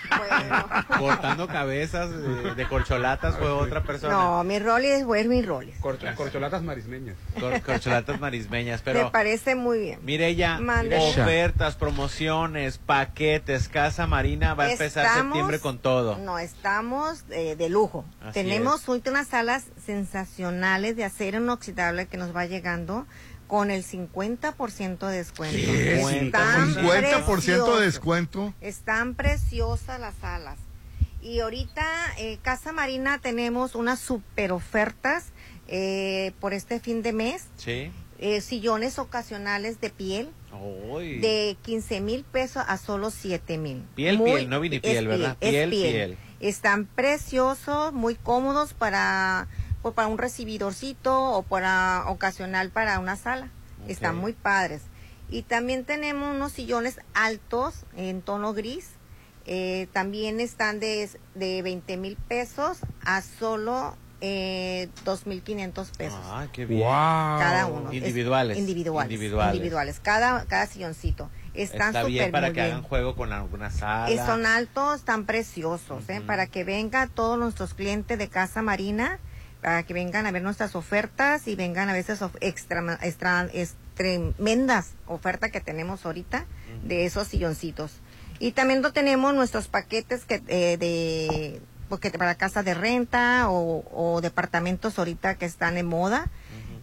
[0.09, 0.67] Bueno.
[0.91, 4.13] de- cortando cabezas de, de corcholatas, fue otra persona.
[4.13, 5.71] No, mi rol es ver mi rol.
[5.81, 7.15] Corcho- corcholatas marismeñas.
[7.39, 9.11] Cor- corcholatas marismeñas, Me pero.
[9.11, 9.99] parece muy bien.
[10.03, 10.97] Mireya, Mande.
[10.97, 16.17] ofertas, promociones, paquetes, Casa Marina va a empezar Estamos- septiembre con todo.
[16.19, 18.05] No, estamos eh, de lujo.
[18.21, 23.05] Así Tenemos unas salas sensacionales de acero inoxidable que nos va llegando
[23.47, 25.57] con el 50% de descuento.
[25.57, 26.01] ¿Qué?
[26.25, 28.53] Están 50% de descuento.
[28.61, 30.57] Están preciosas las salas.
[31.21, 31.83] Y ahorita,
[32.17, 35.27] eh, Casa Marina, tenemos unas super ofertas
[35.67, 37.45] eh, por este fin de mes.
[37.57, 37.91] Sí.
[38.19, 40.29] Eh, sillones ocasionales de piel
[41.19, 43.83] De 15 mil pesos a solo 7 mil.
[43.95, 45.37] Piel, Muy- piel, no vinipiel, es ¿verdad?
[45.41, 46.17] es Piel, piel.
[46.39, 49.47] Están preciosos, muy cómodos para,
[49.81, 53.49] pues, para un recibidorcito o para ocasional para una sala.
[53.87, 54.81] Están muy padres.
[55.29, 58.89] Y también tenemos unos sillones altos en tono gris.
[59.45, 66.19] Eh, también están de, de 20 mil pesos a solo eh, 2.500 pesos.
[66.23, 66.81] Ah, qué bien.
[66.81, 67.89] Cada uno.
[67.91, 68.57] Es- Individuales.
[68.57, 69.11] individuales.
[69.11, 69.55] Individuales.
[69.55, 69.99] Individuales.
[70.01, 71.29] Cada, cada silloncito.
[71.53, 72.71] Están Está bien súper para muy que bien.
[72.73, 74.09] hagan juego con alguna sala.
[74.11, 76.21] Eh, son altos, están preciosos, ¿eh?
[76.21, 79.19] para que vengan todos nuestros clientes de Casa Marina,
[79.61, 83.47] para que vengan a ver nuestras ofertas y vengan a veces of- extra, extra,
[83.95, 86.45] tremendas ofertas que tenemos ahorita
[86.83, 87.91] de esos silloncitos.
[88.39, 93.83] Y también lo tenemos nuestros paquetes que eh, de porque para casa de renta o,
[93.91, 96.29] o departamentos ahorita que están en moda.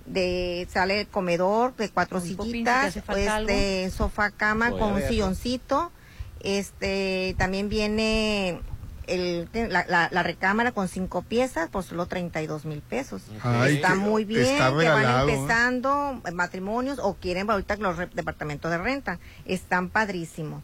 [0.06, 5.93] De sale el comedor de cuatro sillitas, este sofá cama Voy con un silloncito.
[6.40, 8.60] Este también viene
[9.06, 13.22] el, la, la- la recámara con cinco piezas por solo 32 mil pesos.
[13.43, 15.32] Ay, está muy bien, está que van ¿eh?
[15.32, 19.18] empezando matrimonios o quieren ahorita los re- departamentos de renta.
[19.47, 20.62] Están padrísimos.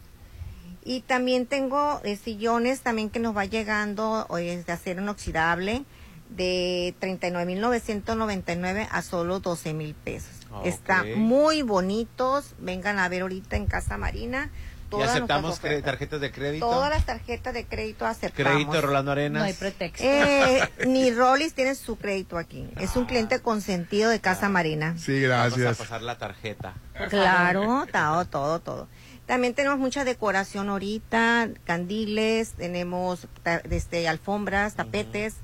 [0.83, 5.83] Y también tengo eh, sillones también que nos va llegando eh, de acero inoxidable
[6.29, 10.31] de 39.999 a solo 12 mil pesos.
[10.51, 11.17] Ah, Están ok.
[11.17, 12.55] muy bonitos.
[12.59, 14.49] Vengan a ver ahorita en Casa Marina.
[14.87, 15.83] ¿Y todas aceptamos cre- ofertas.
[15.85, 16.65] tarjetas de crédito?
[16.69, 18.51] Todas las tarjetas de crédito aceptamos.
[18.51, 19.39] Crédito de Rolando Arenas.
[19.41, 20.03] No hay pretexto.
[20.03, 22.67] Eh, ni Rollis tiene su crédito aquí.
[22.77, 24.95] Es un cliente consentido de Casa Marina.
[24.97, 25.77] Sí, Vamos a gracias.
[25.77, 26.73] pasar la tarjeta.
[27.09, 28.87] Claro, todo, todo, todo.
[29.31, 33.29] También tenemos mucha decoración ahorita, candiles, tenemos
[33.69, 35.35] este, alfombras, tapetes,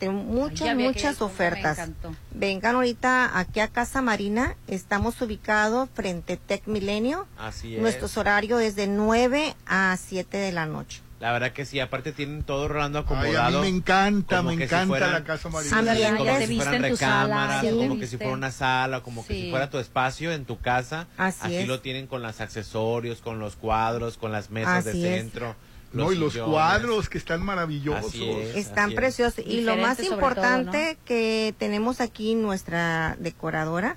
[0.00, 1.90] muchas, vi aquella muchas alfombra, me ofertas.
[2.30, 7.26] Vengan ahorita aquí a Casa Marina, estamos ubicados frente a Tech Milenio.
[7.36, 7.82] Así es.
[7.82, 11.02] Nuestro horario es de 9 a 7 de la noche.
[11.22, 13.58] La verdad que sí, aparte tienen todo Rolando Ay, acomodado.
[13.60, 15.78] a mí me encanta, como me que si encanta fueran- la casa marina.
[15.78, 16.16] Ambiente.
[16.18, 19.40] como si fueran recámaras, sí, como que si fuera una sala, como que Sí.
[19.42, 21.06] si fuera tu espacio en tu casa.
[21.16, 21.68] Así es.
[21.68, 25.22] lo tienen con los accesorios, con los cuadros, con las mesas Así de es.
[25.22, 25.54] centro.
[25.92, 26.52] No, y los sillones.
[26.54, 28.06] cuadros que están maravillosos.
[28.06, 28.56] Así es.
[28.56, 28.96] Están así es.
[28.96, 29.44] preciosos.
[29.46, 33.96] Y lo más importante que tenemos aquí nuestra decoradora,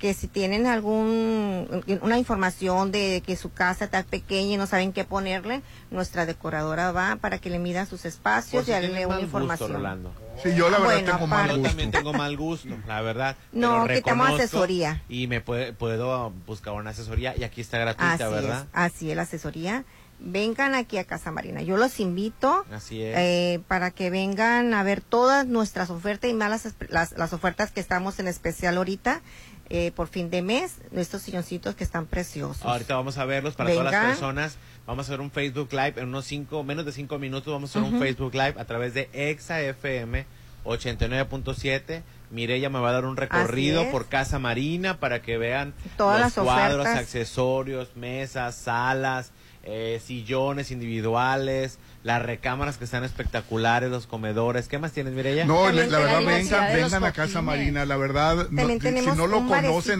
[0.00, 4.92] que si tienen algún una información de que su casa está pequeña y no saben
[4.92, 9.16] qué ponerle, nuestra decoradora va para que le mida sus espacios si y darle una
[9.18, 10.08] gusto, información.
[10.42, 11.68] Sí, yo la verdad Bueno, tengo mal Yo gusto.
[11.68, 13.36] también tengo mal gusto, la verdad.
[13.52, 15.02] No, que te damos reconozco asesoría.
[15.08, 18.60] Y me puede- puedo buscar una asesoría y aquí está gratuita, Así ¿verdad?
[18.62, 19.84] es, así es la asesoría.
[20.22, 21.62] Vengan aquí a Casa Marina.
[21.62, 23.16] Yo los invito Así es.
[23.16, 27.70] eh, para que vengan a ver todas nuestras ofertas y más las, las, las ofertas
[27.70, 29.22] que estamos en especial ahorita
[29.70, 30.76] eh, por fin de mes.
[30.90, 32.64] Nuestros silloncitos que están preciosos.
[32.64, 34.56] Ahorita vamos a verlos para todas las personas.
[34.86, 37.52] Vamos a hacer un Facebook Live en unos cinco, menos de cinco minutos.
[37.52, 38.00] Vamos a hacer un.
[38.00, 40.26] Facebook Live a través de Exa FM
[40.64, 42.02] 89.7.
[42.30, 46.36] Mireya me va a dar un recorrido por Casa Marina para que vean Todas los
[46.36, 46.98] las cuadros, ofertas.
[47.02, 49.32] accesorios, mesas, salas,
[49.64, 54.68] eh, sillones individuales, las recámaras que están espectaculares, los comedores.
[54.68, 55.44] ¿Qué más tienes, Mireya?
[55.44, 57.42] No, También la la verdad, vengan, vengan a Casa.
[57.42, 57.84] Marina.
[57.84, 59.48] La verdad, no- si no lo conocen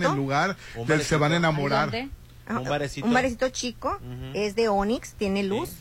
[0.00, 0.10] barecito.
[0.10, 0.56] el lugar,
[0.86, 1.90] del- se van a enamorar.
[2.46, 3.06] Ajá, un barecito.
[3.06, 4.30] Un barecito chico, Ujú.
[4.34, 5.68] es de Onyx, tiene luz.
[5.68, 5.76] Sí.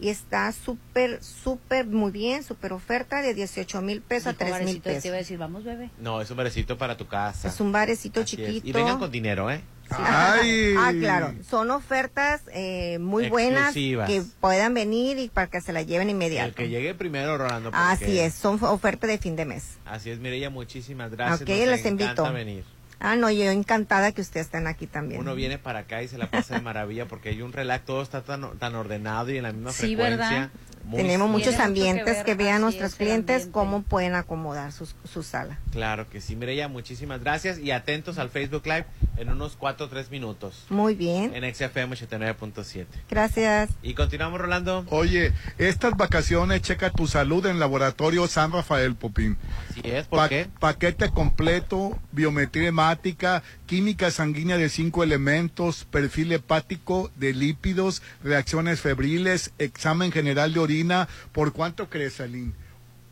[0.00, 4.50] Y está súper, súper muy bien, súper oferta de 18 mil pesos a Dijo 3
[4.50, 5.12] mil Varecito, Te iba a pesos.
[5.12, 5.90] decir, vamos, bebé.
[6.00, 7.48] No, es un barecito para tu casa.
[7.48, 8.46] Es un barecito Así es.
[8.48, 8.66] chiquito.
[8.68, 9.60] Y vengan con dinero, ¿eh?
[9.90, 10.74] Ay.
[10.78, 11.34] Ah, claro.
[11.48, 16.48] Son ofertas eh, muy buenas que puedan venir y para que se la lleven inmediato.
[16.48, 17.70] El que llegue primero, Rolando.
[17.70, 19.76] porque- Así es, son ofertas de fin de mes.
[19.84, 21.42] Así es, Mireya, muchísimas gracias.
[21.42, 22.32] Ok, Nos les invito.
[22.32, 22.64] venir.
[23.00, 25.20] Ah, no, yo encantada que ustedes estén aquí también.
[25.20, 28.00] Uno viene para acá y se la pasa de maravilla porque hay un relax, todo
[28.02, 30.16] está tan, tan ordenado y en la misma Sí, frecuencia.
[30.30, 30.50] ¿verdad?
[30.84, 33.52] Muy- Tenemos muchos mucho que ambientes que, vean nuestros clientes ambiente.
[33.52, 35.58] cómo pueden acomodar sus- su sala.
[35.72, 38.84] Claro que sí, Mireya, muchísimas gracias y atentos al Facebook Live
[39.16, 42.86] en unos 4 o 3 minutos Muy bien, en XFM 89.7.
[43.10, 43.70] gracias.
[43.82, 44.84] Y continuamos, Rolando.
[44.90, 49.36] Oye, estas vacaciones checa tu salud en Laboratorio San Rafael Popín.
[49.70, 50.48] Así es, ¿por Pa- qué?
[50.60, 53.42] Paquete completo, biometría hemática,
[53.74, 61.08] química sanguínea de cinco elementos, perfil hepático de lípidos, reacciones febriles, examen general de orina.
[61.32, 62.52] ¿Por cuánto crees, Aline?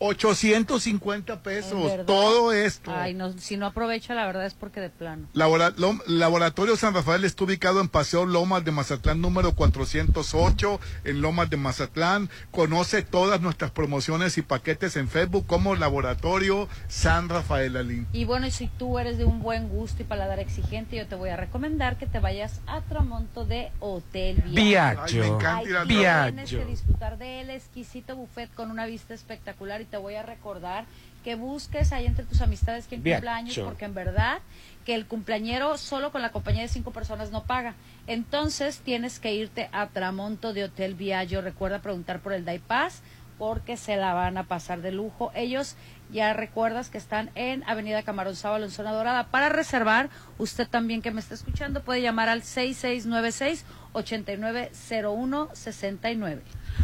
[0.05, 2.07] 850 ¿En pesos.
[2.07, 2.93] Todo esto.
[2.95, 5.29] Ay, no, si no aprovecha, la verdad es porque de plano.
[5.33, 11.21] Labora- Lom- Laboratorio San Rafael está ubicado en Paseo Lomas de Mazatlán número 408 en
[11.21, 12.29] Lomas de Mazatlán.
[12.51, 18.07] Conoce todas nuestras promociones y paquetes en Facebook como Laboratorio San Rafael Alín.
[18.13, 21.15] Y bueno, y si tú eres de un buen gusto y paladar exigente, yo te
[21.15, 25.23] voy a recomendar que te vayas a Tramonto de Hotel Viaggio.
[25.23, 26.33] Ay, me encanta ir a Ahí Viaggio.
[26.33, 30.87] tienes que disfrutar del exquisito buffet con una vista espectacular y te voy a recordar
[31.23, 33.21] que busques ahí entre tus amistades quien Viaggio.
[33.21, 34.39] cumpla años, porque en verdad
[34.87, 37.75] que el cumpleañero solo con la compañía de cinco personas no paga.
[38.07, 41.43] Entonces tienes que irte a Tramonto de Hotel Viaggio.
[41.43, 43.03] Recuerda preguntar por el Day Pass
[43.39, 45.31] porque se la van a pasar de lujo.
[45.35, 45.77] Ellos
[46.11, 49.27] ya recuerdas que están en Avenida Camarón Sábalo en Zona Dorada.
[49.29, 50.09] Para reservar,
[50.39, 56.41] usted también que me está escuchando puede llamar al 6696 890169.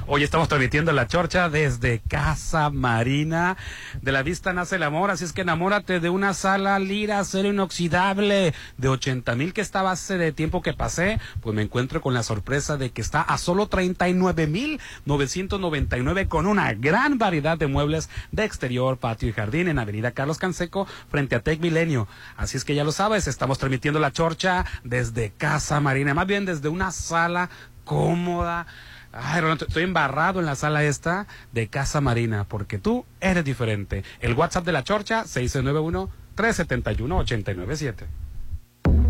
[0.07, 3.57] Hoy estamos transmitiendo la chorcha desde Casa Marina.
[4.01, 7.49] De la vista nace el amor, así es que enamórate de una sala lira, acero
[7.49, 11.21] inoxidable de 80 mil que estaba hace de tiempo que pasé.
[11.41, 16.47] Pues me encuentro con la sorpresa de que está a solo 39 mil 999 con
[16.47, 21.35] una gran variedad de muebles de exterior, patio y jardín en Avenida Carlos Canseco frente
[21.37, 22.09] a Tech Milenio.
[22.37, 26.45] Así es que ya lo sabes, estamos transmitiendo la chorcha desde Casa Marina, más bien
[26.45, 27.51] desde una sala
[27.85, 28.67] cómoda.
[29.13, 34.05] Ay, Rolando, estoy embarrado en la sala esta de Casa Marina, porque tú eres diferente.
[34.21, 38.07] El WhatsApp de la Chorcha, 691-371-897.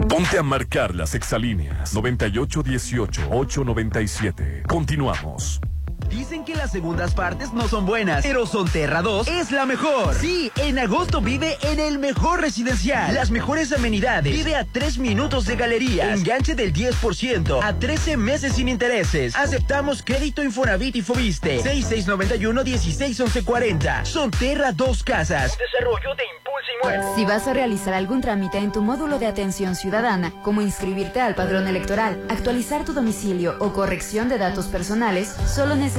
[0.08, 4.62] Ponte a marcar las exalíneas 9818-897.
[4.66, 5.60] Continuamos.
[6.08, 10.14] Dicen que las segundas partes no son buenas, pero Sonterra 2 es la mejor.
[10.14, 13.14] Sí, en agosto vive en el mejor residencial.
[13.14, 14.32] Las mejores amenidades.
[14.32, 16.14] Vive a 3 minutos de galería.
[16.14, 19.36] Enganche del 10% a 13 meses sin intereses.
[19.36, 21.60] Aceptamos crédito Infonavit y Fobiste.
[21.62, 24.04] 6691 161140.
[24.06, 25.58] Sonterra 2 Casas.
[25.58, 30.32] Desarrollo de Impulso Si vas a realizar algún trámite en tu módulo de atención ciudadana,
[30.42, 35.97] como inscribirte al padrón electoral, actualizar tu domicilio o corrección de datos personales, solo necesitas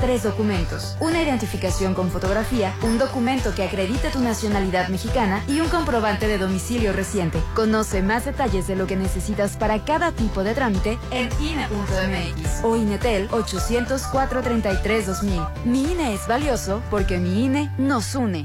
[0.00, 0.96] tres documentos.
[1.00, 6.38] Una identificación con fotografía, un documento que acredite tu nacionalidad mexicana y un comprobante de
[6.38, 7.38] domicilio reciente.
[7.54, 12.76] Conoce más detalles de lo que necesitas para cada tipo de trámite en INE.mx o
[12.76, 15.40] INETEL 804 33 2000.
[15.64, 18.44] Mi INE es valioso porque mi INE nos une.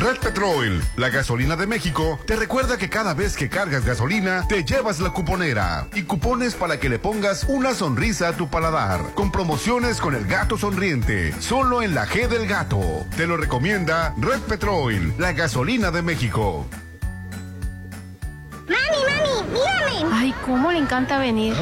[0.00, 4.64] Red Petrol, la gasolina de México, te recuerda que cada vez que cargas gasolina, te
[4.64, 9.30] llevas la cuponera y cupones para que le pongas una sonrisa a tu paladar, con
[9.30, 13.06] promociones con el gato sonriente, solo en la G del gato.
[13.16, 16.66] Te lo recomienda Red Petrol, la gasolina de México.
[18.68, 19.42] ¡Mami, mami!
[19.52, 19.92] ¡Mírame!
[20.14, 21.54] Ay, cómo le encanta venir.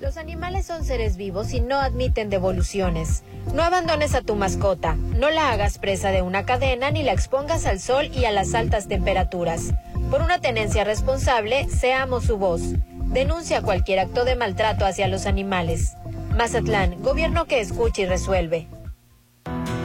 [0.00, 3.24] Los animales son seres vivos y no admiten devoluciones.
[3.52, 7.66] No abandones a tu mascota, no la hagas presa de una cadena ni la expongas
[7.66, 9.74] al sol y a las altas temperaturas.
[10.08, 12.62] Por una tenencia responsable, seamos su voz.
[13.06, 15.96] Denuncia cualquier acto de maltrato hacia los animales.
[16.36, 18.68] Mazatlán, gobierno que escucha y resuelve.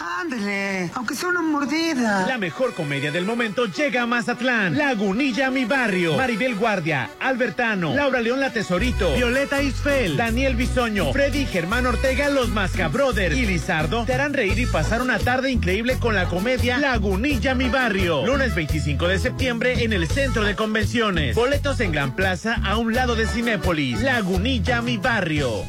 [0.00, 2.26] Ándale, aunque sea una mordida.
[2.26, 4.76] La mejor comedia del momento llega a Mazatlán.
[4.76, 6.16] Lagunilla, mi barrio.
[6.16, 12.48] Maribel Guardia, Albertano, Laura León La Tesorito, Violeta Isfel, Daniel Bisoño, Freddy Germán Ortega, Los
[12.50, 17.54] Mascabrothers y Lizardo te harán reír y pasar una tarde increíble con la comedia Lagunilla,
[17.54, 18.24] mi barrio.
[18.26, 21.34] Lunes 25 de septiembre en el Centro de Convenciones.
[21.34, 24.00] Boletos en Gran Plaza a un lado de Cinépolis.
[24.02, 25.64] Lagunilla, mi barrio.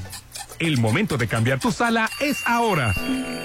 [0.59, 2.93] El momento de cambiar tu sala es ahora.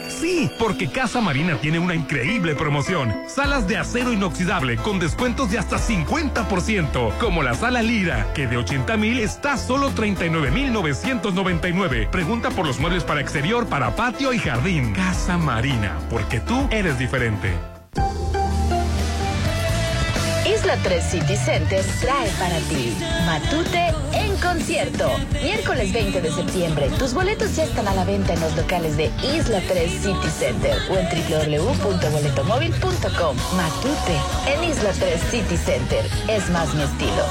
[0.08, 3.14] Sí, porque Casa Marina tiene una increíble promoción.
[3.28, 8.56] Salas de acero inoxidable con descuentos de hasta 50%, como la sala Lira, que de
[8.56, 12.08] 80 mil está solo 39 mil 999.
[12.10, 14.92] Pregunta por los muebles para exterior, para patio y jardín.
[14.92, 17.54] Casa Marina, porque tú eres diferente.
[20.46, 22.94] Isla 3 City Center trae para ti
[23.24, 25.10] Matute en concierto.
[25.42, 26.90] Miércoles 20 de septiembre.
[26.98, 30.76] Tus boletos ya están a la venta en los locales de Isla 3 City Center
[30.90, 33.36] o en www.boletomóvil.com.
[33.56, 36.04] Matute en Isla 3 City Center.
[36.28, 37.24] Es más mi estilo.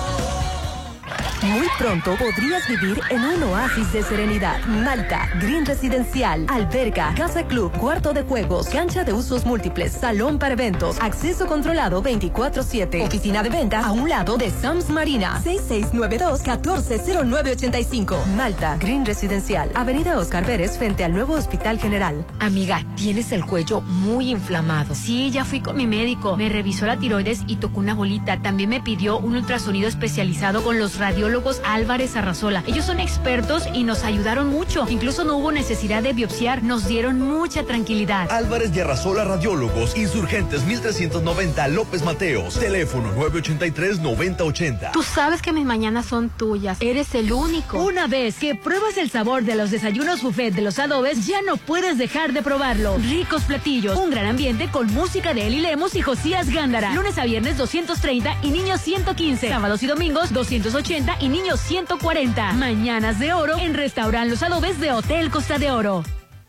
[1.43, 4.63] Muy pronto podrías vivir en un oasis de serenidad.
[4.65, 10.53] Malta, Green Residencial, alberga, casa club, cuarto de juegos, cancha de usos múltiples, salón para
[10.53, 18.25] eventos, acceso controlado 24-7, oficina de venta a un lado de Sams Marina, 6692-140985.
[18.37, 22.25] Malta, Green Residencial, Avenida Oscar Pérez frente al nuevo Hospital General.
[22.39, 24.95] Amiga, tienes el cuello muy inflamado.
[24.95, 26.37] Sí, ya fui con mi médico.
[26.37, 28.41] Me revisó la tiroides y tocó una bolita.
[28.41, 31.32] También me pidió un ultrasonido especializado con los radiólogos
[31.65, 32.63] Álvarez Arrazola.
[32.67, 34.85] Ellos son expertos y nos ayudaron mucho.
[34.89, 36.63] Incluso no hubo necesidad de biopsiar.
[36.63, 38.31] Nos dieron mucha tranquilidad.
[38.31, 44.91] Álvarez y Arrazola Radiólogos, Insurgentes 1390 López Mateos, teléfono 983-9080.
[44.91, 46.77] Tú sabes que mis mañanas son tuyas.
[46.81, 47.81] Eres el único.
[47.81, 51.57] Una vez que pruebas el sabor de los desayunos buffet de los adobes, ya no
[51.57, 52.97] puedes dejar de probarlo.
[52.97, 56.93] Ricos platillos, un gran ambiente con música de Eli Lemos y Josías Gándara.
[56.93, 59.49] Lunes a viernes 230 y niños 115.
[59.49, 62.51] Sábados y domingos 280 y niños 140.
[62.53, 66.03] Mañanas de oro en Restaurant Los Adobes de Hotel Costa de Oro.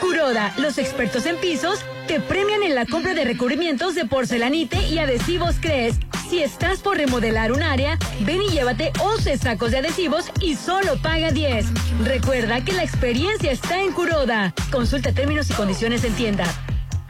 [0.00, 4.98] Kuroda, los expertos en pisos, te premian en la compra de recubrimientos de porcelanite y
[4.98, 5.96] adhesivos Cres.
[6.30, 10.96] Si estás por remodelar un área, ven y llévate 11 sacos de adhesivos y solo
[11.02, 11.66] paga 10.
[12.04, 14.54] Recuerda que la experiencia está en Kuroda.
[14.70, 16.44] Consulta términos y condiciones en tienda.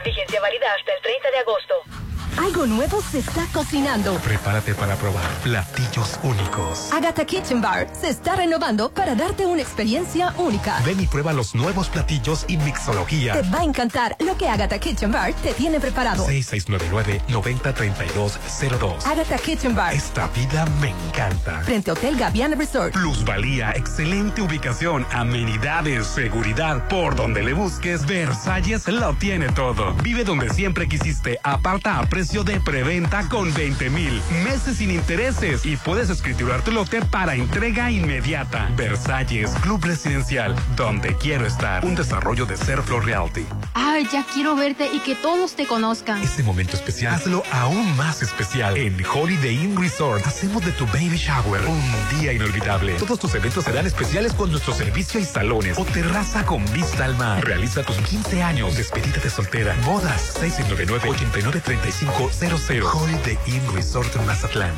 [0.04, 2.05] Vigencia válida hasta el 30 de agosto.
[2.38, 4.14] Algo nuevo se está cocinando.
[4.18, 6.92] Prepárate para probar platillos únicos.
[6.92, 10.78] Agatha Kitchen Bar se está renovando para darte una experiencia única.
[10.84, 13.40] Ven y prueba los nuevos platillos y mixología.
[13.40, 16.26] Te va a encantar lo que Agatha Kitchen Bar te tiene preparado.
[16.28, 19.06] 6699-903202.
[19.06, 19.94] Agatha Kitchen Bar.
[19.94, 21.62] Esta vida me encanta.
[21.62, 22.92] Frente Hotel Gaviana Resort.
[22.92, 26.86] Plusvalía, excelente ubicación, amenidades, seguridad.
[26.88, 29.94] Por donde le busques, Versalles lo tiene todo.
[30.02, 31.40] Vive donde siempre quisiste.
[31.42, 36.72] Aparta a precio de preventa con 20 mil meses sin intereses y puedes escriturar tu
[36.72, 38.68] lote para entrega inmediata.
[38.76, 41.84] Versalles, Club Residencial, donde quiero estar.
[41.84, 43.46] Un desarrollo de Serflo Realty.
[43.74, 46.20] Ay, ya quiero verte y que todos te conozcan.
[46.20, 48.76] Este momento especial, hazlo aún más especial.
[48.76, 52.94] En Holiday Inn Resort, hacemos de tu baby shower un día inolvidable.
[52.94, 57.16] Todos tus eventos serán especiales con nuestro servicio y salones o terraza con vista al
[57.16, 57.44] mar.
[57.44, 64.74] Realiza tus 15 años, despedida de soltera, bodas, 699-8935 00 Holiday Inn Resort Mazatlán.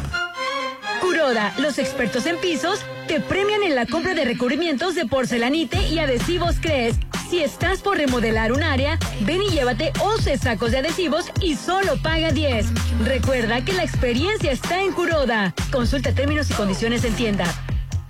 [1.01, 6.01] Kuroda, los expertos en pisos, te premian en la compra de recubrimientos de porcelanite y
[6.01, 6.97] adhesivos Cres.
[7.31, 11.97] Si estás por remodelar un área, ven y llévate 11 sacos de adhesivos y solo
[12.03, 12.67] paga 10.
[13.05, 15.55] Recuerda que la experiencia está en Kuroda.
[15.71, 17.47] Consulta términos y condiciones en tienda.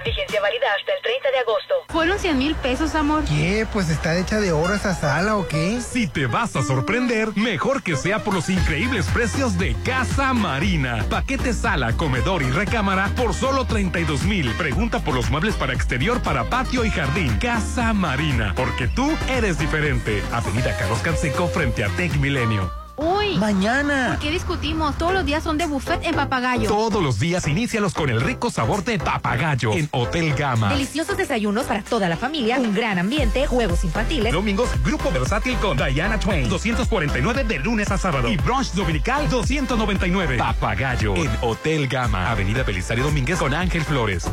[0.08, 1.74] Vigencia válida hasta el 30 de agosto.
[1.88, 3.24] Fueron 100 mil pesos, amor.
[3.24, 3.66] ¿Qué?
[3.70, 5.82] Pues está hecha de oro esa sala o qué?
[5.82, 11.04] Si te vas a sorprender, mejor que sea por los increíbles precios de Casa Marina.
[11.10, 14.50] Paquete sala, comedor y recámara por solo 32 mil.
[14.52, 17.36] Pregunta por los muebles para exterior, para patio y jardín.
[17.38, 20.22] Casa Marina, porque tú eres diferente.
[20.32, 22.77] Avenida Carlos Canseco frente a Tech Milenio.
[22.98, 23.36] Uy.
[23.36, 24.08] Mañana.
[24.08, 24.98] ¿Por qué discutimos?
[24.98, 26.68] Todos los días son de buffet en Papagayo.
[26.68, 30.70] Todos los días inícialos con el rico sabor de Papagayo en Hotel Gama.
[30.70, 34.32] Deliciosos desayunos para toda la familia, un gran ambiente, juegos infantiles.
[34.32, 38.28] Domingos, grupo versátil con Diana Twain, 249 de lunes a sábado.
[38.28, 40.36] Y brunch dominical, 299.
[40.36, 42.30] Papagayo en Hotel Gama.
[42.30, 44.28] Avenida Belisario Domínguez con Ángel Flores.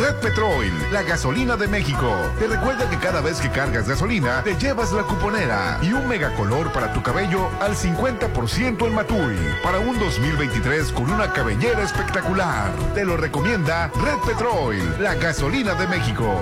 [0.00, 2.10] Red Petrol, la gasolina de México.
[2.38, 6.72] Te recuerda que cada vez que cargas gasolina, te llevas la cuponera y un megacolor
[6.72, 9.36] para tu cabello al 50% en Matui.
[9.62, 12.72] Para un 2023 con una cabellera espectacular.
[12.94, 16.34] Te lo recomienda Red Petrol, la gasolina de México.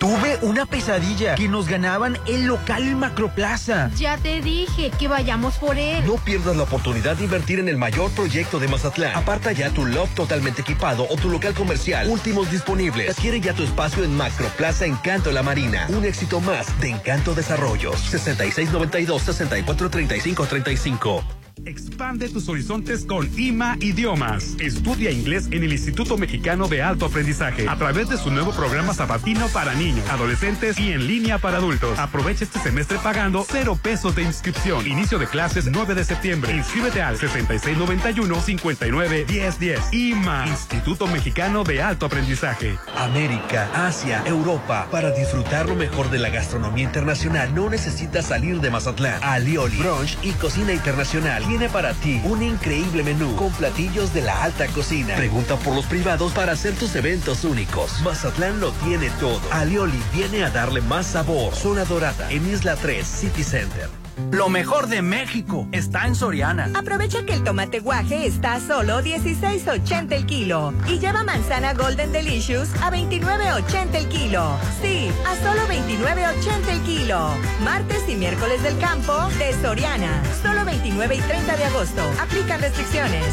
[0.00, 3.90] Tuve una pesadilla que nos ganaban el local Macroplaza.
[3.98, 6.02] Ya te dije que vayamos por él.
[6.06, 9.14] No pierdas la oportunidad de invertir en el mayor proyecto de Mazatlán.
[9.14, 12.08] Aparta ya tu loft totalmente equipado o tu local comercial.
[12.08, 13.10] Últimos disponibles.
[13.10, 15.84] Adquiere ya tu espacio en Macroplaza Encanto La Marina.
[15.90, 18.00] Un éxito más de Encanto Desarrollos.
[18.00, 21.39] 6692 6435 35.
[21.66, 24.56] Expande tus horizontes con IMA Idiomas.
[24.58, 28.94] Estudia inglés en el Instituto Mexicano de Alto Aprendizaje a través de su nuevo programa
[28.94, 31.98] sabatino para niños, adolescentes y en línea para adultos.
[31.98, 34.86] Aprovecha este semestre pagando cero pesos de inscripción.
[34.86, 36.56] Inicio de clases 9 de septiembre.
[36.56, 39.92] Inscríbete al 6691-591010.
[39.92, 42.78] IMA, Instituto Mexicano de Alto Aprendizaje.
[42.96, 44.88] América, Asia, Europa.
[44.90, 49.22] Para disfrutar lo mejor de la gastronomía internacional no necesitas salir de Mazatlán.
[49.22, 54.44] Alioli, brunch y cocina internacional tiene para ti un increíble menú con platillos de la
[54.44, 55.16] alta cocina.
[55.16, 58.00] Pregunta por los privados para hacer tus eventos únicos.
[58.02, 59.40] Mazatlán lo tiene todo.
[59.50, 61.52] Alioli viene a darle más sabor.
[61.52, 63.99] Zona Dorada en Isla 3 City Center.
[64.30, 66.70] Lo mejor de México está en Soriana.
[66.74, 72.12] Aprovecha que el tomate guaje está a solo 16.80 el kilo y lleva manzana Golden
[72.12, 74.58] Delicious a 29.80 el kilo.
[74.80, 77.30] Sí, a solo 29.80 el kilo.
[77.64, 80.22] Martes y miércoles del campo de Soriana.
[80.42, 82.02] Solo 29 y 30 de agosto.
[82.20, 83.26] Aplican restricciones.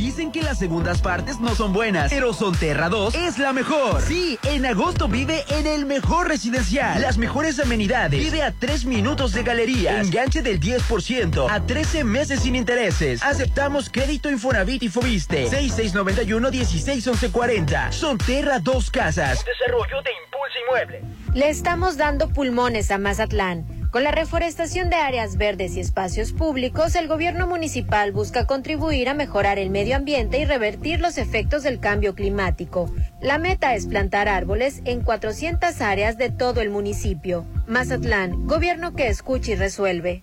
[0.00, 4.00] Dicen que las segundas partes no son buenas, pero Sonterra 2 es la mejor.
[4.00, 7.02] Sí, en agosto vive en el mejor residencial.
[7.02, 8.18] Las mejores amenidades.
[8.18, 10.00] Vive a 3 minutos de galería.
[10.00, 13.22] Enganche del 10% a 13 meses sin intereses.
[13.22, 15.50] Aceptamos crédito Infonavit y Fobiste.
[15.50, 17.92] 6691-161140.
[17.92, 19.44] Sonterra 2 Casas.
[19.44, 21.02] Desarrollo de Impulso Inmueble.
[21.34, 23.79] Le estamos dando pulmones a Mazatlán.
[23.90, 29.14] Con la reforestación de áreas verdes y espacios públicos, el gobierno municipal busca contribuir a
[29.14, 32.88] mejorar el medio ambiente y revertir los efectos del cambio climático.
[33.20, 37.44] La meta es plantar árboles en 400 áreas de todo el municipio.
[37.66, 40.22] Mazatlán, gobierno que escucha y resuelve.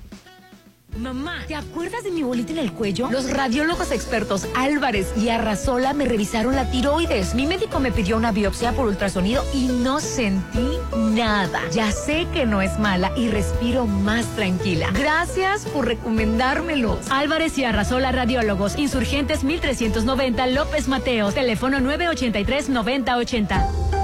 [0.97, 3.09] Mamá, ¿te acuerdas de mi bolita en el cuello?
[3.09, 7.33] Los radiólogos expertos Álvarez y Arrasola me revisaron la tiroides.
[7.33, 11.61] Mi médico me pidió una biopsia por ultrasonido y no sentí nada.
[11.71, 14.89] Ya sé que no es mala y respiro más tranquila.
[14.93, 16.99] Gracias por recomendármelo.
[17.09, 24.00] Álvarez y Arrasola Radiólogos, Insurgentes 1390 López Mateos, teléfono 983-9080.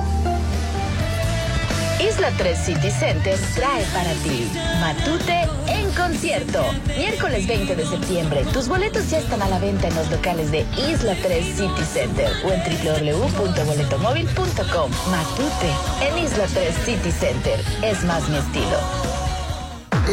[1.99, 4.47] Isla 3 City Center trae para ti
[4.79, 6.63] Matute en concierto.
[6.95, 8.45] Miércoles 20 de septiembre.
[8.53, 12.31] Tus boletos ya están a la venta en los locales de Isla 3 City Center
[12.45, 14.91] o en www.boletomóvil.com.
[15.09, 15.71] Matute
[16.01, 17.59] en Isla 3 City Center.
[17.81, 18.77] Es más mi estilo.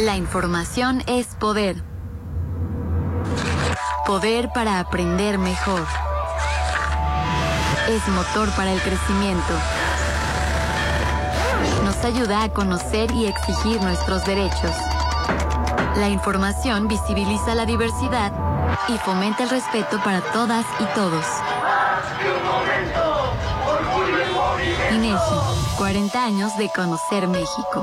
[0.04, 1.76] La información es poder.
[4.06, 5.84] Poder para aprender mejor.
[7.90, 9.52] Es motor para el crecimiento.
[11.84, 14.72] Nos ayuda a conocer y exigir nuestros derechos.
[15.96, 18.32] La información visibiliza la diversidad
[18.88, 21.24] y fomenta el respeto para todas y todos.
[24.92, 27.82] INEGI, 40 años de conocer México.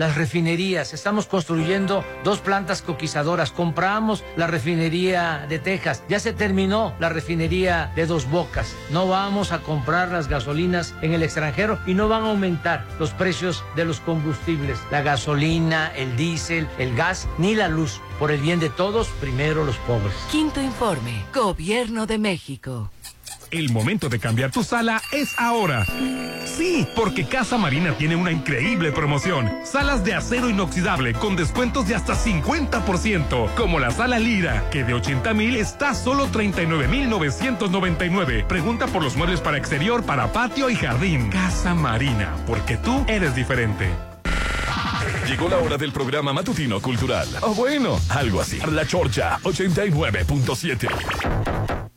[0.00, 0.94] las refinerías.
[0.94, 3.52] Estamos construyendo dos plantas coquizadoras.
[3.52, 6.02] Compramos la refinería de Texas.
[6.08, 8.74] Ya se terminó la refinería de Dos Bocas.
[8.90, 13.10] No vamos a comprar las gasolinas en el extranjero y no van a aumentar los
[13.10, 14.78] precios de los combustibles.
[14.90, 18.00] La gasolina, el diésel, el gas, ni la luz.
[18.18, 20.14] Por el bien de todos, primero los pobres.
[20.30, 21.24] Quinto informe.
[21.34, 22.90] Gobierno de México.
[23.50, 25.84] El momento de cambiar tu sala es ahora.
[26.44, 29.50] Sí, porque Casa Marina tiene una increíble promoción.
[29.64, 34.94] Salas de acero inoxidable con descuentos de hasta 50%, como la sala Lira, que de
[34.94, 38.44] 80 mil está solo 39 mil 999.
[38.48, 41.30] Pregunta por los muebles para exterior, para patio y jardín.
[41.30, 43.90] Casa Marina, porque tú eres diferente.
[45.26, 47.26] Llegó la hora del programa matutino cultural.
[47.40, 48.60] O bueno, algo así.
[48.70, 51.89] La Chorcha 89.7.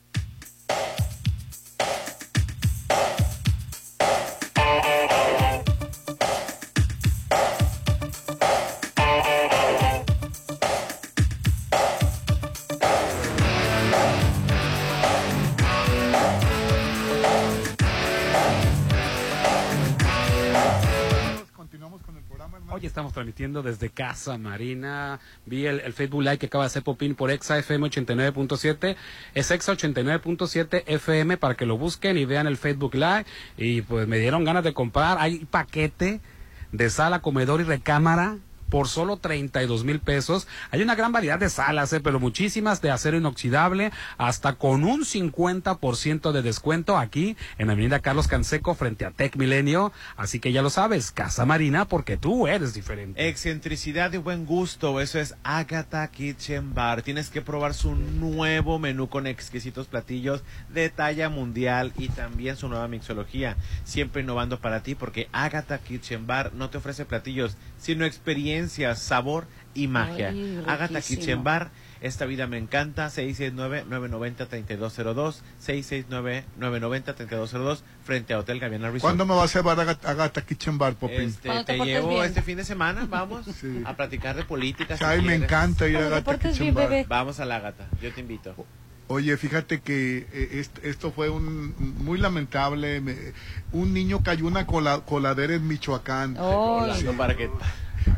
[23.04, 25.20] estamos transmitiendo desde Casa Marina.
[25.46, 28.96] Vi el, Facebook Live que acaba de hacer Popín por Exa FM 89.7.
[29.34, 33.26] Es Exa 89.7 FM para que lo busquen y vean el Facebook Live.
[33.58, 35.18] Y pues me dieron ganas de comprar.
[35.20, 36.22] Hay paquete
[36.72, 38.38] de sala, comedor y recámara
[38.74, 40.48] por solo 32 mil pesos.
[40.72, 45.02] Hay una gran variedad de salas, eh, pero muchísimas de acero inoxidable, hasta con un
[45.02, 49.94] 50% de descuento aquí en Avenida Carlos Canseco frente a Tech Milenio.
[50.18, 53.30] Así que ya lo sabes, Casa Marina, porque tú eres diferente.
[53.30, 57.04] Excentricidad y buen gusto, eso es Agatha Kitchen Bar.
[57.04, 60.42] Tienes que probar su nuevo menú con exquisitos platillos
[60.74, 63.56] de talla mundial y también su nueva mixología.
[63.84, 69.46] Siempre innovando para ti porque Agatha Kitchen Bar no te ofrece platillos, sino experiencias, sabor
[69.74, 70.30] y magia.
[70.30, 71.20] Ay, Agatha riquísimo.
[71.20, 79.02] Kitchen Bar, esta vida me encanta, 669-990-3202, 669-990-3202, frente a Hotel Gaviana Resort.
[79.02, 81.24] ¿Cuándo me va a hacer Agatha, Agatha Kitchen Bar, Popín?
[81.24, 83.46] Este, te, llevo este fin de semana, vamos
[83.86, 84.96] a platicar de política.
[84.96, 85.44] si Ay, me quieres.
[85.44, 87.06] encanta ir a Agatha Kitchen Bar.
[87.10, 88.56] Vamos a la gata, yo te invito.
[89.08, 93.02] Oye, fíjate que eh, est- esto fue un muy lamentable.
[93.02, 93.34] me-
[93.72, 96.36] un niño cayó una cola- coladera en Michoacán.
[96.36, 97.18] Rolando, Sí.
[97.18, 97.50] para que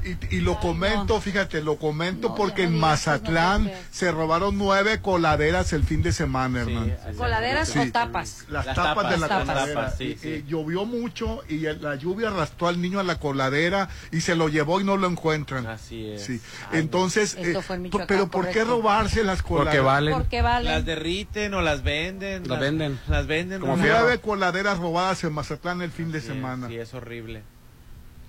[0.03, 5.83] Y, y lo comento, fíjate, lo comento porque en Mazatlán se robaron nueve coladeras el
[5.83, 6.93] fin de semana, hermano.
[7.17, 7.79] ¿Coladeras Sí.
[7.79, 8.45] o tapas?
[8.49, 9.45] Las, Las tapas, tapas, de la tapas.
[9.47, 9.81] coladera.
[9.81, 14.21] Tapas, sí, Y- llovió mucho y la lluvia arrastró al niño a la coladera y
[14.21, 15.65] se lo llevó y no lo encuentran.
[15.67, 16.23] Así es.
[16.23, 16.39] Sí.
[16.71, 20.13] Entonces, eh, en Michoacán, pero ¿por qué robarse las coladeras?
[20.13, 20.71] Porque valen.
[20.71, 22.47] Las derriten o las venden.
[22.47, 22.99] Las venden.
[23.07, 23.59] Las venden.
[23.61, 26.67] Como nueve coladeras robadas en Mazatlán el fin de semana.
[26.67, 27.43] Sí, es horrible.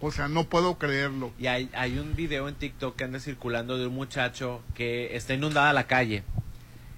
[0.01, 1.33] O sea, no puedo creerlo.
[1.39, 5.35] Y hay, hay un video en TikTok que anda circulando de un muchacho que está
[5.35, 6.23] inundada la calle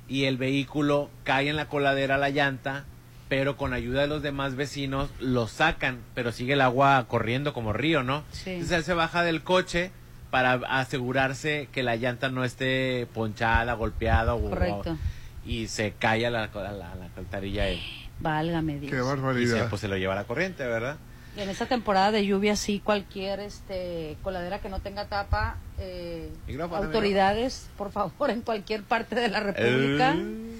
[0.08, 2.84] y el vehículo cae en la coladera la llanta,
[3.28, 7.72] pero con ayuda de los demás vecinos lo sacan, pero sigue el agua corriendo como
[7.72, 8.24] río, ¿no?
[8.32, 8.50] Sí.
[8.50, 9.90] Entonces él se baja del coche
[10.30, 14.96] para asegurarse que la llanta no esté ponchada, golpeada o, Correcto.
[15.44, 17.80] y se cae a la, a la, a la alcantarilla él.
[18.20, 18.92] Válgame Dios.
[19.40, 20.96] Y se, pues se lo lleva a la corriente, ¿verdad?
[21.38, 26.30] En esta temporada de lluvia, sí, cualquier este coladera que no tenga tapa, eh,
[26.72, 30.16] autoridades, por favor, en cualquier parte de la República.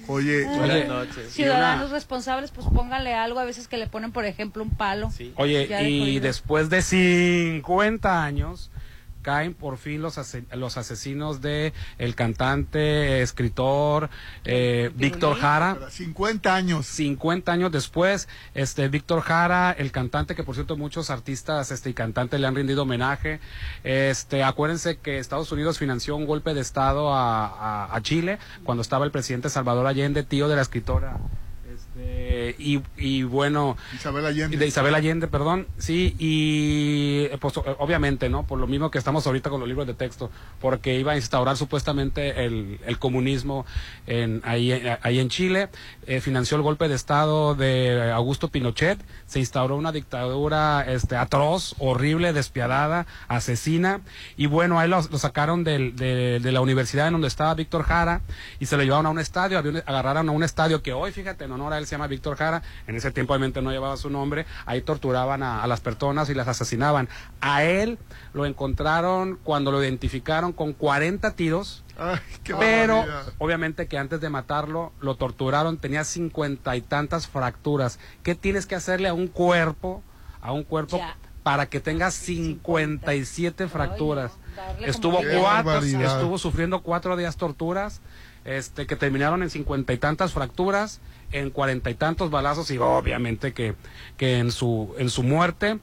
[0.07, 0.61] Oye, Ah.
[0.63, 5.11] Oye, Ciudadanos responsables, pues pónganle algo, a veces que le ponen, por ejemplo, un palo.
[5.37, 8.71] Oye, de y después de 50 años
[9.29, 14.09] caen por fin los, ase- los asesinos de el cantante, escritor
[14.47, 15.77] eh, Víctor Jara.
[15.91, 16.87] 50 años.
[16.87, 21.93] 50 años después, este Víctor Jara, el cantante que por cierto muchos artistas este y
[21.95, 23.39] cantantes le han rendido homenaje.
[23.85, 28.81] Este, acuérdense que Estados Unidos financió un golpe de estado a, a- a Chile cuando
[28.81, 31.19] estaba el presidente Salvador Allende, tío de la escritora
[31.99, 34.57] este, y, y bueno Isabel Allende.
[34.57, 38.45] de Isabel Allende, perdón, sí, y eh, pues obviamente, ¿no?
[38.47, 40.31] Por lo mismo que estamos ahorita con los libros de texto,
[40.61, 43.67] porque iba a instaurar supuestamente el, el comunismo
[44.07, 45.69] en, ahí, eh, ahí en Chile,
[46.07, 51.75] eh, financió el golpe de Estado de Augusto Pinochet, se instauró una dictadura este, atroz,
[51.79, 54.01] horrible, despiadada, asesina,
[54.37, 57.83] y bueno, ahí lo, lo sacaron del- de, de la universidad en donde estaba Víctor
[57.85, 58.21] Jara
[58.61, 61.45] y se lo llevaron a un estadio, un- agarraron a un estadio que hoy, fíjate,
[61.45, 64.11] en honor a él se llama Víctor Jara, en ese tiempo obviamente no llevaba su
[64.11, 67.09] nombre, ahí torturaban a, a las personas y las asesinaban.
[67.41, 67.99] A él
[68.33, 71.85] lo encontraron cuando lo identificaron con 40 tiros.
[71.99, 73.33] Ay, qué Pero barbaridad.
[73.39, 77.99] obviamente que antes de matarlo lo torturaron, tenía cincuenta y tantas fracturas.
[78.23, 80.03] ¿Qué tienes que hacerle a un cuerpo,
[80.41, 81.17] a un cuerpo Ya.
[81.43, 84.33] para que tenga 57 fracturas?
[84.57, 86.17] darle como Estuvo cuatro, barbaridad.
[86.17, 88.01] estuvo sufriendo cuatro días torturas,
[88.45, 91.01] este, que terminaron en cincuenta y tantas fracturas,
[91.33, 93.75] en cuarenta y tantos balazos y obviamente que,
[94.17, 95.79] que en su, en su muerte.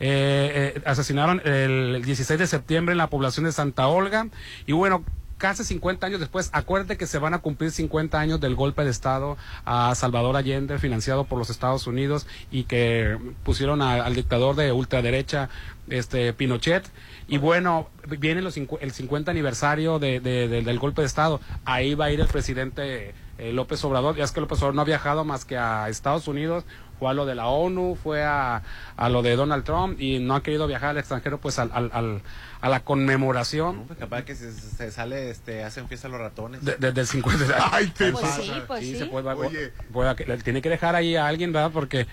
[0.00, 4.28] Eh, eh, asesinaron el 16 de septiembre en la población de Santa Olga
[4.64, 5.04] y bueno,
[5.38, 8.90] casi 50 años después, acuérdate que se van a cumplir 50 años del golpe de
[8.90, 14.72] Estado a Salvador Allende, financiado por los Estados Unidos, y que pusieron al dictador de
[14.72, 15.48] ultraderecha,
[15.90, 16.84] este Pinochet.
[17.28, 17.88] Y bueno,
[18.18, 21.40] viene el 50 aniversario de- de- de- del golpe de Estado.
[21.64, 24.16] Ahí va a ir el presidente López Obrador.
[24.16, 26.64] Ya es que López Obrador no ha viajado más que a Estados Unidos,
[26.98, 28.62] fue a lo de la ONU, fue a,
[28.96, 31.90] a lo de Donald Trump y no ha querido viajar al extranjero, pues al, al-
[31.92, 32.22] al-
[32.60, 33.84] a la conmemoración.
[33.86, 36.64] Pues capaz que se, se sale, este, hacen fiesta los ratones.
[36.64, 37.54] De- Desde el 50.
[37.72, 38.42] Ay, te Pues pasa.
[38.42, 38.96] sí, pues sí.
[38.98, 39.72] se puede, Oye.
[39.92, 41.70] puede- que- le tiene que dejar ahí a alguien, ¿verdad?
[41.72, 42.06] Porque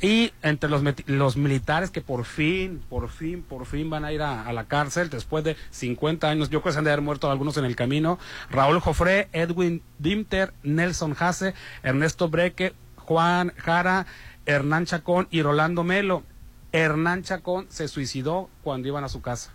[0.00, 4.22] y entre los los militares que por fin, por fin, por fin van a ir
[4.22, 7.02] a, a la cárcel después de 50 años, yo creo que se han de haber
[7.04, 8.18] muerto algunos en el camino.
[8.50, 11.52] Raúl Jofré, Edwin Dimter, Nelson Hase,
[11.82, 14.06] Ernesto Breque, Juan Jara,
[14.50, 16.24] Hernán Chacón y Rolando Melo.
[16.72, 19.52] Hernán Chacón se suicidó cuando iban a su casa.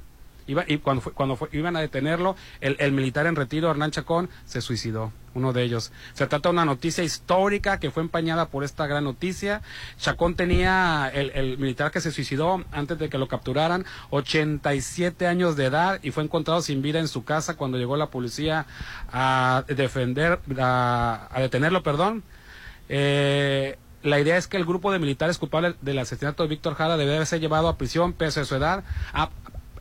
[0.47, 5.11] Iba, y cuando, cuando iban a detenerlo, el, militar en retiro, Hernán Chacón, se suicidó,
[5.33, 5.91] uno de ellos.
[6.13, 9.61] Se trata de una noticia histórica que fue empañada por esta gran noticia.
[9.97, 15.57] Chacón tenía, el, el militar que se suicidó antes de que lo capturaran, 87 años
[15.57, 18.65] de edad y fue encontrado sin vida en su casa cuando llegó la policía
[19.11, 22.23] a defender, a, a detenerlo, perdón.
[22.87, 26.95] Eh, la idea es que el grupo de militares culpables del asesinato de Víctor Jara
[26.95, 28.83] debe haberse llevado a prisión pese a su edad,
[29.13, 29.31] a,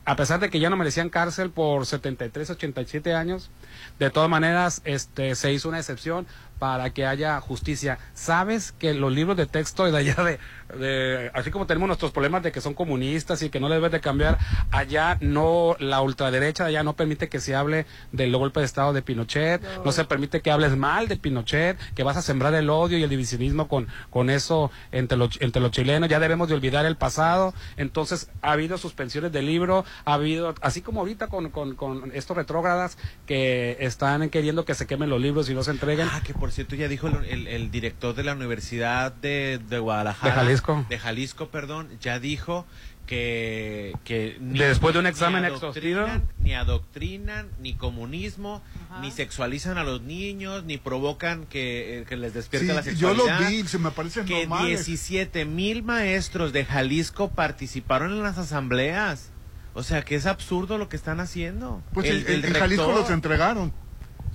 [0.07, 3.51] a pesar de que ya no merecían cárcel por 73, 87 años.
[3.99, 6.27] De todas maneras, este, se hizo una excepción
[6.65, 7.99] para que haya justicia.
[8.15, 10.39] ¿Sabes que los libros de texto de allá de,
[10.79, 13.91] de- así como tenemos nuestros problemas de que son comunistas y que no les deben
[13.93, 14.39] de cambiar,
[14.71, 18.95] allá no, la ultraderecha de allá no permite que se hable del golpe de estado
[18.95, 22.71] de Pinochet, no, se permite que hables mal de Pinochet, que vas a sembrar el
[22.71, 26.55] odio y el divisionismo con, con eso entre los, entre los chilenos, ya debemos de
[26.55, 31.51] olvidar el pasado, entonces ha habido suspensiones del libro, ha habido, así como ahorita con,
[31.51, 32.97] con, con estos retrógradas
[33.27, 36.09] que están queriendo que se quemen los libros y no se entreguen.
[36.11, 39.79] Ah, que por cierto ya dijo el, el- el director de la Universidad de, de
[39.79, 40.35] Guadalajara.
[40.35, 40.87] De Jalisco.
[40.89, 42.67] De Jalisco, perdón, ya dijo
[43.07, 43.93] que...
[44.05, 46.01] que Después de un examen ni exhaustivo.
[46.01, 48.63] adoctrinan, Ni adoctrinan, ni comunismo,
[49.03, 52.91] ni sexualizan a los niños, ni provocan que, eh, que les despierte Sí, la yo
[53.15, 53.41] sexualidad.
[53.41, 54.87] lo vi, se me parecen que normales.
[54.87, 59.31] 17 mil maestros de Jalisco participaron en las asambleas.
[59.77, 61.83] O sea, que es absurdo lo que están haciendo.
[61.93, 63.73] Pues El- en- el en Jalisco los entregaron.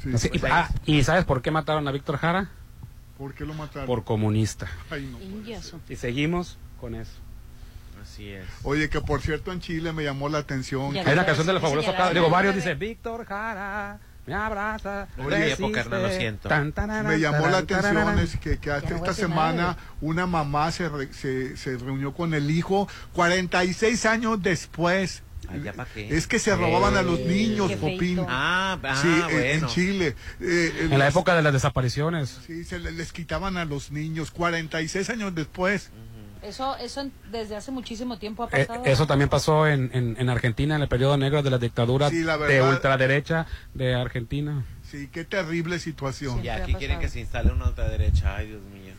[0.03, 0.17] Sí.
[0.17, 2.49] Sí, y, ah, ¿y sabes por qué mataron a Víctor Jara?
[3.17, 3.85] ¿Por qué lo mataron?
[3.85, 4.67] Por comunista.
[4.89, 5.19] Ay, no.
[5.89, 7.11] Y seguimos con eso.
[8.01, 8.45] Así es.
[8.63, 10.95] Oye, que por cierto en Chile me llamó la atención.
[10.95, 11.93] Hay una canción de los fabulosos.
[12.13, 15.07] Digo, varios dice Víctor Jara, me abraza.
[15.17, 16.47] Oye, época, Hernán, lo siento.
[16.47, 18.19] tan, tararán, Me llamó la atención tararán.
[18.19, 22.34] es que, que hasta no esta semana una mamá se, re- se, se reunió con
[22.34, 25.23] el hijo 46 años después.
[25.95, 28.19] Es que se robaban a los niños, Qué Popín.
[28.27, 29.67] Ah, ah, sí, en-.
[29.67, 30.15] Chile.
[30.39, 32.39] Eh, En la los- época de las desapariciones.
[32.45, 35.89] Sí, se le- les quitaban a los niños 46 años después.
[36.41, 38.85] Eso, eso en- desde hace muchísimo tiempo ha Eh, pasado.
[38.85, 42.23] eso también pasó en, en, en Argentina en el periodo negro de la dictadura Sí,
[42.23, 42.69] la de verdad.
[42.69, 44.63] ultraderecha de Argentina.
[44.89, 46.43] Sí, qué terrible situación.
[46.43, 48.38] Y aquí quieren que se instale una ultraderecha.
[48.38, 48.93] Ay, Dios mío.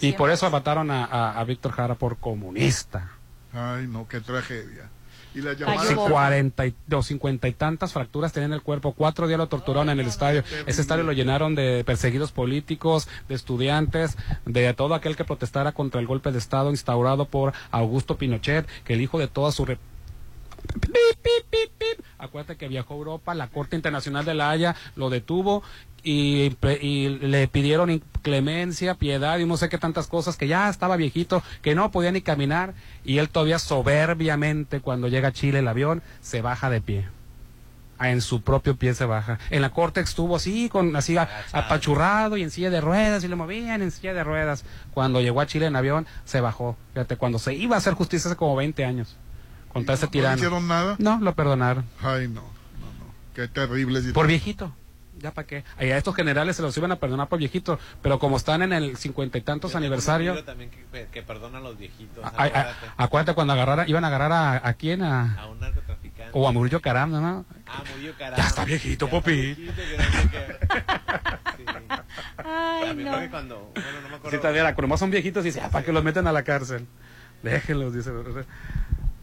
[0.00, 3.12] Y por eso mataron a, a- a Víctor Jara por comunista.
[3.56, 4.90] Ay, no, qué tragedia.
[5.34, 5.94] Y la Sí, llamada...
[6.08, 8.92] cuarenta y, o cincuenta y tantas fracturas tenía en el cuerpo.
[8.92, 10.42] Cuatro días lo torturaron en el estadio.
[10.66, 14.16] Ese estadio lo llenaron de perseguidos políticos, de estudiantes,
[14.46, 18.94] de todo aquel que protestara contra el golpe de Estado instaurado por Augusto Pinochet, que
[18.94, 19.66] el hijo de toda su...
[19.66, 19.78] re-
[20.80, 20.92] Pip,
[21.22, 22.04] pip, pip, pip.
[22.18, 25.62] Acuérdate que viajó a Europa, la Corte Internacional de la Haya lo detuvo
[26.08, 31.42] y, le pidieron clemencia, piedad y no sé qué tantas cosas, que ya estaba viejito,
[31.62, 32.74] que no podía ni caminar
[33.04, 37.08] y él todavía soberbiamente cuando llega a Chile el avión se baja de pie.
[37.98, 39.38] Ah, En su propio pie se baja.
[39.50, 43.28] En la corte estuvo así, con así a- apachurrado y en silla de ruedas y
[43.28, 44.64] lo movían en silla de ruedas.
[44.92, 46.76] Cuando llegó a Chile en avión se bajó.
[46.92, 49.16] Fíjate, cuando se iba a hacer justicia hace como 20 años.
[49.72, 50.36] Contra ese ¿No tirano.
[50.36, 50.96] hicieron nada?
[50.98, 51.84] No, lo perdonaron.
[52.02, 53.14] Ay, no, no, no.
[53.34, 54.14] Qué terrible situación.
[54.14, 54.72] Por viejito.
[55.18, 55.64] Ya para qué.
[55.80, 57.78] Y a estos generales se los iban a perdonar por viejito.
[58.02, 60.42] Pero como están en el cincuenta y tantos aniversario.
[60.44, 62.22] También que, que perdona a los viejitos.
[62.24, 63.34] a- a- acuérdate.
[63.34, 66.30] cuando agarrara, iban a agarrar a, a quién, a, A un narcotraficante.
[66.32, 67.44] o a Murillo Caram, ¿no?
[67.66, 68.36] Ah, Murillo Caram.
[68.38, 69.70] Ya está viejito, Popi.
[72.38, 73.70] A mí creo que cuando...
[73.74, 74.30] Bueno, no me acuerdo.
[74.30, 76.42] Sí, todavía, cuando nomás son viejitos y dice, ah, para que los meten a la
[76.42, 76.86] cárcel.
[77.42, 78.10] Déjenlos, dice.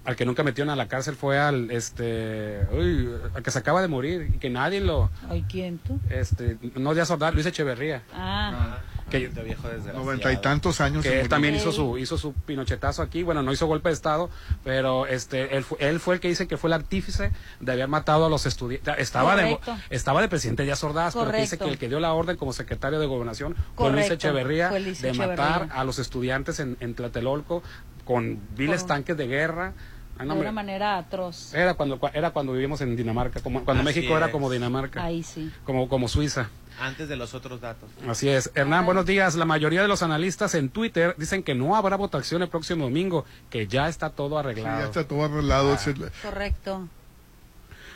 [0.06, 3.82] Al que nunca metieron a la cárcel fue al, este, uy, al que se acaba
[3.82, 5.98] de morir y que nadie lo, Ay, ¿quién tú?
[6.10, 8.04] este, no Díaz Ordaz, Luis Echeverría.
[8.14, 8.80] Ah.
[9.10, 10.00] Que, viejo desgraciado.
[10.00, 11.04] Noventa y tantos años.
[11.04, 14.30] que él también hizo su hizo su pinochetazo aquí bueno no hizo golpe de estado
[14.64, 18.26] pero este él, él fue el que dice que fue el artífice de haber matado
[18.26, 19.78] a los estudiantes estaba de Correcto.
[19.92, 21.66] estaba de presidente Díaz Ordaz pero que dice Correcto.
[21.66, 24.80] que el que dio la orden como secretario de gobernación fue Luis Correcto, Echeverría fue
[24.80, 25.36] Luis de Echeverría.
[25.50, 27.62] matar a los estudiantes en, en Tlatelolco
[28.06, 29.74] con viles Por- tanques de guerra
[30.20, 31.56] Ah, no, de una manera atroz.
[31.56, 35.24] era cuando era cuando vivíamos en Dinamarca como cuando Así México era como Dinamarca Ahí
[35.24, 35.52] sí.
[35.66, 36.50] como como Suiza
[36.80, 37.88] Antes de los otros datos.
[38.08, 38.52] Así es.
[38.56, 39.36] Hernán, buenos días.
[39.36, 43.26] La mayoría de los analistas en Twitter dicen que no habrá votación el próximo domingo,
[43.52, 44.80] que ya está todo Sí, arreglado.
[44.80, 45.74] ya está todo arreglado.
[45.76, 46.10] Ah.
[46.24, 46.88] Correcto.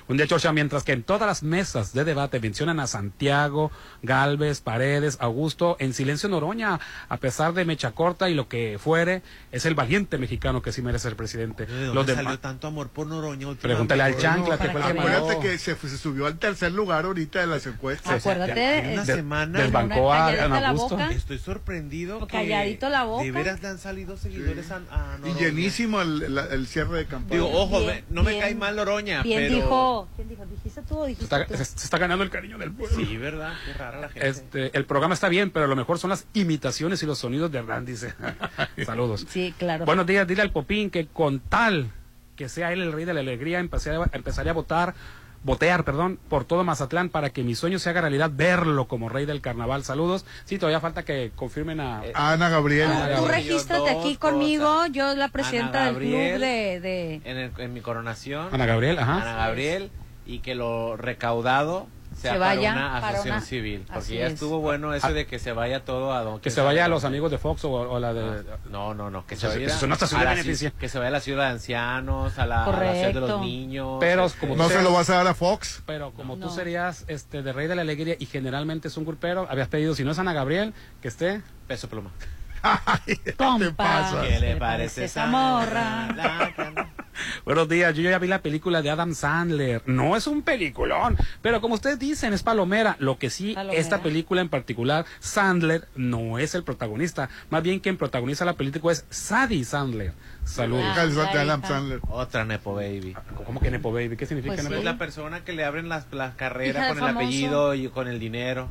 [0.10, 3.72] Un día, Chorcha, mientras que en todas las mesas de debate mencionan a Santiago,
[4.04, 6.80] Galvez, Paredes, Augusto, en silencio Noroña,
[7.10, 9.22] a pesar de mecha corta y lo que fuere,
[9.52, 11.66] es el valiente mexicano que sí merece ser presidente.
[11.66, 13.50] ¿De dónde Los salió tanto amor por Noroña?
[13.62, 17.04] Pregúntale al Chancla, que fue el que Acuérdate que se, se subió al tercer lugar
[17.04, 18.26] ahorita de las encuestas.
[18.26, 19.60] Acuérdate, En una de- semana.
[19.60, 20.96] desbancó a la Augusto.
[20.96, 21.12] boca.
[21.12, 22.20] Estoy sorprendido.
[22.28, 23.24] que Calladito la boca.
[23.26, 25.40] De veras le han salido seguidores a, a Y Noroña.
[25.40, 27.42] llenísimo el, la- el cierre de campaña.
[27.42, 29.56] Digo, ojo, Bien, me- no me cae mal Noroña, Bien pero...
[29.56, 30.46] dijo, ¿quién dijo?
[30.46, 31.56] ¿Dijiste tú o Se dijiste está, tú?
[31.58, 32.96] se- se está ganando el cariño del pueblo.
[32.96, 33.54] Sí, ¿verdad?
[33.66, 34.28] Qué rara la gente.
[34.28, 37.60] Este, el programa está bien, pero lo mejor son las imitaciones y los sonidos de
[37.60, 38.14] Hernán, dice.
[38.86, 39.26] Saludos.
[39.30, 39.86] Sí, claro.
[39.86, 41.92] Buenos días, dile al Popín que con tal
[42.36, 44.94] que sea él el rey de la alegría, empezaría, empezaría a votar,
[45.44, 49.26] votear, perdón, por todo Mazatlán para que mi sueño se haga realidad, verlo como rey
[49.26, 49.84] del carnaval.
[49.84, 50.26] Saludos.
[50.46, 52.02] Sí, todavía falta que confirmen a...
[52.14, 52.92] Ana Gabriel.
[52.92, 54.18] Ana Tú regístrate aquí cosas.
[54.34, 56.80] conmigo, yo la presidenta Ana del club de...
[56.82, 58.50] de- En, el- en mi coronación.
[58.54, 59.22] Ana Gabriel, ajá.
[59.22, 59.92] Ana Gabriel.
[60.26, 61.88] Y que lo recaudado
[62.18, 63.84] sea Se para vaya una para asociación una- civil.
[63.86, 64.34] Porque Así ya es.
[64.34, 67.04] estuvo bueno eso de que se vaya todo a don Que se vaya a los
[67.04, 68.44] amigos de Fox o, o la de...
[68.70, 70.36] No, no, no, que se vaya eso a la
[70.80, 73.42] Que se vaya a la ciudad de ancianos, a la, a la ciudad de los
[73.42, 73.98] niños.
[74.00, 75.84] Pero este, como ¿No se lo vas a dar a Fox?
[75.86, 76.48] Pero como No.
[76.48, 79.96] tú serías este de rey de la alegría y generalmente es un grupero, habías pedido,
[79.96, 81.42] si no es Ana Gabriel, que esté...
[81.68, 82.12] peso pluma.
[83.06, 83.72] ¿Qué Compa.
[83.76, 84.22] pasa?
[84.28, 86.08] ¿Qué le parece esa morra?
[86.16, 86.88] La-
[87.46, 89.82] Buenos días, yo ya vi la película de Adam Sandler.
[89.88, 92.96] No es un peliculón, pero como ustedes dicen, es palomera.
[93.00, 93.80] Lo que sí, Palomera.
[93.80, 97.30] esta película en particular, Sandler no es el protagonista.
[97.50, 100.14] Más bien quien protagoniza la película es Sadie Sandler.
[100.44, 100.86] Saludos.
[100.96, 101.64] Ah, Adam.
[101.64, 102.00] Sandler.
[102.10, 103.16] Otra Nepo Baby.
[103.46, 104.16] ¿Cómo que Nepo Baby?
[104.16, 104.86] ¿Qué significa Pues Nepo Es sí.
[104.86, 104.94] Baby?
[104.94, 107.26] la persona que le abren las, las carreras Hija con el famoso.
[107.26, 108.70] apellido y con el dinero.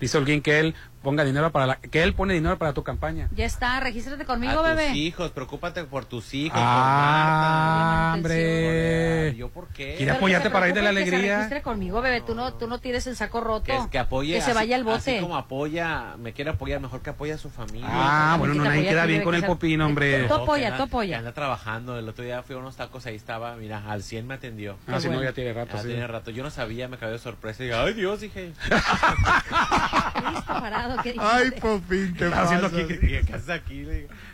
[0.00, 3.28] Dice Holguín que él ponga dinero para la, que él pone dinero para tu campaña.
[3.34, 4.92] Ya está, regístrate conmigo, a tus bebé.
[4.96, 6.58] hijos, preocúpate por tus hijos.
[6.60, 9.34] Ah, hombre.
[9.36, 9.94] ¿Yo por qué?
[9.96, 11.36] Quiere que apoyarte para ir de la Que se alegría.
[11.36, 12.20] registre conmigo, bebé.
[12.20, 13.64] Tú no, tú no tires el saco roto.
[13.64, 14.34] Que, que apoye.
[14.34, 14.96] Que se vaya al bote.
[15.16, 17.86] Así como apoya, me quiere apoyar, mejor que apoye a su familia.
[17.90, 20.22] Ah, bueno, que no, nadie apoya queda bien con que el popín, hombre.
[20.22, 21.08] Tú que apoya, tú apoya.
[21.10, 21.98] que anda trabajando.
[21.98, 24.76] El otro día fui a unos tacos, ahí estaba, mira, al 100 me atendió.
[24.86, 25.28] Ah, si no, bueno.
[25.30, 25.88] ya tiene rato, Ya sí.
[25.88, 26.30] tiene rato.
[26.30, 27.62] Yo no sabía, me cayó de sorpresa.
[27.62, 28.52] Y dije, ay Dios, dije.
[28.68, 30.87] ¿Qué dijiste, parado?
[31.02, 31.14] ¿Qué?
[31.18, 32.98] Ay, Popín, te estás haciendo aquí?
[32.98, 33.86] ¿Qué haces aquí?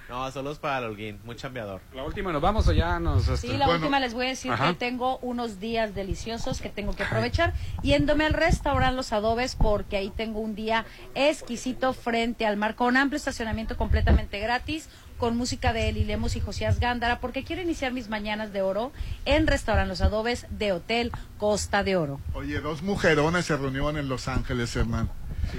[0.08, 1.80] No, solo es para el Holguín, muy chambeador.
[1.94, 3.26] La última, ¿nos vamos o ya nos...?
[3.28, 3.80] este, Sí, la Bueno.
[3.80, 4.68] última les voy a decir Ajá.
[4.68, 7.52] que tengo unos días deliciosos que tengo que aprovechar
[7.82, 12.96] yéndome al restaurante Los Adobes porque ahí tengo un día exquisito frente al mar con
[12.96, 17.92] amplio estacionamiento completamente gratis con música de Eli Lemos y Josías Gándara porque quiero iniciar
[17.92, 18.92] mis mañanas de oro
[19.24, 22.20] en restaurante Los Adobes de Hotel Costa de Oro.
[22.34, 25.08] Oye, dos mujerones se reunieron en Los Ángeles, Hernán.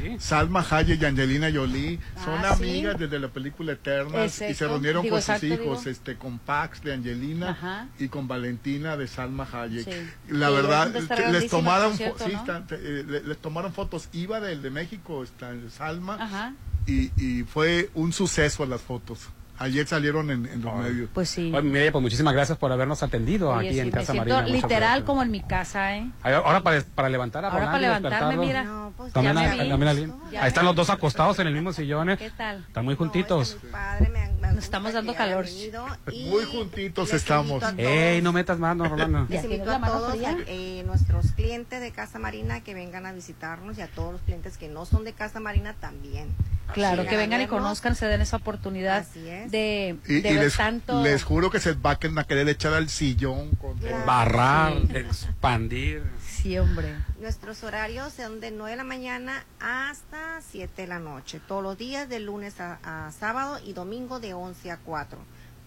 [0.02, 0.16] Sí.
[0.20, 2.64] Salma Hayek y Angelina Jolie son Ah, sí.
[2.64, 4.52] amigas desde la película Eternas Exacto.
[4.52, 5.92] y se reunieron Digo, con sus exacto, hijos, digo.
[5.92, 7.88] este, con Pax de Angelina Ajá.
[8.00, 9.86] y con Valentina de Salma Hayek.
[9.86, 10.10] Sí.
[10.30, 10.92] La verdad,
[11.32, 13.38] les tomaron, eh, les
[13.74, 14.10] fotos.
[14.14, 16.54] Iba del de México, está Salma, Ajá.
[16.86, 19.30] y, y fue un suceso las fotos.
[19.57, 20.80] Ayer salieron en, en los Ay.
[20.91, 21.10] medios.
[21.14, 21.52] Pues sí.
[21.64, 24.14] Mireya, pues muchísimas gracias por habernos atendido Oye, aquí sí, en Casa.
[24.14, 25.03] Muchas literal gracias.
[25.06, 26.10] como en mi casa, ¿eh?
[26.23, 28.64] Ahora para, para levantar a Ahora para levantarme, mira.
[28.64, 29.38] No, pues Ya me vi.
[29.38, 30.77] alguien- Ya Ahí me están los vi.
[30.77, 32.10] dos acostados en el mismo sillón.
[32.10, 32.18] ¿eh?
[32.18, 32.65] ¿Qué tal?
[32.68, 33.52] Están muy No, juntitos.
[33.52, 34.24] está muy padre, me, me
[34.56, 35.45] Nos estamos dando calor.
[36.07, 37.61] Muy juntitos estamos.
[37.77, 39.27] Ey, no metas más, no, Rolando.
[39.30, 40.15] Les invito a mano todos,
[40.48, 44.57] eh, nuestros clientes de Casa Marina que vengan a visitarnos y a todos los clientes
[44.57, 46.30] que no son de Casa Marina también.
[46.73, 49.52] Claro, que vengan y conozcan, se den esa oportunidad Así es.
[49.52, 51.03] de, Y, de y ver les, tanto.
[51.03, 53.76] les juro que se van a querer echar al sillón con.
[54.06, 54.98] Barrar, Sí.
[54.98, 56.02] expandir.
[56.46, 56.94] Sí, hombre.
[57.20, 61.76] Nuestros horarios son de 9 de la mañana hasta 7 de la noche, todos los
[61.76, 62.78] días de lunes a,
[63.08, 65.18] a sábado y domingo de 11 a 4.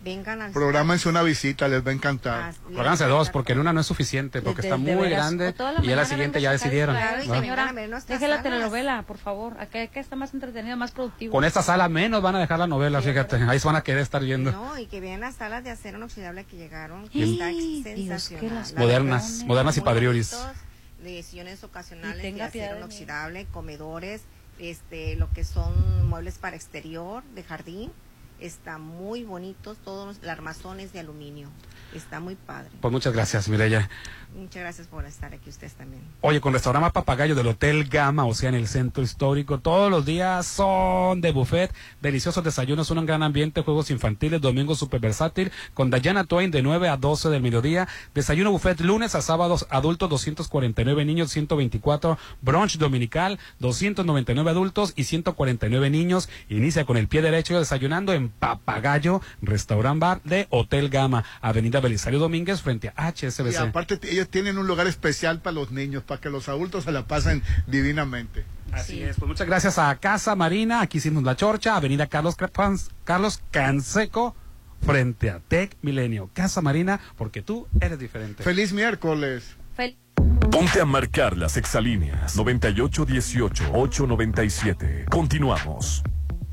[0.04, 2.54] Vengan al Prográmense una visita, les va a encantar.
[2.72, 5.34] Pónganse dos, porque en una no es suficiente, porque De- está de muy veras.
[5.34, 6.94] grande y ya la siguiente ya a decidieron.
[6.94, 7.34] claro, y ¿no?
[7.34, 7.72] Señora, a
[8.06, 9.54] deje la telenovela, por favor.
[9.60, 11.32] Acá, acá está más entretenido, más productivo.
[11.32, 13.34] Con esta sala menos van a dejar la novela, fíjate.
[13.48, 14.52] Ahí se van a querer estar viendo.
[14.52, 18.40] No, y que vean las salas de acero inoxidable que llegaron, que está Dios, sensacional.
[18.48, 20.30] que las La Modernas, modernas y muy padrioris.
[20.32, 20.62] bonitos,
[21.02, 24.22] De sillones ocasionales de acero inoxidable, comedores,
[24.58, 27.92] este, lo que son muebles para exterior, de jardín.
[28.40, 31.48] Está muy bonitos, todos los armazones de aluminio.
[31.94, 32.70] Está muy padre.
[32.80, 33.88] Pues muchas gracias, Mireya.
[34.36, 36.02] Muchas gracias por estar aquí ustedes también.
[36.20, 40.04] Oye, con restaurante Papagayo del Hotel Gama, o sea, en el centro histórico, todos los
[40.04, 45.90] días son de buffet, deliciosos desayunos, un gran ambiente, juegos infantiles, domingo super versátil, con
[45.90, 51.04] Dayana Twain de 9 a 12 del mediodía, desayuno buffet lunes a sábados, adultos 249
[51.04, 58.12] niños, 124, brunch dominical, 299 adultos y 149 niños, inicia con el pie derecho desayunando
[58.12, 63.56] en Papagayo, restaurant bar de Hotel Gama, Avenida Belisario Domínguez frente a Y HSBC.
[63.58, 66.92] aparte, t- ellos tienen un lugar especial para los niños, para que los adultos se
[66.92, 68.44] la pasen divinamente.
[68.72, 72.90] Así es, pues muchas gracias a Casa Marina, aquí hicimos la chorcha, Avenida Carlos, Crepans-
[73.04, 74.36] Carlos Canseco,
[74.84, 76.30] frente a Tech Milenio.
[76.34, 78.42] Casa Marina, porque tú eres diferente.
[78.42, 79.56] Feliz miércoles.
[80.50, 85.04] Ponte a marcar las exalíneas 9818-897.
[85.10, 86.02] Continuamos.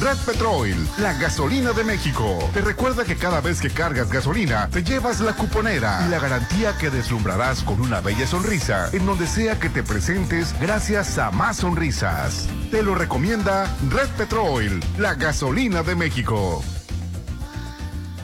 [0.00, 2.38] Red Petrol, la gasolina de México.
[2.52, 6.76] Te recuerda que cada vez que cargas gasolina, te llevas la cuponera y la garantía
[6.78, 11.58] que deslumbrarás con una bella sonrisa en donde sea que te presentes gracias a más
[11.58, 12.48] sonrisas.
[12.70, 16.62] Te lo recomienda Red Petrol, la gasolina de México.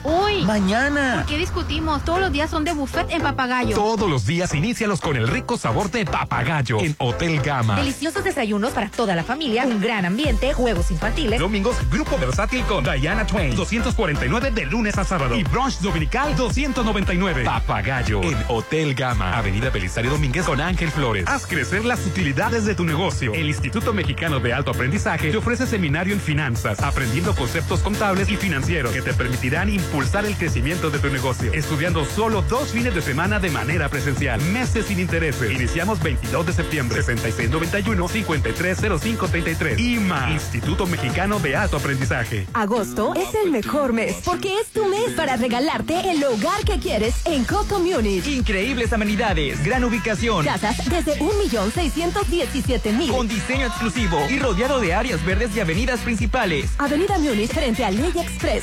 [0.03, 0.43] Uy.
[0.43, 1.15] Mañana.
[1.17, 2.03] ¿Por qué discutimos?
[2.03, 3.75] Todos los días son de buffet en papagayo.
[3.75, 7.75] Todos los días inícialos con el rico sabor de papagayo en Hotel Gama.
[7.75, 11.39] Deliciosos desayunos para toda la familia, un gran ambiente, juegos infantiles.
[11.39, 15.35] Domingos, grupo versátil con Diana Twain, 249 de lunes a sábado.
[15.35, 17.43] Y brunch dominical, 299.
[17.43, 21.25] Papagayo en Hotel Gama, Avenida Belisario Domínguez con Ángel Flores.
[21.27, 23.33] Haz crecer las utilidades de tu negocio.
[23.33, 28.37] El Instituto Mexicano de Alto Aprendizaje te ofrece seminario en finanzas, aprendiendo conceptos contables y
[28.37, 31.51] financieros que te permitirán impulsar el crecimiento de tu negocio.
[31.51, 34.39] Estudiando solo dos fines de semana de manera presencial.
[34.39, 35.51] Meses sin intereses.
[35.51, 37.01] Iniciamos 22 de septiembre.
[37.01, 39.79] 6691-530533.
[39.79, 42.45] IMA, Instituto Mexicano de Alto Aprendizaje.
[42.53, 47.25] Agosto es el mejor mes porque es tu mes para regalarte el hogar que quieres
[47.25, 48.27] en Coto Munich.
[48.27, 50.45] Increíbles amenidades, gran ubicación.
[50.45, 53.09] Casas desde 1.617.000.
[53.09, 56.69] Con diseño exclusivo y rodeado de áreas verdes y avenidas principales.
[56.77, 58.61] Avenida Múnich frente a Ley Express.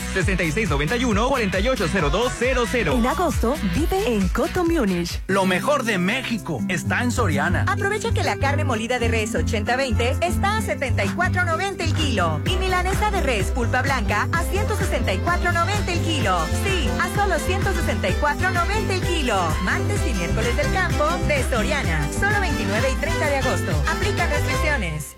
[1.16, 2.94] 6691-480200.
[2.94, 5.22] En agosto vive en Coto Munich.
[5.26, 7.64] Lo mejor de México está en Soriana.
[7.68, 13.10] Aprovecha que la carne molida de res 80-20 está a 74.90 el kilo y milanesa
[13.10, 16.38] de res pulpa blanca a 164.90 el kilo.
[16.64, 19.36] Sí, a solo 164.90 el kilo.
[19.62, 22.06] Martes y miércoles del campo de Soriana.
[22.12, 23.72] Solo 29 y 30 de agosto.
[23.90, 25.16] Aplica restricciones.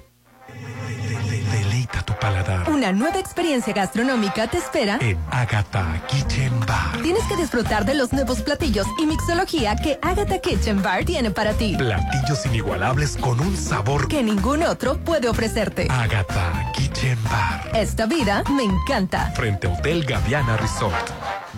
[1.88, 4.98] Deleita tu paladar Una nueva experiencia gastronómica te espera.
[5.00, 6.98] en Agatha Kitchen Bar.
[7.02, 11.52] Tienes que disfrutar de los nuevos platillos y mixología que Agatha Kitchen Bar tiene para
[11.54, 11.76] ti.
[11.76, 15.88] Platillos inigualables con un sabor Que ningún otro puede ofrecerte.
[15.90, 17.70] Agatha Kitchen Bar.
[17.74, 19.30] Esta vida me encanta.
[19.34, 21.10] Frente a Hotel Gaviana Resort.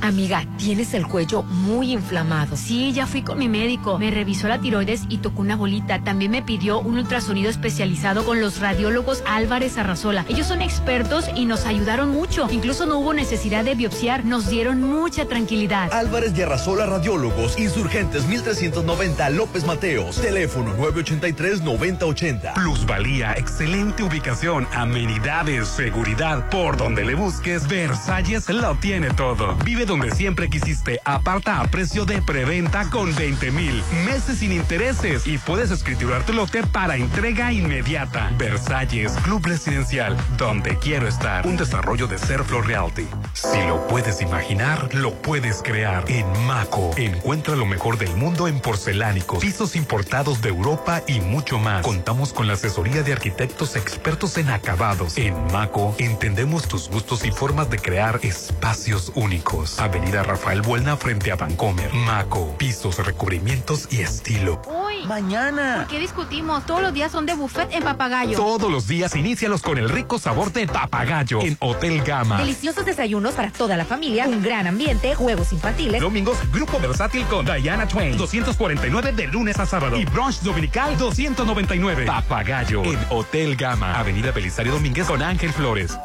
[0.03, 2.57] Amiga, tienes el cuello muy inflamado.
[2.57, 3.99] Sí, ya fui con mi médico.
[3.99, 6.03] Me revisó la tiroides y tocó una bolita.
[6.03, 10.20] También me pidió un ultrasonido especializado con los radiólogos Álvarez Arrasola.
[10.29, 12.49] Ellos son expertos y nos ayudaron mucho.
[12.51, 14.25] Incluso no hubo necesidad de biopsiar.
[14.25, 15.93] Nos dieron mucha tranquilidad.
[15.93, 22.55] Álvarez de Arrasola Radiólogos, Insurgentes 1390 López Mateos, teléfono 983-9080.
[22.55, 26.49] Plusvalía, excelente ubicación, amenidades, seguridad.
[26.51, 29.57] Por donde le busques, Versalles lo tiene todo.
[29.65, 31.01] Vive donde siempre quisiste.
[31.05, 33.83] Aparta a precio de preventa con 20 mil.
[34.07, 35.27] Meses sin intereses.
[35.27, 38.31] Y puedes escriturar tu lote para entrega inmediata.
[38.39, 41.47] Versalles, Club Residencial, donde quiero estar.
[41.47, 43.07] Un desarrollo de Serflo Realty.
[43.33, 46.05] Si lo puedes imaginar, lo puedes crear.
[46.09, 51.59] En Maco, encuentra lo mejor del mundo en porcelánicos, pisos importados de Europa y mucho
[51.59, 51.85] más.
[51.85, 55.17] Contamos con la asesoría de arquitectos expertos en acabados.
[55.17, 59.79] En Maco, entendemos tus gustos y formas de crear espacios únicos.
[59.79, 61.93] Avenida Rafael Buelna frente a Vancomer.
[61.93, 64.61] Maco, pisos, recubrimientos y estilo.
[64.67, 65.07] Uy.
[65.07, 65.77] Mañana.
[65.79, 66.67] ¿Por qué discutimos?
[66.67, 68.37] Todos los días son de buffet en papagayo.
[68.37, 72.39] Todos los días inícialos con el rico sabor de papagayo en Hotel Gama.
[72.39, 76.01] Deliciosos desayunos para toda la familia, un gran ambiente, juegos infantiles.
[76.01, 79.97] Domingos, grupo versátil con Diana Twain, 249 de lunes a sábado.
[79.97, 82.07] Y brunch dominical, 299.
[82.07, 85.99] Papagayo en Hotel Gama, Avenida Belisario Domínguez con Ángel Flores.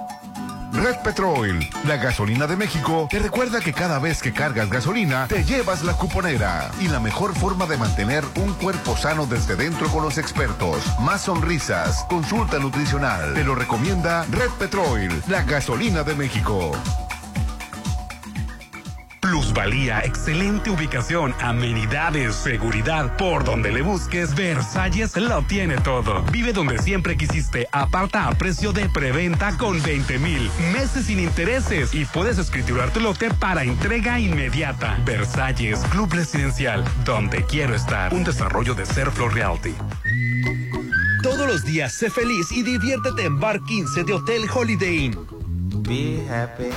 [0.76, 5.44] Red Petrol, la gasolina de México, te recuerda que cada vez que cargas gasolina, te
[5.44, 6.70] llevas la cuponera.
[6.82, 10.84] Y la mejor forma de mantener un cuerpo sano desde dentro con los expertos.
[11.00, 13.34] Más sonrisas, consulta nutricional.
[13.34, 16.72] Te lo recomienda Red Petrol, la gasolina de México.
[19.36, 23.18] Plusvalía, excelente ubicación, amenidades, seguridad.
[23.18, 26.24] Por donde le busques, Versalles lo tiene todo.
[26.32, 27.68] Vive donde siempre quisiste.
[27.74, 30.50] Aparta a precio de preventa con 20 mil.
[30.72, 31.94] Meses sin intereses.
[31.94, 34.98] Y puedes escriturar tu lote para entrega inmediata.
[35.04, 38.14] Versalles, Club Residencial, donde quiero estar.
[38.14, 39.76] Un desarrollo de Serflo Realty.
[41.22, 45.35] Todos los días sé feliz y diviértete en Bar 15 de Hotel Holiday Inn.
[45.84, 46.70] Be happy.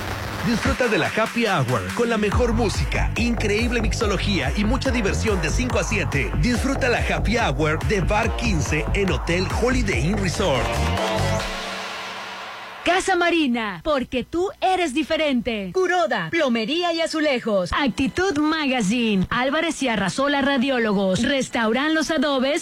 [0.47, 5.51] Disfruta de la Happy Hour con la mejor música, increíble mixología y mucha diversión de
[5.51, 6.33] 5 a 7.
[6.41, 10.67] Disfruta la Happy Hour de Bar 15 en Hotel Holiday Inn Resort.
[12.89, 15.73] Casa Marina, porque tú eres diferente.
[15.75, 17.71] Curoda, plomería y azulejos.
[17.75, 22.57] Actitud Magazine, Álvarez y Arrasola Radiólogos, Restauran Los Adobes